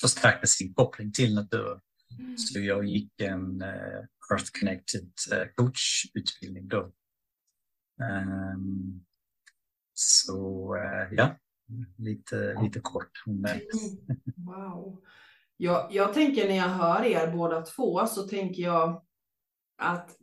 förstärka 0.00 0.46
sin 0.46 0.74
koppling 0.74 1.12
till 1.12 1.34
naturen. 1.34 1.80
Mm. 2.18 2.38
Så 2.38 2.60
jag 2.60 2.84
gick 2.84 3.20
en 3.20 3.62
Earth 4.32 4.60
Connected 4.60 5.10
coachutbildning 5.54 6.68
då. 6.68 6.92
så 9.94 10.76
ja, 11.10 11.36
lite, 11.96 12.62
lite 12.62 12.80
kort. 12.80 13.22
Men... 13.26 13.60
Wow. 14.36 15.02
Jag, 15.56 15.88
jag 15.90 16.14
tänker 16.14 16.48
när 16.48 16.56
jag 16.56 16.68
hör 16.68 17.04
er 17.04 17.32
båda 17.32 17.62
två 17.62 18.06
så 18.06 18.28
tänker 18.28 18.62
jag 18.62 19.04
att 19.78 20.16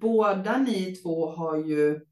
båda 0.00 0.58
ni 0.58 0.96
två 0.96 1.30
har 1.30 1.56
ju 1.56 2.05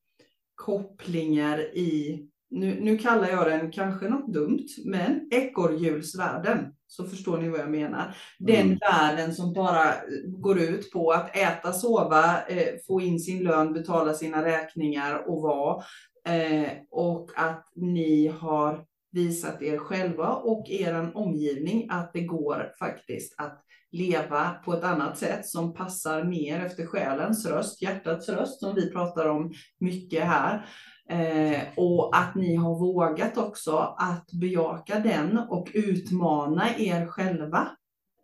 kopplingar 0.54 1.58
i, 1.58 2.20
nu, 2.50 2.80
nu 2.80 2.98
kallar 2.98 3.28
jag 3.28 3.46
den 3.46 3.72
kanske 3.72 4.08
något 4.08 4.32
dumt, 4.32 4.66
men 4.84 5.28
ekorrhjulsvärlden. 5.30 6.74
Så 6.86 7.04
förstår 7.04 7.38
ni 7.38 7.48
vad 7.48 7.60
jag 7.60 7.70
menar. 7.70 8.16
Den 8.38 8.66
mm. 8.66 8.78
världen 8.78 9.34
som 9.34 9.52
bara 9.52 9.94
går 10.26 10.60
ut 10.60 10.92
på 10.92 11.10
att 11.10 11.36
äta, 11.36 11.72
sova, 11.72 12.46
eh, 12.46 12.74
få 12.86 13.00
in 13.00 13.20
sin 13.20 13.44
lön, 13.44 13.72
betala 13.72 14.14
sina 14.14 14.44
räkningar 14.44 15.28
och 15.28 15.42
vara. 15.42 15.82
Eh, 16.28 16.68
och 16.90 17.30
att 17.36 17.64
ni 17.74 18.26
har 18.26 18.84
visat 19.12 19.62
er 19.62 19.78
själva 19.78 20.28
och 20.28 20.70
er 20.70 21.10
omgivning 21.14 21.86
att 21.90 22.12
det 22.12 22.20
går 22.20 22.72
faktiskt 22.78 23.34
att 23.38 23.64
leva 23.94 24.50
på 24.64 24.72
ett 24.72 24.84
annat 24.84 25.18
sätt 25.18 25.46
som 25.46 25.74
passar 25.74 26.24
mer 26.24 26.64
efter 26.64 26.86
själens 26.86 27.46
röst, 27.46 27.82
hjärtats 27.82 28.28
röst 28.28 28.60
som 28.60 28.74
vi 28.74 28.90
pratar 28.90 29.28
om 29.28 29.52
mycket 29.80 30.24
här. 30.24 30.66
Eh, 31.10 31.62
och 31.76 32.16
att 32.16 32.34
ni 32.34 32.54
har 32.54 32.78
vågat 32.78 33.36
också 33.36 33.76
att 33.98 34.32
bejaka 34.32 34.98
den 34.98 35.38
och 35.38 35.68
utmana 35.74 36.78
er 36.78 37.06
själva. 37.06 37.68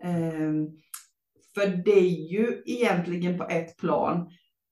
Eh, 0.04 0.52
för 1.54 1.66
det 1.84 1.98
är 1.98 2.30
ju 2.32 2.62
egentligen 2.66 3.38
på 3.38 3.44
ett 3.44 3.76
plan 3.76 4.30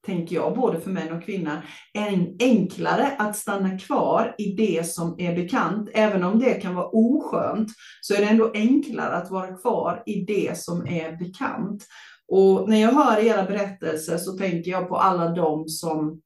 tänker 0.09 0.37
jag, 0.37 0.55
både 0.55 0.81
för 0.81 0.91
män 0.91 1.13
och 1.13 1.25
kvinnor, 1.25 1.57
en, 1.93 2.37
enklare 2.41 3.17
att 3.19 3.37
stanna 3.37 3.79
kvar 3.79 4.35
i 4.39 4.53
det 4.53 4.87
som 4.87 5.15
är 5.19 5.37
bekant. 5.37 5.89
Även 5.95 6.25
om 6.25 6.39
det 6.39 6.55
kan 6.55 6.75
vara 6.75 6.89
oskönt, 6.93 7.69
så 8.01 8.15
är 8.15 8.19
det 8.19 8.27
ändå 8.27 8.51
enklare 8.55 9.17
att 9.17 9.31
vara 9.31 9.57
kvar 9.57 10.03
i 10.07 10.21
det 10.21 10.59
som 10.59 10.87
är 10.87 11.17
bekant. 11.17 11.87
Och 12.29 12.69
när 12.69 12.81
jag 12.81 12.93
hör 12.93 13.19
era 13.19 13.45
berättelser 13.45 14.17
så 14.17 14.33
tänker 14.39 14.71
jag 14.71 14.89
på 14.89 14.97
alla 14.97 15.29
de 15.29 15.69
som 15.69 16.21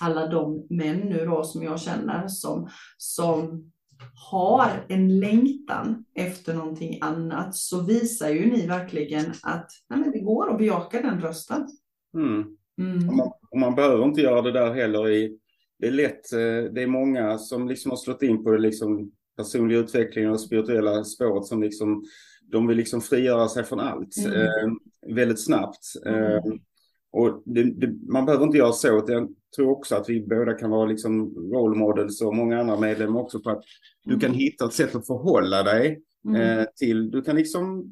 alla 0.00 0.26
de 0.26 0.66
män 0.70 1.00
nu 1.00 1.26
då 1.26 1.44
som 1.44 1.62
jag 1.62 1.80
känner 1.80 2.28
som, 2.28 2.68
som 2.96 3.70
har 4.30 4.86
en 4.88 5.20
längtan 5.20 6.04
efter 6.14 6.54
någonting 6.54 6.98
annat 7.00 7.56
så 7.56 7.80
visar 7.80 8.28
ju 8.28 8.50
ni 8.50 8.66
verkligen 8.66 9.32
att 9.42 9.70
nej 9.88 9.98
men 10.00 10.10
det 10.10 10.20
går 10.20 10.50
att 10.50 10.58
bejaka 10.58 11.02
den 11.02 11.20
rösten. 11.20 11.68
Mm. 12.14 12.56
Mm. 12.78 13.08
Och, 13.08 13.14
man, 13.14 13.30
och, 13.50 13.58
man, 13.58 13.74
behöver 13.74 14.04
inte 14.04 14.20
göra 14.20 14.42
det 14.42 14.52
där 14.52 14.74
heller. 14.74 15.10
I, 15.10 15.38
det 15.78 15.86
är 15.86 15.92
lätt, 15.92 16.32
eh, 16.32 16.72
det 16.72 16.82
är 16.82 16.86
många 16.86 17.38
som 17.38 17.68
liksom 17.68 17.90
har 17.90 17.96
slått 17.96 18.22
in 18.22 18.44
på 18.44 18.50
det 18.50 18.58
liksom 18.58 19.12
personliga 19.36 19.78
utvecklingen 19.78 20.30
och 20.30 20.40
spirituella 20.40 21.04
spåret 21.04 21.44
som 21.44 21.62
liksom, 21.62 22.04
de 22.50 22.66
vill 22.66 22.76
liksom 22.76 23.00
frigöra 23.00 23.48
sig 23.48 23.64
från 23.64 23.80
allt 23.80 24.16
mm. 24.26 24.40
eh, 24.40 25.14
väldigt 25.14 25.44
snabbt. 25.44 25.84
Mm. 26.06 26.22
Eh, 26.22 26.42
och 27.12 27.42
det, 27.44 27.62
det, 27.62 28.12
man 28.12 28.26
behöver 28.26 28.44
inte 28.44 28.58
göra 28.58 28.72
så. 28.72 29.04
Jag 29.08 29.28
tror 29.56 29.70
också 29.70 29.96
att 29.96 30.08
vi 30.08 30.26
båda 30.26 30.52
kan 30.52 30.70
vara 30.70 30.86
liksom 30.86 31.34
role 31.52 31.78
models 31.78 32.22
och 32.22 32.34
många 32.34 32.60
andra 32.60 32.80
medlemmar 32.80 33.20
också 33.20 33.40
på 33.40 33.50
att 33.50 33.62
du 34.04 34.18
kan 34.18 34.30
mm. 34.30 34.38
hitta 34.38 34.64
ett 34.64 34.72
sätt 34.72 34.94
att 34.94 35.06
förhålla 35.06 35.62
dig 35.62 36.02
Mm. 36.24 36.58
Eh, 36.58 36.64
till, 36.76 37.10
du 37.10 37.22
kan 37.22 37.36
liksom 37.36 37.90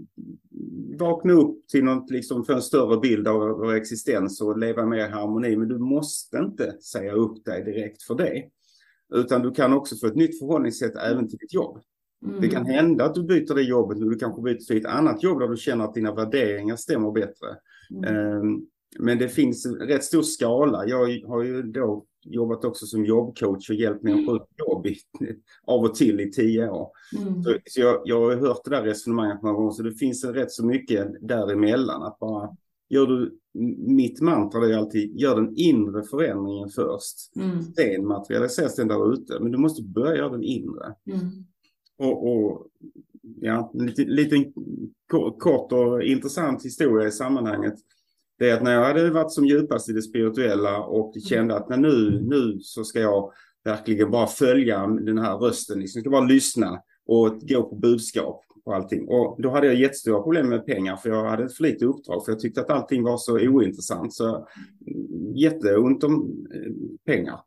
vakna 0.99 1.33
upp 1.33 1.69
till 1.69 1.85
något, 1.85 2.11
liksom 2.11 2.45
få 2.45 2.53
en 2.53 2.63
större 2.63 3.01
bild 3.01 3.29
av 3.29 3.41
vår 3.41 3.75
existens 3.75 4.41
och 4.41 4.59
leva 4.59 4.87
mer 4.87 5.07
i 5.07 5.11
harmoni. 5.11 5.57
Men 5.57 5.69
du 5.69 5.79
måste 5.79 6.39
inte 6.39 6.73
säga 6.81 7.13
upp 7.13 7.45
dig 7.45 7.65
direkt 7.65 8.03
för 8.03 8.15
det. 8.15 8.45
Utan 9.15 9.43
du 9.43 9.51
kan 9.51 9.73
också 9.73 9.97
få 9.97 10.07
ett 10.07 10.17
nytt 10.17 10.39
förhållningssätt 10.39 10.97
även 10.97 11.29
till 11.29 11.39
ditt 11.39 11.55
jobb. 11.55 11.79
Mm. 12.27 12.41
Det 12.41 12.49
kan 12.49 12.67
hända 12.67 13.05
att 13.05 13.15
du 13.15 13.23
byter 13.23 13.55
det 13.55 13.63
jobbet, 13.63 13.99
men 13.99 14.09
du 14.09 14.19
kanske 14.19 14.43
byter 14.43 14.67
till 14.67 14.77
ett 14.77 14.87
annat 14.87 15.23
jobb 15.23 15.41
där 15.41 15.49
du 15.49 15.57
känner 15.57 15.85
att 15.85 15.95
dina 15.95 16.15
värderingar 16.15 16.77
stämmer 16.77 17.11
bättre. 17.11 17.47
Mm. 17.91 18.37
Um, 18.37 18.67
men 18.99 19.19
det 19.19 19.29
finns 19.29 19.67
en 19.67 19.75
rätt 19.75 20.05
stor 20.05 20.23
skala. 20.23 20.87
Jag 20.87 21.29
har 21.29 21.43
ju 21.43 21.63
då 21.63 22.07
jobbat 22.25 22.65
också 22.65 22.87
som 22.87 23.05
jobbcoach 23.05 23.71
och 23.71 23.77
hjälpt 23.77 24.03
människor 24.03 24.37
ut 24.37 24.49
jobb 24.57 24.87
i, 24.87 24.97
av 25.65 25.85
och 25.85 25.95
till 25.95 26.21
i 26.21 26.31
tio 26.31 26.69
år. 26.71 26.89
Mm. 27.19 27.43
Så, 27.43 27.57
så 27.67 27.81
jag, 27.81 28.03
jag, 28.05 28.21
har 28.21 28.37
hört 28.37 28.65
det 28.65 28.71
där 28.71 28.83
resonemanget 28.83 29.43
många 29.43 29.55
gånger, 29.55 29.71
så 29.71 29.83
det 29.83 29.95
finns 29.95 30.25
rätt 30.25 30.53
så 30.53 30.67
mycket 30.67 31.29
däremellan. 31.29 32.03
Att 32.03 32.19
bara, 32.19 32.57
gör 32.89 33.07
du, 33.07 33.39
mitt 33.87 34.21
mantra 34.21 34.67
är 34.67 34.77
alltid, 34.77 35.21
gör 35.21 35.37
den 35.37 35.57
inre 35.57 36.03
förändringen 36.03 36.69
först. 36.69 37.37
Mm. 37.37 37.63
Sen 37.63 38.07
materialiseras 38.07 38.77
den 38.77 38.89
där 38.89 39.13
ute, 39.13 39.41
men 39.41 39.53
du 39.53 39.59
måste 39.59 39.83
börja 39.83 40.17
göra 40.17 40.29
den 40.29 40.43
inre. 40.43 40.95
Mm. 41.07 41.29
Och, 41.99 42.29
och, 42.29 42.67
ja, 43.41 43.73
en 43.75 43.87
liten, 43.87 44.05
liten 44.05 44.53
kort 45.39 45.73
och 45.73 46.03
intressant 46.03 46.65
historia 46.65 47.09
i 47.09 47.13
sammanhanget 47.13 47.75
det 48.43 48.51
är 48.51 48.55
att 48.55 48.63
när 48.63 48.73
jag 48.73 48.85
hade 48.85 49.11
varit 49.11 49.33
som 49.33 49.47
djupast 49.47 49.89
i 49.89 49.93
det 49.93 50.03
spirituella 50.03 50.79
och 50.79 51.15
kände 51.29 51.57
att 51.57 51.81
nu, 51.81 52.21
nu 52.23 52.59
så 52.61 52.85
ska 52.85 53.01
jag 53.01 53.33
verkligen 53.65 54.11
bara 54.11 54.27
följa 54.27 54.87
den 54.87 55.19
här 55.19 55.37
rösten, 55.39 55.81
liksom, 55.81 55.99
jag 55.99 56.03
ska 56.03 56.11
bara 56.11 56.27
lyssna 56.27 56.83
och 57.07 57.41
gå 57.41 57.63
på 57.63 57.75
budskap 57.75 58.45
och 58.65 58.75
allting. 58.75 59.09
Och 59.09 59.43
då 59.43 59.51
hade 59.51 59.67
jag 59.67 59.77
jättestora 59.77 60.23
problem 60.23 60.49
med 60.49 60.67
pengar 60.67 60.97
för 60.97 61.11
jag 61.11 61.25
hade 61.25 61.49
för 61.49 61.63
lite 61.63 61.85
uppdrag 61.85 62.25
för 62.25 62.33
jag 62.33 62.41
tyckte 62.41 62.61
att 62.61 62.71
allting 62.71 63.03
var 63.03 63.19
så 63.19 63.33
ointressant. 63.33 64.15
Så 64.15 64.29
mm, 64.37 65.37
jätteont 65.37 66.05
om 66.05 66.47
eh, 66.55 66.73
pengar. 67.07 67.41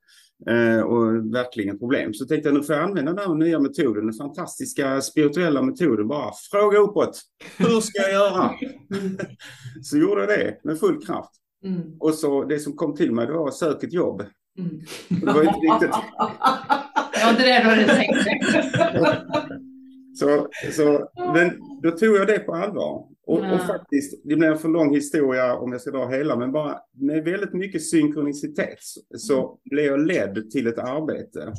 Eh, 0.50 0.82
och 0.82 1.34
verkligen 1.34 1.80
problem. 1.80 2.14
Så 2.14 2.26
tänkte 2.26 2.50
jag 2.50 2.58
nu 2.58 2.64
får 2.64 2.76
jag 2.76 2.84
använda 2.84 3.14
den 3.14 3.28
här 3.28 3.36
nya 3.36 3.60
metoden, 3.60 4.06
den 4.06 4.14
fantastiska 4.14 5.02
spirituella 5.02 5.62
metoden. 5.62 6.08
Bara 6.08 6.32
fråga 6.52 6.78
uppåt. 6.78 7.22
Hur 7.58 7.82
ska 7.82 8.02
jag 8.02 8.12
göra? 8.12 8.52
så 9.84 9.98
gjorde 9.98 10.22
jag 10.22 10.30
det 10.30 10.60
med 10.64 10.80
full 10.80 11.06
kraft. 11.06 11.32
Mm. 11.64 11.82
Och 12.00 12.14
så 12.14 12.44
det 12.44 12.60
som 12.60 12.74
kom 12.74 12.96
till 12.96 13.12
mig 13.12 13.28
det 13.28 13.34
var 13.34 13.52
sök 13.52 13.84
ett 13.84 13.94
jobb. 13.94 14.24
Mm. 14.60 14.82
Det 15.10 15.26
var 15.26 15.42
inte 15.44 15.60
riktigt. 15.60 15.92
det 17.14 17.24
var 17.24 17.30
inte 17.30 17.44
det 17.44 17.64
du 17.64 17.70
hade 17.70 17.86
tänkt 17.96 18.18
så, 20.20 20.48
så, 20.72 21.10
men 21.34 21.52
då 21.84 21.92
tog 21.92 22.16
jag 22.16 22.28
det 22.28 22.40
på 22.40 22.56
allvar. 22.56 23.15
Och, 23.28 23.40
ja. 23.40 23.56
och, 23.56 23.62
faktiskt, 23.62 24.22
det 24.24 24.36
blir 24.36 24.48
en 24.48 24.58
för 24.58 24.70
lång 24.70 24.96
historia 24.96 25.56
om 25.56 25.72
jag 25.72 25.82
ska 25.82 25.92
dra 25.92 26.08
hela, 26.08 26.36
men 26.36 26.52
bara 26.52 26.80
med 26.94 27.24
väldigt 27.24 27.54
mycket 27.54 27.86
synkronicitet 27.86 28.80
så 29.18 29.40
mm. 29.40 29.58
blev 29.66 29.86
jag 29.86 30.08
ledd 30.08 30.52
till 30.52 30.68
ett 30.68 30.78
arbete. 30.78 31.54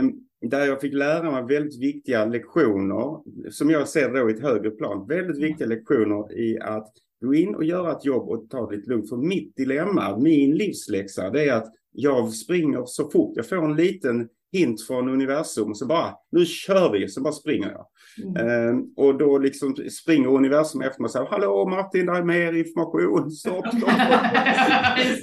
Um, 0.00 0.20
där 0.50 0.66
jag 0.66 0.80
fick 0.80 0.94
lära 0.94 1.30
mig 1.30 1.56
väldigt 1.56 1.80
viktiga 1.80 2.24
lektioner, 2.24 3.20
som 3.50 3.70
jag 3.70 3.88
ser 3.88 4.12
då 4.12 4.30
i 4.30 4.32
ett 4.32 4.42
högre 4.42 4.70
plan, 4.70 5.06
väldigt 5.08 5.42
viktiga 5.42 5.66
lektioner 5.66 6.38
i 6.38 6.58
att 6.60 6.92
gå 7.20 7.34
in 7.34 7.54
och 7.54 7.64
göra 7.64 7.92
ett 7.92 8.04
jobb 8.04 8.28
och 8.28 8.50
ta 8.50 8.70
det 8.70 8.76
lite 8.76 8.90
lugnt. 8.90 9.08
För 9.08 9.16
mitt 9.16 9.56
dilemma, 9.56 10.18
min 10.18 10.54
livsläxa, 10.56 11.30
det 11.30 11.48
är 11.48 11.54
att 11.54 11.72
jag 11.92 12.32
springer 12.32 12.82
så 12.86 13.10
fort 13.10 13.36
jag 13.36 13.48
får 13.48 13.64
en 13.64 13.76
liten 13.76 14.28
hint 14.54 14.86
från 14.86 15.08
universum. 15.08 15.74
Så 15.74 15.86
bara, 15.86 16.14
nu 16.32 16.46
kör 16.46 16.92
vi, 16.92 17.08
så 17.08 17.20
bara 17.20 17.32
springer 17.32 17.70
jag. 17.70 17.86
Mm. 18.22 18.48
Uh, 18.48 18.84
och 18.96 19.18
då 19.18 19.38
liksom 19.38 19.76
springer 20.02 20.28
universum 20.28 20.82
efter 20.82 21.00
mig 21.00 21.06
och 21.06 21.10
säger, 21.10 21.26
hallå 21.26 21.68
Martin, 21.68 22.06
det 22.06 22.12
är 22.12 22.22
mer 22.22 22.52
information. 22.52 23.30
Stopp, 23.30 23.66
stopp. 23.68 23.90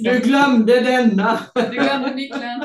du 0.00 0.18
glömde 0.18 0.80
denna. 0.80 1.38
du 1.54 1.76
glömde 1.76 2.14
nyckeln. 2.14 2.62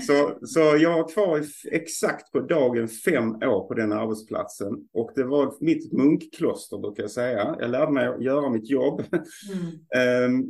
så, 0.00 0.38
så 0.46 0.60
jag 0.60 0.92
var 0.92 1.08
kvar 1.08 1.42
exakt 1.72 2.32
på 2.32 2.40
dagen 2.40 2.88
fem 2.88 3.34
år 3.34 3.68
på 3.68 3.74
den 3.74 3.92
arbetsplatsen. 3.92 4.72
Och 4.94 5.12
det 5.14 5.24
var 5.24 5.54
mitt 5.60 5.92
munkkloster 5.92 6.78
brukar 6.78 7.02
jag 7.02 7.10
säga. 7.10 7.56
Jag 7.60 7.70
lärde 7.70 7.92
mig 7.92 8.06
att 8.06 8.22
göra 8.22 8.50
mitt 8.50 8.70
jobb. 8.70 9.02
Mm. 9.12 10.40
Uh, 10.40 10.46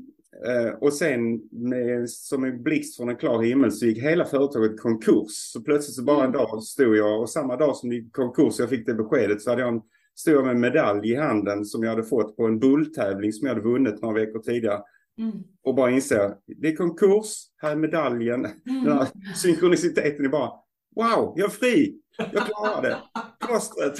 och 0.80 0.92
sen 0.92 1.40
med, 1.50 2.10
som 2.10 2.44
en 2.44 2.62
blixt 2.62 2.96
från 2.96 3.08
en 3.08 3.16
klar 3.16 3.42
himmel 3.42 3.72
så 3.72 3.86
gick 3.86 3.98
hela 3.98 4.24
företaget 4.24 4.80
konkurs. 4.80 5.32
Så 5.32 5.60
plötsligt 5.62 5.94
så 5.94 6.02
bara 6.02 6.24
en 6.24 6.30
mm. 6.30 6.32
dag 6.32 6.62
stod 6.62 6.96
jag 6.96 7.20
och 7.20 7.30
samma 7.30 7.56
dag 7.56 7.76
som 7.76 7.88
det 7.88 7.96
gick 7.96 8.12
konkurs 8.12 8.58
jag 8.58 8.68
fick 8.68 8.86
det 8.86 8.94
beskedet 8.94 9.42
så 9.42 9.50
hade 9.50 9.62
jag 9.62 9.74
en, 9.74 9.80
stod 10.14 10.34
jag 10.34 10.44
med 10.44 10.54
en 10.54 10.60
medalj 10.60 11.10
i 11.10 11.16
handen 11.16 11.64
som 11.64 11.82
jag 11.82 11.90
hade 11.90 12.04
fått 12.04 12.36
på 12.36 12.46
en 12.46 12.58
bulltävling 12.58 13.32
som 13.32 13.46
jag 13.46 13.54
hade 13.54 13.68
vunnit 13.68 14.02
några 14.02 14.14
veckor 14.14 14.38
tidigare. 14.38 14.80
Mm. 15.18 15.32
Och 15.62 15.74
bara 15.74 15.90
inser, 15.90 16.34
det 16.46 16.68
är 16.68 16.76
konkurs, 16.76 17.44
här 17.56 17.72
är 17.72 17.76
medaljen. 17.76 18.42
Den 18.42 18.76
Mm. 18.76 18.92
här 18.92 19.08
synkroniciteten 19.36 20.24
är 20.24 20.28
bara, 20.28 20.50
wow, 20.96 21.34
jag 21.36 21.46
är 21.46 21.50
fri, 21.50 22.00
jag 22.18 22.46
klarar 22.46 22.82
det. 22.82 22.96
Plåstret. 23.46 23.98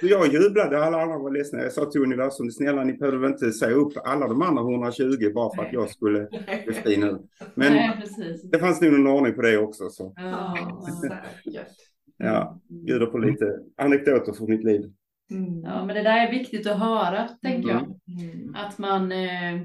Så 0.00 0.06
jag 0.06 0.32
jublade, 0.32 0.84
alla 0.84 1.02
andra 1.02 1.18
var 1.18 1.30
ledsna. 1.30 1.62
Jag 1.62 1.72
sa 1.72 1.84
till 1.90 2.02
universum, 2.02 2.50
snälla 2.50 2.84
ni 2.84 2.92
behöver 2.92 3.28
inte 3.28 3.52
säga 3.52 3.72
upp 3.74 3.92
alla 4.04 4.28
de 4.28 4.42
andra 4.42 4.62
120 4.62 5.32
bara 5.34 5.54
för 5.56 5.62
att 5.62 5.72
jag 5.72 5.90
skulle 5.90 6.28
bli 6.66 6.74
fri 6.74 6.96
nu. 6.96 7.18
Men 7.54 7.72
Nej, 7.72 8.02
det 8.52 8.58
fanns 8.58 8.80
nog 8.80 8.92
någon 8.92 9.06
ordning 9.06 9.34
på 9.34 9.42
det 9.42 9.58
också. 9.58 9.88
Så 9.90 10.12
Ja, 10.16 10.56
säkert. 11.02 11.66
ja, 12.16 12.60
bjuder 12.68 13.06
på 13.06 13.18
lite 13.18 13.58
anekdoter 13.76 14.32
från 14.32 14.50
mitt 14.50 14.64
liv. 14.64 14.92
Mm. 15.30 15.60
Ja, 15.62 15.84
men 15.84 15.96
det 15.96 16.02
där 16.02 16.26
är 16.26 16.30
viktigt 16.30 16.66
att 16.66 16.78
höra, 16.78 17.28
tänker 17.28 17.68
jag. 17.68 17.80
Mm. 17.80 18.54
Att 18.54 18.78
man... 18.78 19.12
Eh, 19.12 19.60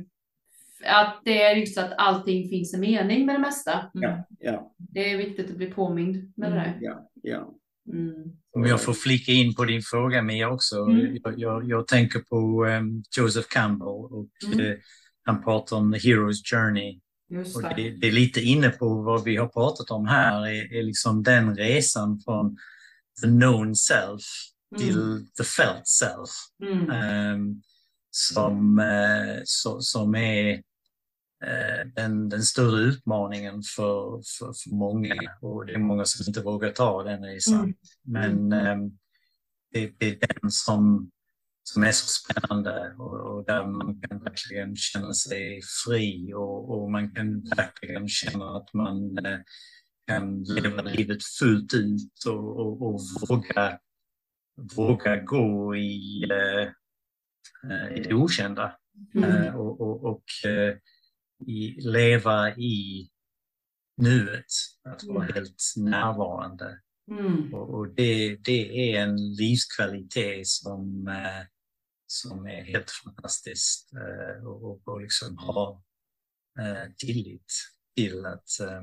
att 0.87 1.21
det 1.25 1.41
är 1.41 1.55
just 1.55 1.77
att 1.77 1.93
allting 1.97 2.49
finns 2.49 2.73
en 2.73 2.79
mening 2.79 3.25
med 3.25 3.35
det 3.35 3.39
mesta. 3.39 3.71
Ja, 3.93 4.25
ja, 4.39 4.75
Det 4.77 5.11
är 5.11 5.17
viktigt 5.17 5.51
att 5.51 5.57
bli 5.57 5.71
påmind 5.71 6.33
med 6.37 6.51
det 6.51 6.55
där. 6.55 6.77
ja, 6.81 7.09
ja. 7.21 7.53
Mm. 7.93 8.13
Om 8.55 8.65
jag 8.65 8.81
får 8.81 8.93
flika 8.93 9.31
in 9.31 9.55
på 9.55 9.65
din 9.65 9.81
fråga 9.81 10.21
Mia 10.21 10.49
också. 10.49 10.75
Mm. 10.75 11.17
Jag, 11.23 11.39
jag, 11.39 11.69
jag 11.69 11.87
tänker 11.87 12.19
på 12.19 12.65
ehm, 12.65 13.03
Joseph 13.17 13.47
Campbell 13.49 13.87
och 13.87 14.27
Mm. 14.53 14.59
eh, 14.59 14.77
han 15.23 15.43
pratar 15.43 15.77
om 15.77 15.91
the 15.93 15.97
hero's 15.97 16.41
journey. 16.51 16.99
Just 17.29 17.55
Och 17.55 17.61
det. 17.61 17.73
det, 17.75 17.89
det 17.89 18.07
är 18.07 18.11
lite 18.11 18.41
inne 18.41 18.69
på 18.69 19.01
vad 19.01 19.23
vi 19.23 19.35
har 19.35 19.47
pratat 19.47 19.91
om 19.91 20.05
här, 20.07 20.47
är, 20.47 20.73
är 20.73 20.83
liksom 20.83 21.23
den 21.23 21.55
resan 21.57 22.19
från 22.25 22.57
the 23.21 23.27
known 23.27 23.75
self 23.75 24.21
till 24.77 25.25
the 25.37 25.43
felt 25.43 25.87
self. 25.87 26.29
Mm. 26.63 26.89
ehm, 26.89 27.61
som, 28.11 28.79
eh, 28.79 29.41
så, 29.43 29.81
som 29.81 30.15
är 30.15 30.61
den, 31.95 32.29
den 32.29 32.43
större 32.43 32.81
utmaningen 32.81 33.61
för, 33.75 34.21
för, 34.39 34.53
för 34.53 34.75
många. 34.75 35.15
Och 35.41 35.65
det 35.65 35.73
är 35.73 35.77
många 35.79 36.05
som 36.05 36.25
inte 36.27 36.41
vågar 36.41 36.71
ta 36.71 37.03
den 37.03 37.23
resan. 37.23 37.63
Mm. 37.63 37.75
Men 38.03 38.51
ehm, 38.51 38.89
det, 39.71 39.91
det 39.99 40.07
är 40.07 40.27
den 40.41 40.51
som, 40.51 41.11
som 41.63 41.83
är 41.83 41.91
så 41.91 42.07
spännande 42.07 42.95
och, 42.97 43.37
och 43.37 43.45
där 43.45 43.67
man 43.67 44.01
kan 44.01 44.19
verkligen 44.19 44.75
känna 44.75 45.13
sig 45.13 45.61
fri 45.85 46.33
och, 46.33 46.71
och 46.71 46.91
man 46.91 47.15
kan 47.15 47.41
verkligen 47.41 48.07
känna 48.07 48.57
att 48.57 48.73
man 48.73 49.25
eh, 49.25 49.39
kan 50.07 50.43
leva 50.43 50.81
livet 50.81 51.23
fullt 51.39 51.73
ut 51.73 52.25
och, 52.27 52.59
och, 52.59 52.81
och 52.81 52.99
våga, 53.29 53.79
våga 54.75 55.15
gå 55.21 55.75
i, 55.75 56.23
eh, 56.31 56.67
eh, 57.71 57.97
i 57.97 58.03
det 58.03 58.13
okända 58.13 58.75
Mm. 59.15 59.31
eh, 59.31 59.55
och, 59.55 59.81
och, 59.81 60.05
och 60.05 60.49
eh, 60.49 60.75
i, 61.47 61.81
leva 61.81 62.55
i 62.55 63.09
nuet, 64.01 64.45
att 64.83 65.03
vara 65.03 65.23
Mm. 65.23 65.33
helt 65.33 65.73
närvarande. 65.77 66.79
Mm. 67.11 67.53
Och, 67.53 67.73
och 67.73 67.87
det, 67.87 68.35
det 68.35 68.91
är 68.93 69.01
en 69.01 69.33
livskvalitet 69.35 70.47
som, 70.47 71.07
eh, 71.07 71.45
som 72.07 72.45
är 72.45 72.63
helt 72.63 72.91
fantastiskt 72.91 73.93
eh, 73.93 74.47
och, 74.47 74.87
och, 74.87 75.01
liksom 75.01 75.37
ha 75.37 75.83
eh, 76.59 76.91
tillit 76.97 77.53
till 77.95 78.25
att 78.25 78.59
eh, 78.61 78.81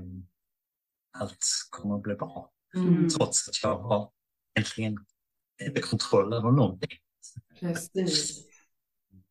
allt 1.19 1.45
kommer 1.71 1.97
att 1.97 2.03
bli 2.03 2.15
bra. 2.15 2.53
Mm. 2.77 3.09
Trots 3.09 3.49
att 3.49 3.63
jag 3.63 3.79
har 3.79 4.11
äntligen 4.59 4.99
inte 5.63 5.81
kontroll 5.81 6.33
över 6.33 6.51
någonting. 6.51 6.99
Precis. 7.61 8.45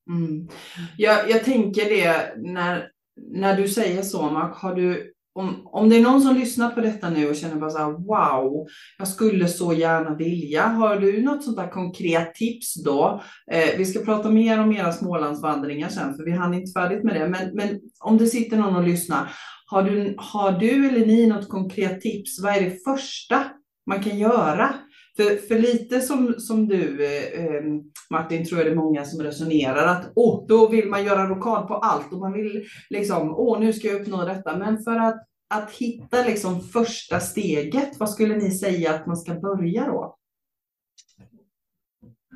Mm. 0.10 0.50
Jag, 0.98 1.30
jag 1.30 1.44
tänker 1.44 1.86
det 1.86 2.34
när, 2.38 2.92
när 3.32 3.58
du 3.58 3.68
säger 3.68 4.02
så, 4.02 4.30
Mark, 4.30 4.56
har 4.56 4.76
du, 4.76 5.14
om, 5.34 5.62
om 5.66 5.90
det 5.90 5.98
är 5.98 6.02
någon 6.02 6.22
som 6.22 6.36
lyssnar 6.36 6.70
på 6.70 6.82
detta 6.82 7.10
nu 7.10 7.30
och 7.30 7.36
känner 7.36 7.56
bara 7.56 7.70
så 7.70 7.78
här, 7.78 7.92
wow, 7.92 8.68
jag 8.98 9.08
skulle 9.08 9.48
så 9.48 9.74
gärna 9.74 10.16
vilja, 10.16 10.68
har 10.68 11.00
du 11.00 11.22
något 11.22 11.44
sånt 11.44 11.58
där 11.58 11.68
konkret 11.68 12.36
tips 12.36 12.84
då? 12.84 13.22
Eh, 13.52 13.78
vi 13.78 13.86
ska 13.86 14.00
prata 14.00 14.30
mer 14.30 14.60
om 14.60 14.72
era 14.72 14.92
Smålandsvandringar 14.92 15.90
sen, 15.90 16.16
för 16.16 16.24
vi 16.24 16.32
hann 16.32 16.54
inte 16.54 16.80
färdigt 16.80 17.04
med 17.04 17.16
det, 17.16 17.30
men, 17.30 17.56
men 17.56 17.80
om 18.00 18.18
det 18.18 18.28
sitter 18.28 18.58
någon 18.58 18.76
och 18.76 18.88
lyssnar, 18.88 19.32
har 19.66 19.84
du, 19.84 20.16
har 20.18 20.52
du 20.52 20.90
eller 20.90 21.06
ni 21.06 21.28
något 21.28 21.50
konkret 21.50 22.02
tips? 22.02 22.44
Vad 22.44 22.56
är 22.56 22.62
det 22.62 22.84
första 22.84 23.44
man 23.88 24.04
kan 24.04 24.18
göra? 24.18 24.74
För, 25.22 25.38
för 25.48 25.60
lite 25.60 26.02
som, 26.02 26.36
som 26.40 26.68
du, 26.68 27.06
eh, 27.06 27.46
eh, 27.46 27.64
Martin, 28.10 28.46
tror 28.46 28.60
jag 28.60 28.68
det 28.68 28.72
är 28.72 28.76
många 28.76 29.06
som 29.06 29.22
resonerar 29.24 29.88
att 29.88 30.12
åh, 30.16 30.46
då 30.48 30.68
vill 30.70 30.90
man 30.90 31.06
göra 31.06 31.30
rokad 31.30 31.68
på 31.68 31.76
allt 31.76 32.14
och 32.14 32.20
man 32.20 32.34
vill 32.34 32.66
liksom, 32.90 33.30
åh, 33.36 33.60
nu 33.60 33.74
ska 33.74 33.88
jag 33.88 34.02
uppnå 34.02 34.26
detta. 34.26 34.58
Men 34.58 34.84
för 34.84 34.96
att, 34.96 35.28
att 35.50 35.72
hitta 35.72 36.24
liksom 36.26 36.62
första 36.62 37.20
steget, 37.20 38.00
vad 38.00 38.10
skulle 38.10 38.36
ni 38.38 38.52
säga 38.52 38.96
att 38.96 39.08
man 39.08 39.18
ska 39.18 39.34
börja 39.34 39.86
då? 39.86 40.18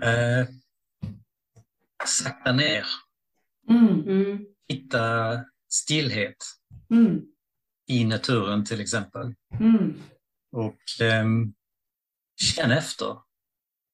Eh, 0.03 0.47
sakta 2.05 2.51
ner, 2.51 2.83
Mm, 3.69 4.03
Mm. 4.07 4.45
hitta 4.67 5.03
stillhet 5.69 6.36
mm, 6.91 7.21
i 7.88 8.05
naturen 8.05 8.65
till 8.65 8.81
exempel. 8.81 9.33
mm, 9.59 9.93
Och 10.51 10.77
ehm, 11.01 11.53
känn 12.36 12.71
efter. 12.71 13.15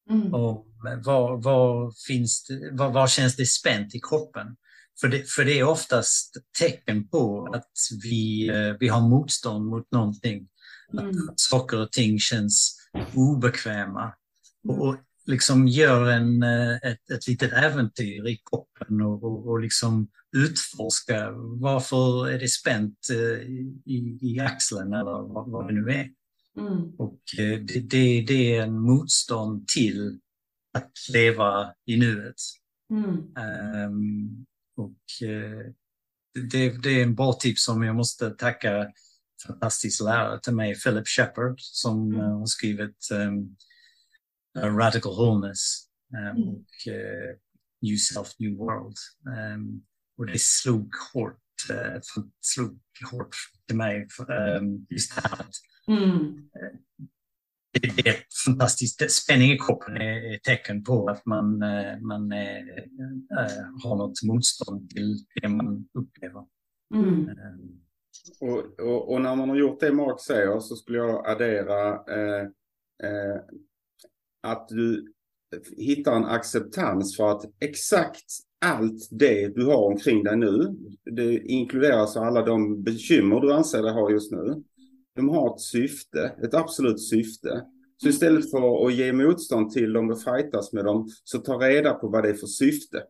mm, 0.10 0.34
Och 0.34 0.68
vad, 1.04 1.44
vad, 1.44 1.94
finns 2.08 2.46
det, 2.46 2.70
vad, 2.72 2.94
vad 2.94 3.10
känns 3.10 3.36
det 3.36 3.46
spänt 3.46 3.96
i 3.96 4.00
kroppen? 4.00 4.56
För 5.02 5.08
det, 5.08 5.30
för 5.30 5.46
det 5.46 5.60
är 5.60 5.64
oftast 5.64 6.38
tecken 6.60 7.08
på 7.08 7.48
att 7.54 7.72
vi, 8.04 8.50
eh, 8.50 8.76
vi 8.80 8.88
har 8.88 9.02
motstånd 9.02 9.66
mot 9.66 9.92
någonting. 9.92 10.48
mm, 10.94 11.10
Att 11.30 11.40
saker 11.40 11.80
och 11.80 11.92
ting 11.92 12.20
känns 12.20 12.78
obekväma. 13.16 14.14
Och, 14.68 14.88
och 14.88 14.98
liksom 15.26 15.68
gör 15.68 16.10
en, 16.10 16.44
eh, 16.44 16.76
ett, 16.76 17.10
ett 17.12 17.28
litet 17.28 17.54
äventyr 17.54 18.28
i 18.28 18.42
kroppen 18.50 19.02
och, 19.02 19.24
och, 19.24 19.48
och 19.48 19.60
liksom 19.60 20.08
utforska 20.36 21.32
varför 21.62 22.30
är 22.30 22.40
det 22.40 22.48
spänt 22.48 22.98
eh, 23.12 23.42
i, 23.86 24.20
i 24.22 24.40
axeln 24.40 24.94
eller 24.94 25.34
vad, 25.34 25.52
vad 25.52 25.68
det 25.68 25.74
nu 25.74 25.92
är. 25.92 26.10
Mm, 26.58 26.96
Och 26.98 27.20
eh, 27.40 27.60
det, 27.60 27.80
det, 27.80 28.22
det 28.22 28.56
är 28.56 28.62
en 28.64 28.80
motstånd 28.80 29.68
till 29.68 30.20
att 30.74 30.92
leva 31.14 31.74
i 31.86 31.98
nuet. 31.98 32.36
mm, 32.90 33.36
Ehm, 33.38 34.46
och 34.78 35.28
eh, 35.28 35.72
det, 36.52 36.70
det 36.84 36.90
är 36.90 37.04
en 37.04 37.16
bra 37.16 37.34
tips 37.34 37.66
som 37.66 37.84
jag 37.84 37.96
måste 37.96 38.30
tacka 38.32 38.92
fantastisk 39.48 40.02
lärare 40.02 40.40
till 40.40 40.54
mig, 40.56 40.76
Philip 40.82 41.08
Shepard, 41.08 41.56
som 41.60 42.08
Mm. 42.14 42.20
eh, 42.22 42.40
har 42.40 42.46
skrivit 42.46 43.08
um, 43.12 43.56
Radical 44.78 45.12
Wholeness 45.16 45.88
Mm. 46.14 46.44
och 46.50 46.88
eh, 46.94 47.36
New 47.82 47.96
Self, 47.98 48.28
New 48.40 48.58
World. 48.58 48.96
Och 50.18 50.26
det 50.26 50.42
slog 50.42 50.94
hårt, 51.14 51.40
eh, 51.70 52.02
slog 52.42 52.80
hårt 53.12 53.36
till 53.68 53.76
mig, 53.78 54.08
ehm, 54.30 54.86
just 54.90 55.16
det 55.16 55.22
här 55.22 55.34
att 55.42 55.56
mm, 55.88 56.50
det 57.74 58.04
det 58.04 58.10
är 58.10 58.16
fantastiskt. 58.46 59.12
Spänning 59.12 59.52
i 59.52 59.58
kroppen 59.58 59.98
är 59.98 60.36
ett 60.36 60.44
tecken 60.44 60.84
på 60.84 61.08
att 61.08 61.26
man, 61.26 61.64
eh, 61.64 62.00
man 62.00 62.32
eh, 62.32 62.58
eh, 63.38 63.66
har 63.84 63.96
något 63.96 64.24
motstånd 64.24 64.90
till 64.90 65.18
det 65.42 65.48
man 65.48 65.88
upplever. 65.94 66.46
mm, 66.94 67.30
Och, 68.40 68.80
och, 68.80 69.14
och 69.14 69.22
när 69.22 69.36
man 69.36 69.50
har 69.50 69.56
gjort 69.56 69.80
det 69.80 69.94
Mark 69.94 70.20
säger 70.20 70.60
så 70.60 70.76
skulle 70.76 70.98
jag 70.98 71.28
addera 71.28 71.90
eh, 71.94 72.42
eh, 73.04 73.42
att 74.44 74.68
du 74.68 75.14
hittar 75.78 76.16
en 76.16 76.26
acceptans 76.26 77.18
för 77.18 77.32
att 77.32 77.46
exakt 77.60 78.26
allt 78.66 79.08
det 79.12 79.56
du 79.56 79.66
har 79.66 79.86
omkring 79.86 80.24
dig 80.24 80.38
nu, 80.38 80.78
det 81.12 81.40
inkluderar 81.40 81.98
alltså 81.98 82.20
alla 82.20 82.42
de 82.42 82.84
bekymmer 82.84 83.40
du 83.40 83.54
anser 83.54 83.82
dig 83.82 83.94
ha 83.94 84.12
just 84.12 84.32
nu, 84.32 84.64
de 85.16 85.30
har 85.30 85.56
ett 85.56 85.62
syfte, 85.62 86.36
ett 86.44 86.54
absolut 86.54 87.02
syfte. 87.02 87.66
Så 87.98 88.10
istället 88.10 88.52
för 88.52 88.88
att 88.88 88.94
ge 88.94 89.14
motstånd 89.14 89.72
till 89.72 89.94
dem 89.94 90.10
och 90.10 90.22
fightas 90.22 90.74
med 90.74 90.86
dem, 90.86 91.10
så 91.24 91.38
ta 91.40 91.58
reda 91.58 91.94
på 91.94 92.08
vad 92.08 92.24
det 92.24 92.30
är 92.30 92.34
för 92.34 92.48
syfte. 92.48 93.04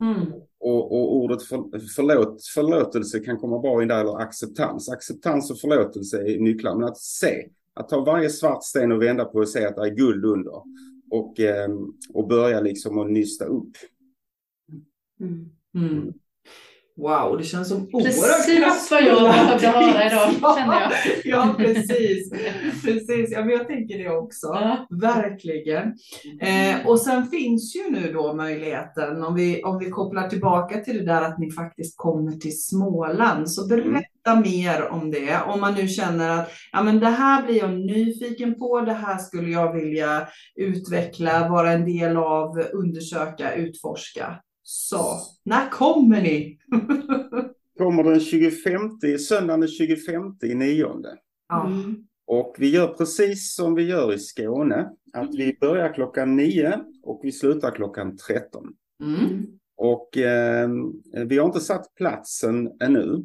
mm, 0.00 0.32
Och, 0.58 0.92
och 0.92 1.16
ordet 1.16 1.42
för, 1.42 1.56
förlåt, 1.96 2.46
förlåtelse 2.54 3.20
kan 3.20 3.38
komma 3.38 3.58
bra 3.58 3.82
in 3.82 3.88
där, 3.88 4.00
eller 4.00 4.20
acceptans. 4.20 4.88
Acceptans 4.90 5.50
och 5.50 5.60
förlåtelse 5.60 6.22
är 6.22 6.38
nycklar, 6.40 6.74
men 6.74 6.84
att 6.84 6.98
se, 6.98 7.48
att 7.74 7.88
ta 7.88 8.04
varje 8.04 8.30
svart 8.30 8.64
sten 8.64 8.92
och 8.92 9.02
vända 9.02 9.24
på 9.24 9.38
och 9.38 9.48
se 9.48 9.64
att 9.66 9.76
det 9.76 9.82
är 9.82 9.94
guld 9.94 10.24
under. 10.24 10.62
Och, 11.10 11.40
eh, 11.40 11.68
och 12.14 12.28
börja 12.28 12.60
liksom 12.60 12.98
att 12.98 13.10
nysta 13.10 13.44
upp. 13.44 13.72
mm, 15.20 15.50
mm. 15.74 16.12
Wow, 16.96 17.38
det 17.38 17.44
känns 17.44 17.68
som 17.68 17.88
oerhört 17.92 18.46
Precis 18.46 18.90
vad 18.90 19.02
jag 19.02 19.22
behövde 19.22 19.66
höra 19.66 20.06
idag, 20.06 20.56
känner 20.56 20.80
jag. 20.80 20.92
Ja, 21.24 21.54
precis. 21.56 22.30
precis. 22.84 23.30
Ja, 23.30 23.44
men 23.44 23.50
jag 23.50 23.66
tänker 23.66 23.98
det 23.98 24.10
också. 24.10 24.46
Ja. 24.46 24.86
Verkligen. 24.90 25.82
Eh, 26.40 26.86
och 26.86 27.00
sen 27.00 27.26
finns 27.26 27.76
ju 27.76 27.90
nu 27.90 28.12
då 28.12 28.34
möjligheten, 28.34 29.24
om 29.24 29.34
vi, 29.34 29.62
om 29.62 29.78
vi 29.78 29.90
kopplar 29.90 30.28
tillbaka 30.28 30.80
till 30.80 30.98
det 30.98 31.04
där 31.04 31.22
att 31.22 31.38
ni 31.38 31.50
faktiskt 31.50 31.96
kommer 31.96 32.32
till 32.32 32.62
Småland, 32.62 33.50
så 33.50 33.66
berätta 33.66 34.40
mer 34.44 34.88
om 34.88 35.10
det. 35.10 35.40
Om 35.46 35.60
man 35.60 35.74
nu 35.74 35.88
känner 35.88 36.40
att 36.40 36.50
ja, 36.72 36.82
men 36.82 37.00
det 37.00 37.10
här 37.10 37.46
blir 37.46 37.58
jag 37.58 37.70
nyfiken 37.70 38.54
på, 38.54 38.80
det 38.80 38.92
här 38.92 39.18
skulle 39.18 39.50
jag 39.50 39.72
vilja 39.72 40.28
utveckla, 40.56 41.48
vara 41.48 41.72
en 41.72 41.84
del 41.84 42.16
av, 42.16 42.62
undersöka, 42.72 43.54
utforska. 43.54 44.40
Så, 44.72 45.18
när 45.44 45.70
kommer 45.70 46.22
ni? 46.22 46.58
Kommer 47.78 48.04
den 48.04 48.20
25, 48.20 48.90
söndagen 49.18 49.60
den 49.60 49.68
25 49.68 50.22
i 50.42 50.54
nionde. 50.54 51.18
ja. 51.48 51.66
Mm. 51.66 51.96
Och 52.26 52.54
vi 52.58 52.70
gör 52.70 52.88
precis 52.88 53.54
som 53.54 53.74
vi 53.74 53.82
gör 53.82 54.14
i 54.14 54.18
Skåne. 54.18 54.90
Att 55.12 55.34
vi 55.34 55.56
börjar 55.60 55.94
klockan 55.94 56.36
9 56.36 56.80
och 57.02 57.20
vi 57.22 57.32
slutar 57.32 57.70
klockan 57.70 58.16
13. 58.16 58.66
Mm. 59.02 59.46
Och 59.76 60.16
eh, 60.16 60.68
vi 61.26 61.38
har 61.38 61.46
inte 61.46 61.60
satt 61.60 61.94
platsen 61.94 62.70
ännu. 62.82 63.24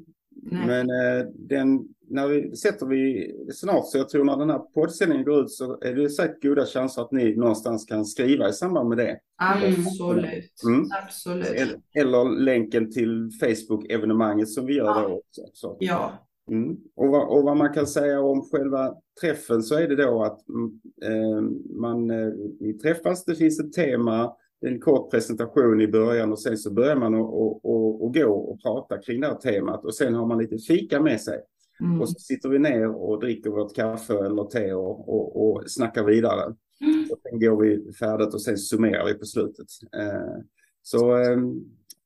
Nej. 0.51 0.67
Men 0.67 0.89
eh, 0.89 1.25
den, 1.35 1.87
när 2.09 2.27
vi 2.27 2.55
sätter 2.55 2.85
vi 2.85 3.31
snart, 3.53 3.87
så 3.87 3.97
jag 3.97 4.09
tror 4.09 4.23
när 4.23 4.37
den 4.37 4.49
här 4.49 4.59
poddsändningen 4.59 5.25
går 5.25 5.41
ut 5.41 5.51
så 5.51 5.81
är 5.81 5.93
det 5.93 6.09
säkert 6.09 6.43
goda 6.43 6.65
chanser 6.65 7.01
att 7.01 7.11
ni 7.11 7.35
någonstans 7.35 7.85
kan 7.85 8.05
skriva 8.05 8.49
i 8.49 8.53
samband 8.53 8.89
med 8.89 8.97
det. 8.97 9.19
Absolut. 9.37 10.63
Mm. 10.65 10.85
Absolut. 11.03 11.47
Eller, 11.47 11.79
eller 11.93 12.39
länken 12.39 12.91
till 12.91 13.29
Facebook-evenemanget 13.41 14.47
som 14.47 14.65
vi 14.65 14.73
gör 14.75 14.85
Ja. 14.85 15.07
då 15.07 15.15
också. 15.15 15.41
Så. 15.53 15.77
Ja. 15.79 16.11
Mm. 16.51 16.77
Och, 16.95 17.07
vad, 17.07 17.37
och 17.37 17.43
vad 17.43 17.57
man 17.57 17.73
kan 17.73 17.87
säga 17.87 18.21
om 18.21 18.41
själva 18.41 18.95
träffen 19.21 19.63
så 19.63 19.75
är 19.75 19.87
det 19.87 19.95
då 19.95 20.23
att 20.23 20.39
mm, 20.49 20.79
eh, 21.03 21.41
man 21.79 22.11
eh, 22.11 22.31
träffas, 22.81 23.25
det 23.25 23.35
finns 23.35 23.59
ett 23.59 23.73
tema, 23.73 24.33
en 24.65 24.79
kort 24.79 25.11
presentation 25.11 25.81
i 25.81 25.87
början 25.87 26.31
och 26.31 26.39
sen 26.39 26.57
så 26.57 26.73
börjar 26.73 26.95
man 26.95 27.15
att 27.15 27.23
gå 28.13 28.33
och 28.33 28.61
prata 28.61 28.97
kring 28.97 29.21
det 29.21 29.27
här 29.27 29.35
temat 29.35 29.85
och 29.85 29.95
sen 29.95 30.13
har 30.13 30.25
man 30.25 30.37
lite 30.37 30.57
fika 30.57 31.01
med 31.01 31.21
sig. 31.21 31.39
Mm. 31.81 32.01
Och 32.01 32.09
så 32.09 32.19
sitter 32.19 32.49
vi 32.49 32.59
ner 32.59 32.95
och 32.95 33.19
dricker 33.19 33.49
vårt 33.49 33.75
kaffe 33.75 34.13
eller 34.13 34.43
te 34.43 34.73
och, 34.73 35.09
och, 35.09 35.45
och 35.45 35.63
snackar 35.71 36.03
vidare. 36.03 36.43
Mm. 36.81 37.05
Och 37.11 37.19
sen 37.23 37.39
går 37.39 37.61
vi 37.61 37.93
färdigt 37.93 38.33
och 38.33 38.41
sen 38.41 38.57
summerar 38.57 39.05
vi 39.05 39.13
på 39.13 39.25
slutet. 39.25 39.67
Eh, 39.97 40.41
så 40.81 41.17
eh, 41.17 41.37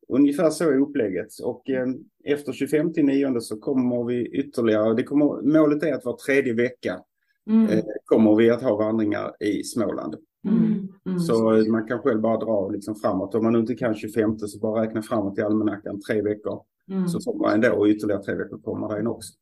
ungefär 0.07 0.49
så 0.49 0.63
är 0.69 0.77
upplägget. 0.77 1.27
Och 1.43 1.69
eh, 1.69 1.87
efter 2.23 2.53
25 2.53 2.91
9 2.95 3.41
så 3.41 3.57
kommer 3.57 4.03
vi 4.03 4.25
ytterligare, 4.25 4.93
det 4.93 5.03
kommer, 5.03 5.41
målet 5.41 5.83
är 5.83 5.93
att 5.93 6.05
var 6.05 6.17
tredje 6.17 6.53
vecka 6.53 7.03
Mm. 7.49 7.69
eh, 7.69 7.83
kommer 8.05 8.35
vi 8.35 8.49
att 8.49 8.61
ha 8.61 8.75
vandringar 8.75 9.43
i 9.43 9.63
Småland. 9.63 10.15
Mm. 10.47 10.87
Mm. 11.05 11.19
Så 11.19 11.53
eh, 11.53 11.65
man 11.65 11.87
kan 11.87 11.99
själv 11.99 12.21
bara 12.21 12.37
dra 12.37 12.69
liksom 12.69 12.95
framåt. 12.95 13.35
Om 13.35 13.43
man 13.43 13.55
inte 13.55 13.75
kan 13.75 13.95
25 13.95 14.39
så 14.39 14.59
bara 14.59 14.81
räkna 14.81 15.01
framåt 15.01 15.37
i 15.37 15.41
almanackan 15.41 16.01
tre 16.01 16.21
veckor. 16.21 16.61
Mm. 16.91 17.07
Så 17.07 17.21
får 17.21 17.39
man 17.39 17.53
ändå 17.53 17.87
ytterligare 17.87 18.23
tre 18.23 18.35
veckor 18.35 18.57
kommer 18.57 18.93
det 18.93 18.99
in 18.99 19.07
också. 19.07 19.33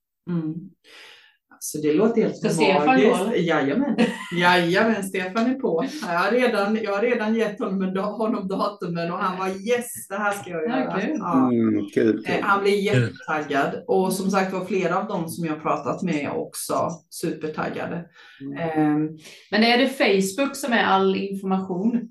Alltså 1.57 1.77
det 1.77 1.93
låter 1.93 2.21
helt 2.21 2.37
Ska 2.37 2.49
Stefan 2.49 2.85
gå, 3.01 3.15
eller? 3.15 3.35
Jajamän. 3.35 3.95
Jajamän, 4.39 5.03
Stefan 5.03 5.45
är 5.45 5.53
på. 5.53 5.85
Jag 6.01 6.19
har 6.19 6.31
redan, 6.31 6.77
jag 6.83 6.91
har 6.91 7.01
redan 7.01 7.35
gett 7.35 7.59
honom, 7.59 7.97
honom 7.97 8.47
datumen 8.47 9.11
och 9.11 9.17
han 9.17 9.39
var 9.39 9.47
yes, 9.47 10.07
det 10.09 10.15
här 10.15 10.31
ska 10.31 10.49
jag 10.49 10.63
Ja, 10.63 10.79
göra. 10.79 10.99
kul. 11.01 11.15
Ja. 11.19 11.51
Mm, 11.51 11.85
kul, 11.93 12.23
Eh, 12.27 12.33
kul. 12.33 12.43
Han 12.43 12.61
blir 12.63 12.75
jättetaggad 12.79 13.83
och 13.87 14.13
som 14.13 14.31
sagt 14.31 14.53
var 14.53 14.65
flera 14.65 14.97
av 14.97 15.07
dem 15.07 15.29
som 15.29 15.45
jag 15.45 15.53
har 15.53 15.59
pratat 15.59 16.01
med 16.01 16.15
är 16.15 16.37
också 16.37 16.89
supertaggade. 17.09 18.05
Mm. 18.41 18.57
Eh, 18.57 19.11
Men 19.51 19.63
är 19.63 19.77
det 19.77 19.87
Facebook 19.89 20.55
som 20.55 20.73
är 20.73 20.83
all 20.83 21.15
information? 21.15 22.09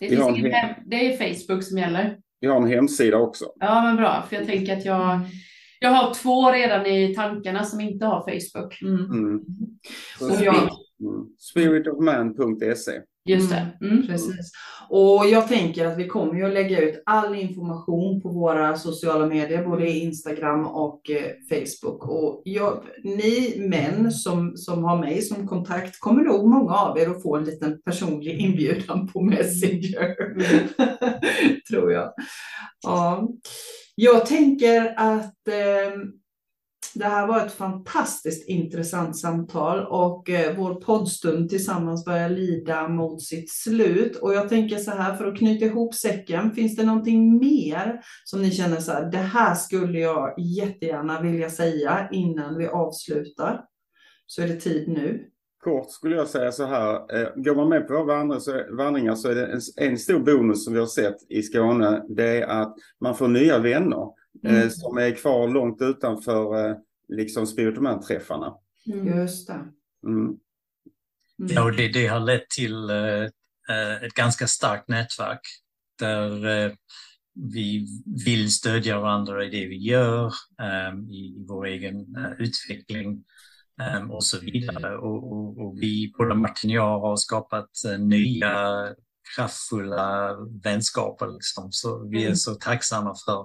Det, 0.00 0.08
finns 0.08 0.20
en 0.20 0.36
ingen 0.36 0.52
det 0.86 0.96
är 0.96 1.16
Facebook 1.16 1.64
som 1.64 1.78
gäller. 1.78 2.16
Vi 2.40 2.46
har 2.48 2.56
en 2.56 2.68
hemsida 2.68 3.16
också. 3.18 3.44
Ja, 3.60 3.82
men 3.82 3.96
bra, 3.96 4.24
för 4.28 4.36
jag 4.36 4.46
tänker 4.46 4.76
att 4.76 4.84
jag, 4.84 5.20
jag 5.84 5.90
har 5.90 6.14
två 6.14 6.52
redan 6.52 6.86
i 6.86 7.14
tankarna 7.14 7.64
som 7.64 7.80
inte 7.80 8.06
har 8.06 8.20
Facebook. 8.20 8.82
mm. 8.82 9.04
Mm. 9.04 9.40
Så 10.18 10.26
Och 10.26 10.32
spi- 10.36 10.44
jag, 10.44 10.54
mm. 10.54 11.26
Spiritofman.se. 11.38 12.92
Just 13.26 13.50
det. 13.50 13.66
Mm. 13.80 14.06
Precis. 14.06 14.50
Och 14.88 15.26
jag 15.26 15.48
tänker 15.48 15.86
att 15.86 15.98
vi 15.98 16.06
kommer 16.08 16.34
ju 16.34 16.46
att 16.46 16.52
lägga 16.54 16.80
ut 16.80 17.02
all 17.06 17.34
information 17.34 18.22
på 18.22 18.28
våra 18.28 18.76
sociala 18.76 19.26
medier, 19.26 19.64
både 19.64 19.90
Instagram 19.90 20.66
och 20.66 21.10
eh, 21.10 21.30
Facebook. 21.48 22.08
Och 22.08 22.42
jag, 22.44 22.84
ni 23.04 23.54
män 23.68 24.12
som, 24.12 24.56
som 24.56 24.84
har 24.84 24.98
mig 24.98 25.22
som 25.22 25.48
kontakt 25.48 26.00
kommer 26.00 26.22
nog 26.22 26.48
många 26.48 26.72
av 26.74 26.98
er 26.98 27.08
att 27.10 27.22
få 27.22 27.36
en 27.36 27.44
liten 27.44 27.82
personlig 27.82 28.38
inbjudan 28.40 29.08
på 29.08 29.20
Messenger. 29.22 30.14
Tror 31.70 31.92
jag. 31.92 32.12
Ja. 32.82 33.28
Jag 33.94 34.26
tänker 34.26 34.94
att 34.96 35.48
eh, 35.48 36.00
det 36.94 37.04
här 37.04 37.26
var 37.26 37.46
ett 37.46 37.52
fantastiskt 37.52 38.48
intressant 38.48 39.16
samtal 39.16 39.86
och 39.86 40.30
eh, 40.30 40.56
vår 40.56 40.74
poddstund 40.74 41.50
tillsammans 41.50 42.04
börjar 42.04 42.28
lida 42.28 42.88
mot 42.88 43.22
sitt 43.22 43.50
slut. 43.50 44.16
Och 44.16 44.34
jag 44.34 44.48
tänker 44.48 44.78
så 44.78 44.90
här, 44.90 45.16
för 45.16 45.26
att 45.26 45.38
knyta 45.38 45.64
ihop 45.64 45.94
säcken, 45.94 46.52
finns 46.52 46.76
det 46.76 46.84
någonting 46.84 47.38
mer 47.38 48.00
som 48.24 48.42
ni 48.42 48.50
känner 48.50 48.80
så 48.80 48.92
här, 48.92 49.10
det 49.10 49.18
här 49.18 49.54
skulle 49.54 49.98
jag 49.98 50.34
jättegärna 50.38 51.20
vilja 51.20 51.50
säga 51.50 52.08
innan 52.12 52.58
vi 52.58 52.66
avslutar? 52.66 53.64
Så 54.26 54.42
är 54.42 54.48
det 54.48 54.60
tid 54.60 54.88
nu. 54.88 55.30
Kort 55.64 55.90
skulle 55.90 56.16
jag 56.16 56.28
säga 56.28 56.52
så 56.52 56.66
här. 56.66 56.94
eh, 56.94 57.28
Går 57.36 57.54
man 57.54 57.68
med 57.68 57.88
på 57.88 57.94
våra 58.04 58.24
vandringar 58.76 59.14
så 59.14 59.28
är 59.28 59.34
det 59.34 59.60
en, 59.76 59.98
stor 59.98 60.18
bonus 60.20 60.64
som 60.64 60.74
vi 60.74 60.80
har 60.80 60.86
sett 60.86 61.16
i 61.28 61.42
Skåne. 61.42 62.02
Det 62.08 62.42
är 62.42 62.46
att 62.46 62.76
man 63.00 63.16
får 63.16 63.28
nya 63.28 63.58
vänner 63.58 64.02
eh, 64.44 64.56
Mm. 64.56 64.70
som 64.70 64.98
är 64.98 65.10
kvar 65.10 65.48
långt 65.48 65.82
utanför 65.82 66.68
eh, 66.70 66.76
liksom 67.08 67.46
Spirituman-träffarna. 67.46 68.54
Just 68.84 69.46
det. 69.46 69.52
Mm. 70.06 70.24
Mm. 70.26 70.36
Ja, 71.36 71.64
och 71.64 71.72
det, 71.76 71.88
det 71.88 72.06
har 72.06 72.20
lett 72.20 72.50
till 72.50 72.90
ett 74.02 74.14
ganska 74.14 74.46
starkt 74.46 74.88
nätverk 74.88 75.40
där 75.98 76.30
vi 77.52 77.86
vill 78.26 78.52
stödja 78.52 79.00
varandra 79.00 79.44
i 79.44 79.50
det 79.50 79.66
vi 79.66 79.76
gör, 79.76 80.32
i, 81.10 81.44
vår 81.48 81.66
egen 81.66 82.16
utveckling 82.38 83.24
och 84.10 84.24
så 84.24 84.38
vidare. 84.40 84.96
Och, 84.96 85.32
och, 85.32 85.58
och 85.66 85.78
vi, 85.82 86.12
både 86.18 86.34
Martin 86.34 86.70
och 86.70 86.76
jag, 86.76 87.00
har 87.00 87.16
skapat 87.16 87.70
eh, 87.86 87.98
nya 87.98 88.88
kraftfulla 89.36 90.36
vänskaper. 90.64 91.26
Liksom. 91.26 91.72
Så 91.72 92.08
vi 92.08 92.18
är 92.18 92.26
Mm. 92.26 92.36
så 92.36 92.54
tacksamma 92.54 93.14
för. 93.26 93.40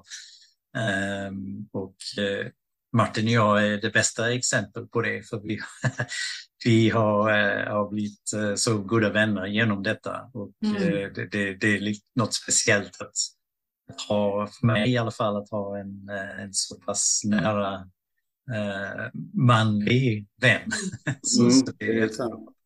Eh, 0.77 1.32
och 1.71 1.95
eh, 2.23 2.47
Martin 2.97 3.25
och 3.25 3.32
jag 3.32 3.67
är 3.67 3.82
det 3.82 3.89
bästa 3.89 4.34
exempel 4.34 4.88
på 4.88 5.01
det, 5.01 5.30
för 5.30 5.39
vi, 5.39 5.59
vi 6.65 6.89
har, 6.89 7.30
eh, 7.30 7.71
har 7.73 7.89
blivit 7.89 8.59
så 8.59 8.77
goda 8.77 9.09
vänner 9.09 9.45
genom 9.45 9.84
detta. 9.84 10.21
Och 10.34 10.51
Mm. 10.65 11.13
det, 11.13 11.25
det, 11.32 11.55
det 11.55 11.67
är 11.77 11.93
något 12.15 12.34
speciellt 12.34 13.01
att, 13.01 13.15
att 13.93 14.01
ha, 14.01 14.47
för 14.47 14.67
mig 14.67 14.89
i 14.91 14.97
alla 14.97 15.11
fall, 15.11 15.38
att 15.38 15.49
ha 15.49 15.77
en, 15.77 16.09
en 16.39 16.53
så 16.53 16.75
pass 16.80 17.21
nära 17.25 17.89
manlig 19.33 20.27
vän. 20.41 20.71
så, 21.21 21.41
Mm, 21.41 21.51
så 21.51 21.71
det. 21.79 22.19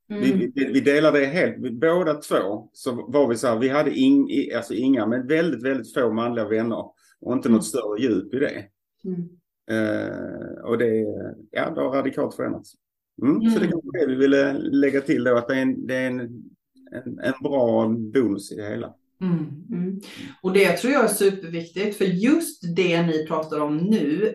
Mm. 0.09 0.21
Vi, 0.23 0.51
vi, 0.55 0.71
vi 0.73 0.81
delade 0.81 1.19
det 1.19 1.25
helt. 1.25 1.55
Vi, 1.59 1.71
båda 1.71 2.13
två 2.13 2.69
så 2.73 2.91
var 3.11 3.27
vi 3.27 3.36
så 3.38 3.47
här, 3.47 3.59
vi 3.59 3.69
hade 3.69 3.91
ing, 3.99 4.29
i- 4.31 4.53
alltså 4.53 4.73
inga, 4.73 5.05
men 5.07 5.27
väldigt, 5.27 5.63
väldigt 5.63 5.93
få 5.93 6.13
manliga 6.13 6.47
vänner. 6.47 6.86
Och 7.21 7.34
inte 7.34 7.47
Mm. 7.47 7.55
något 7.55 7.65
större 7.65 8.01
djup 8.01 8.34
i 8.34 8.39
det. 8.39 8.63
Mm. 9.05 9.29
Eh, 9.71 10.63
och 10.63 10.77
det, 10.77 11.05
ja, 11.51 11.69
det 11.69 11.81
har 11.81 11.91
radikalt 11.91 12.36
förändrats. 12.36 12.73
Mm, 13.21 13.41
Så 13.41 13.59
det 13.59 13.65
Mm. 13.65 13.71
kanske 13.71 13.99
det 13.99 14.07
vi 14.07 14.15
ville 14.15 14.53
lägga 14.59 15.01
till 15.01 15.23
då, 15.23 15.36
att 15.38 15.47
det 15.47 15.53
är 15.55 15.61
en, 15.61 15.88
det 15.88 15.95
är 15.95 16.07
en, 16.07 16.19
en, 16.19 17.19
en 17.19 17.34
bra 17.43 17.88
bonus 17.88 18.51
i 18.51 18.55
det 18.55 18.69
hela. 18.69 18.93
Mm, 19.21 19.45
mm. 19.71 19.99
Och 20.41 20.53
det 20.53 20.77
tror 20.77 20.93
jag 20.93 21.03
är 21.03 21.07
superviktigt, 21.07 21.97
för 21.97 22.05
just 22.05 22.75
det 22.75 23.01
ni 23.01 23.25
pratar 23.27 23.59
om 23.59 23.77
nu, 23.77 24.34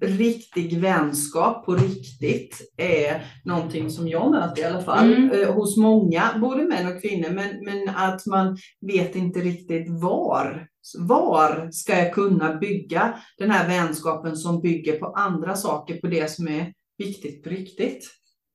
riktig 0.00 0.78
vänskap 0.80 1.66
på 1.66 1.74
riktigt, 1.74 2.72
är 2.76 3.22
någonting 3.44 3.90
som 3.90 4.08
jag 4.08 4.30
möter 4.30 4.62
i 4.62 4.64
alla 4.64 4.82
fall 4.82 5.12
Mm. 5.12 5.30
eh, 5.40 5.52
hos 5.54 5.76
många, 5.76 6.22
både 6.40 6.64
män 6.64 6.96
och 6.96 7.02
kvinnor, 7.02 7.30
men, 7.30 7.64
men 7.64 7.88
att 7.96 8.26
man 8.26 8.56
vet 8.80 9.16
inte 9.16 9.40
riktigt 9.40 9.86
var. 9.88 10.66
Var 10.98 11.68
ska 11.72 11.98
jag 11.98 12.14
kunna 12.14 12.54
bygga 12.56 13.14
den 13.38 13.50
här 13.50 13.68
vänskapen 13.68 14.36
som 14.36 14.60
bygger 14.60 14.98
på 14.98 15.06
andra 15.06 15.56
saker, 15.56 15.96
på 16.00 16.06
det 16.06 16.30
som 16.30 16.48
är 16.48 16.72
viktigt 16.98 17.42
på 17.44 17.50
riktigt? 17.50 18.10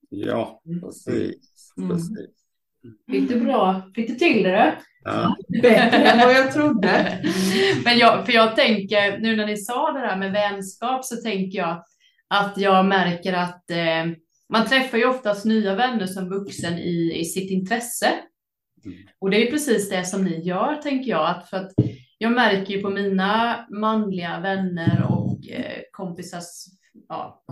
Ja, 0.09 0.61
Mm. 0.65 0.81
precis. 0.81 1.73
Mm. 1.77 1.89
precis. 1.89 2.17
Fick 3.11 3.29
du 3.29 3.39
bra? 3.39 3.81
Fick 3.95 4.07
du 4.07 4.15
till 4.15 4.43
det? 4.43 4.75
Ja. 5.05 5.35
Bättre 5.61 5.97
än 5.97 6.27
vad 6.27 6.35
jag 6.35 6.53
trodde. 6.53 7.19
Men 7.85 7.97
jag, 7.97 8.25
för 8.25 8.33
jag 8.33 8.55
tänker, 8.55 9.17
nu 9.17 9.35
när 9.35 9.45
ni 9.45 9.57
sa 9.57 9.91
det 9.91 9.99
där 9.99 10.17
med 10.17 10.31
vänskap 10.31 11.05
så 11.05 11.15
tänker 11.15 11.57
jag 11.57 11.83
att 12.27 12.57
jag 12.57 12.85
märker 12.85 13.33
att 13.33 13.71
eh, 13.71 14.05
man 14.49 14.65
träffar 14.65 14.97
ju 14.97 15.05
oftast 15.05 15.45
nya 15.45 15.75
vänner 15.75 16.05
som 16.05 16.29
vuxen 16.29 16.73
i, 16.73 17.19
i 17.19 17.25
sitt 17.25 17.51
intresse. 17.51 18.07
Mm. 18.85 18.97
Och 19.19 19.29
det 19.29 19.47
är 19.47 19.51
precis 19.51 19.89
det 19.89 20.05
som 20.05 20.23
ni 20.23 20.41
gör, 20.41 20.75
tänker 20.75 21.11
jag. 21.11 21.29
Att 21.29 21.49
för 21.49 21.57
att 21.57 21.71
jag 22.17 22.31
märker 22.31 22.73
ju 22.73 22.81
på 22.81 22.89
mina 22.89 23.65
manliga 23.69 24.39
vänner 24.39 25.05
och 25.09 25.49
eh, 25.49 25.81
kompisars 25.91 26.65
ja, 27.09 27.43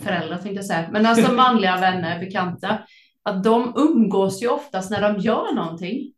föräldrar, 0.00 0.36
tänkte 0.36 0.54
jag 0.54 0.64
säga. 0.64 0.88
Men 0.92 1.06
alltså 1.06 1.32
manliga 1.36 1.76
vänner, 1.76 2.20
bekanta, 2.20 2.78
att 3.22 3.44
de 3.44 3.72
umgås 3.76 4.42
ju 4.42 4.48
oftast 4.48 4.90
när 4.90 5.02
de 5.02 5.20
gör 5.20 5.54
någonting. 5.54 6.12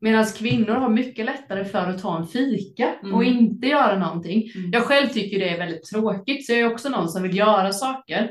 Medan 0.00 0.24
kvinnor 0.26 0.74
har 0.74 0.88
mycket 0.88 1.24
lättare 1.26 1.64
för 1.64 1.78
att 1.78 2.02
ta 2.02 2.18
en 2.18 2.26
fika 2.26 2.94
och 3.02 3.24
Mm. 3.24 3.38
inte 3.38 3.66
göra 3.66 3.98
någonting. 3.98 4.50
Mm. 4.56 4.70
Jag 4.72 4.82
själv 4.82 5.08
tycker 5.08 5.38
det 5.38 5.48
är 5.48 5.58
väldigt 5.58 5.84
tråkigt, 5.84 6.46
så 6.46 6.52
jag 6.52 6.60
är 6.60 6.72
också 6.72 6.88
någon 6.88 7.08
som 7.08 7.22
vill 7.22 7.36
göra 7.36 7.72
saker. 7.72 8.30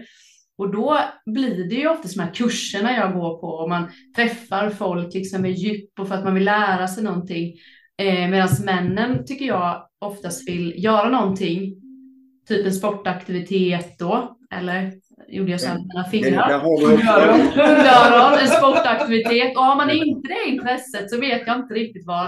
Och 0.57 0.71
då 0.71 0.99
blir 1.25 1.69
det 1.69 1.75
ju 1.75 1.87
ofta 1.89 2.07
de 2.15 2.19
här 2.19 2.33
kurserna 2.33 2.93
jag 2.95 3.13
går 3.13 3.37
på 3.37 3.47
och 3.47 3.69
man 3.69 3.91
träffar 4.15 4.69
folk 4.69 5.13
liksom 5.13 5.41
med 5.41 5.51
djup 5.51 5.99
och 5.99 6.07
för 6.07 6.15
att 6.15 6.23
man 6.23 6.33
vill 6.33 6.43
lära 6.45 6.87
sig 6.87 7.03
någonting. 7.03 7.53
Eh, 8.01 8.29
Medan 8.29 8.49
männen 8.65 9.25
tycker 9.25 9.45
jag 9.45 9.87
oftast 9.99 10.49
vill 10.49 10.83
göra 10.83 11.09
någonting, 11.09 11.75
typ 12.47 12.65
en 12.65 12.73
sportaktivitet 12.73 13.99
då, 13.99 14.37
eller 14.55 14.91
gjorde 15.27 15.51
jag 15.51 15.61
så 15.61 15.67
här 15.67 15.75
med 15.75 15.85
mina 15.87 16.03
fingrar? 16.03 16.49
du 16.49 16.87
Hundöron, 17.61 18.39
en 18.41 18.47
sportaktivitet. 18.47 19.57
Och 19.57 19.63
har 19.63 19.75
man 19.75 19.89
inte 19.89 20.27
det 20.27 20.49
intresset 20.51 21.09
så 21.11 21.19
vet 21.19 21.47
jag 21.47 21.57
inte 21.59 21.73
riktigt 21.73 22.05
vad. 22.05 22.27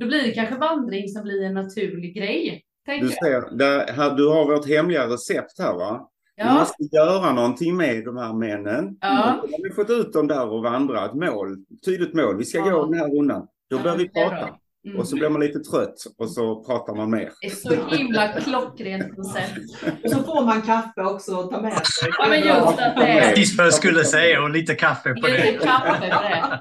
Då 0.00 0.06
blir 0.06 0.22
det 0.22 0.30
kanske 0.30 0.54
vandring 0.54 1.08
som 1.08 1.22
blir 1.22 1.44
en 1.44 1.54
naturlig 1.54 2.14
grej. 2.16 2.62
Du 3.00 3.08
ser, 3.08 3.56
där, 3.58 3.92
här, 3.92 4.10
du 4.16 4.28
har 4.28 4.44
vårt 4.44 4.68
hemliga 4.68 5.06
recept 5.06 5.58
här 5.58 5.72
va? 5.74 6.08
Ja, 6.36 6.54
måste 6.54 6.82
göra 6.96 7.32
någonting 7.32 7.76
med 7.76 8.04
de 8.04 8.16
här 8.16 8.32
männen. 8.32 8.96
ja. 9.00 9.40
Då 9.42 9.48
har 9.48 9.62
vi 9.68 9.74
fått 9.74 9.90
ut 9.90 10.12
dem 10.12 10.26
där 10.28 10.48
och 10.48 10.62
vandra. 10.62 11.04
Ett 11.04 11.14
mål, 11.14 11.56
tydligt 11.84 12.14
mål. 12.14 12.36
Vi 12.38 12.44
ska 12.44 12.58
Ja. 12.58 12.64
gå 12.70 12.84
den 12.84 12.98
här 12.98 13.08
rundan. 13.08 13.46
Då 13.70 13.76
Ja, 13.76 13.82
börjar 13.82 13.96
vi 13.96 14.08
prata. 14.08 14.48
Mm. 14.86 14.98
Och 15.00 15.08
så 15.08 15.16
blir 15.16 15.28
man 15.28 15.40
lite 15.40 15.58
trött 15.58 15.94
och 16.18 16.30
så 16.30 16.64
pratar 16.64 16.94
man 16.94 17.10
mer. 17.10 17.32
Det 17.40 17.46
är 17.46 17.50
så 17.50 17.96
himla 17.96 18.28
klockrent 18.40 19.16
koncept. 19.16 19.58
Och 20.04 20.10
så 20.10 20.22
får 20.22 20.44
man 20.44 20.62
kaffe 20.62 21.02
också 21.02 21.40
att 21.40 21.50
ta 21.50 21.60
med 21.62 21.72
sig. 21.86 22.10
Ja, 22.18 22.26
men 22.28 22.38
just 22.40 22.50
att 22.68 22.76
det 22.96 23.02
är 23.06 23.28
Precis 23.34 23.56
vad 23.58 23.66
jag 23.66 23.74
skulle 23.74 24.04
säga 24.04 24.42
och 24.42 24.50
lite 24.50 24.74
kaffe 24.74 25.14
på 25.14 25.26
lite 25.26 25.42
det. 25.52 25.58
kaffe 25.62 26.00
på 26.00 26.22
det. 26.22 26.60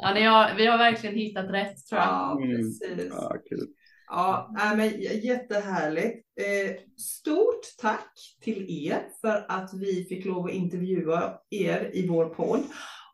Ja, 0.00 0.14
ni 0.14 0.22
har, 0.22 0.50
vi 0.56 0.66
har 0.66 0.78
verkligen 0.78 1.14
hittat 1.16 1.50
rätt 1.50 1.86
tror 1.86 2.00
jag. 2.00 2.08
Ja, 2.08 2.38
Mm. 2.42 2.56
precis. 2.56 3.12
Ja, 3.12 3.36
kul. 3.48 3.66
Ja, 4.12 4.50
nej, 4.58 4.76
men 4.76 5.00
jättehärligt. 5.22 6.26
Eh, 6.40 6.76
stort 6.98 7.60
tack 7.80 8.12
till 8.44 8.86
er 8.88 8.98
för 9.20 9.44
att 9.48 9.70
vi 9.74 10.04
fick 10.08 10.24
lov 10.24 10.44
att 10.46 10.52
intervjua 10.52 11.32
er 11.50 11.90
i 11.92 12.08
vår 12.08 12.24
podd. 12.26 12.60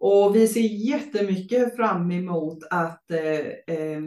Och 0.01 0.37
vi 0.37 0.49
ser 0.49 0.61
jättemycket 0.91 1.77
fram 1.77 2.11
emot 2.11 2.59
att 2.71 3.11
eh, 3.11 3.77
eh, 3.77 4.01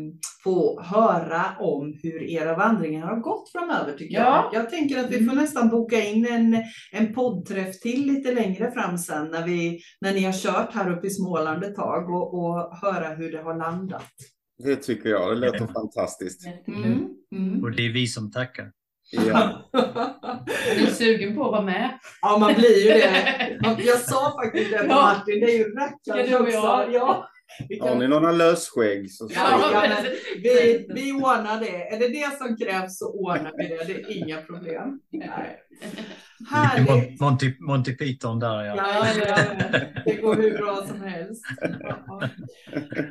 få 0.44 0.82
höra 0.82 1.46
om 1.60 2.00
hur 2.04 2.24
era 2.24 2.56
vandringar 2.56 3.06
har 3.08 3.16
gått 3.20 3.52
framöver 3.52 3.98
tycker 3.98 4.16
Ja. 4.16 4.50
jag. 4.54 4.62
Jag 4.64 4.70
tänker 4.70 5.00
att 5.00 5.12
vi 5.12 5.16
Mm. 5.18 5.30
får 5.30 5.36
nästan 5.36 5.70
boka 5.70 6.06
in 6.06 6.28
en, 6.32 6.64
en 6.92 7.14
poddträff 7.14 7.80
till 7.80 8.06
lite 8.14 8.34
längre 8.34 8.72
fram 8.72 8.98
sen 8.98 9.28
när, 9.32 9.46
vi, 9.48 9.80
när 10.02 10.14
ni 10.14 10.24
har 10.24 10.34
kört 10.34 10.74
här 10.74 10.92
uppe 10.98 11.08
i 11.08 11.10
Småland 11.10 11.64
ett 11.64 11.76
tag 11.76 12.10
och, 12.10 12.34
och 12.34 12.78
höra 12.82 13.16
hur 13.16 13.32
det 13.32 13.42
har 13.42 13.58
landat. 13.58 14.04
Det 14.64 14.76
tycker 14.76 15.10
jag. 15.10 15.30
Det 15.38 15.46
låter 15.46 15.68
fantastiskt. 15.74 16.48
Mm. 16.68 17.08
Mm. 17.36 17.64
Och 17.64 17.72
det 17.72 17.86
är 17.86 17.94
vi 17.94 18.08
som 18.08 18.32
tackar. 18.32 18.72
Ja. 19.12 19.70
Är 20.72 20.80
du 20.80 20.86
sugen 20.88 21.36
på 21.36 21.45
att 21.45 21.51
vara 21.51 21.62
med? 21.62 21.99
Ja, 22.22 22.38
man 22.38 22.53
blir 22.53 22.84
ju 22.84 22.89
det. 22.89 23.57
Jag 23.84 23.99
sa 23.99 24.34
faktiskt 24.43 24.72
det 24.72 24.80
till 24.80 24.89
Ja. 24.89 24.95
Martin, 24.95 25.39
det 25.39 25.45
är 25.51 25.57
ju 25.57 25.64
rackarns 25.76 26.30
du 26.30 26.36
och 26.36 26.41
också. 26.41 26.57
jag. 26.57 26.93
Ja, 26.93 27.30
Har 27.82 27.95
ni 27.95 28.08
några 28.08 28.32
lösskägg 28.32 29.12
så 29.12 29.30
Ja, 29.36 29.72
men 29.89 30.06
vi, 30.43 30.88
vi 30.95 31.12
ordnar 31.14 31.60
det. 31.60 31.88
Är 31.95 32.00
det 32.00 32.08
det 32.08 32.38
som 32.38 32.58
krävs 32.58 32.97
så 33.00 33.12
ordnar 33.14 33.54
vi 33.58 33.68
det. 33.68 33.84
Det 33.84 33.93
är 34.02 34.18
inga 34.18 34.41
problem. 34.41 35.00
Nej. 35.12 35.60
Härligt. 36.52 36.89
Mon- 36.89 37.18
Monty, 37.20 37.54
Monty 37.60 37.95
Python 37.97 38.39
där 38.39 38.64
ja. 38.64 38.76
Ja, 38.78 39.08
ja, 39.18 39.24
ja. 39.28 39.80
Det 40.06 40.14
går 40.16 40.36
hur 40.36 40.58
bra 40.58 40.76
som 40.88 41.02
helst. 41.02 41.43
Ja. 41.80 42.22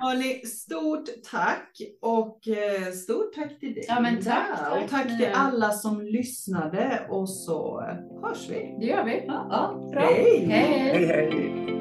Hörrni, 0.00 0.46
stort 0.46 1.04
tack 1.30 1.72
och 2.02 2.48
eh, 2.48 2.92
stort 2.92 3.34
tack 3.34 3.60
till 3.60 3.74
dig. 3.74 3.84
Ja, 3.88 4.00
men 4.00 4.22
tack, 4.22 4.58
tack. 4.58 4.82
Och 4.84 4.90
tack 4.90 5.18
till 5.18 5.28
alla 5.34 5.70
som 5.70 6.02
lyssnade 6.02 7.06
och 7.08 7.30
så 7.30 7.80
hörs 8.22 8.48
vi. 8.50 8.76
Det 8.80 8.86
gör 8.86 9.04
vi. 9.04 9.24
Ja, 9.26 9.90
Bra. 9.92 10.00
Hej. 10.02 10.46
Hej. 10.50 10.90
Hej, 10.92 11.06
hej. 11.06 11.77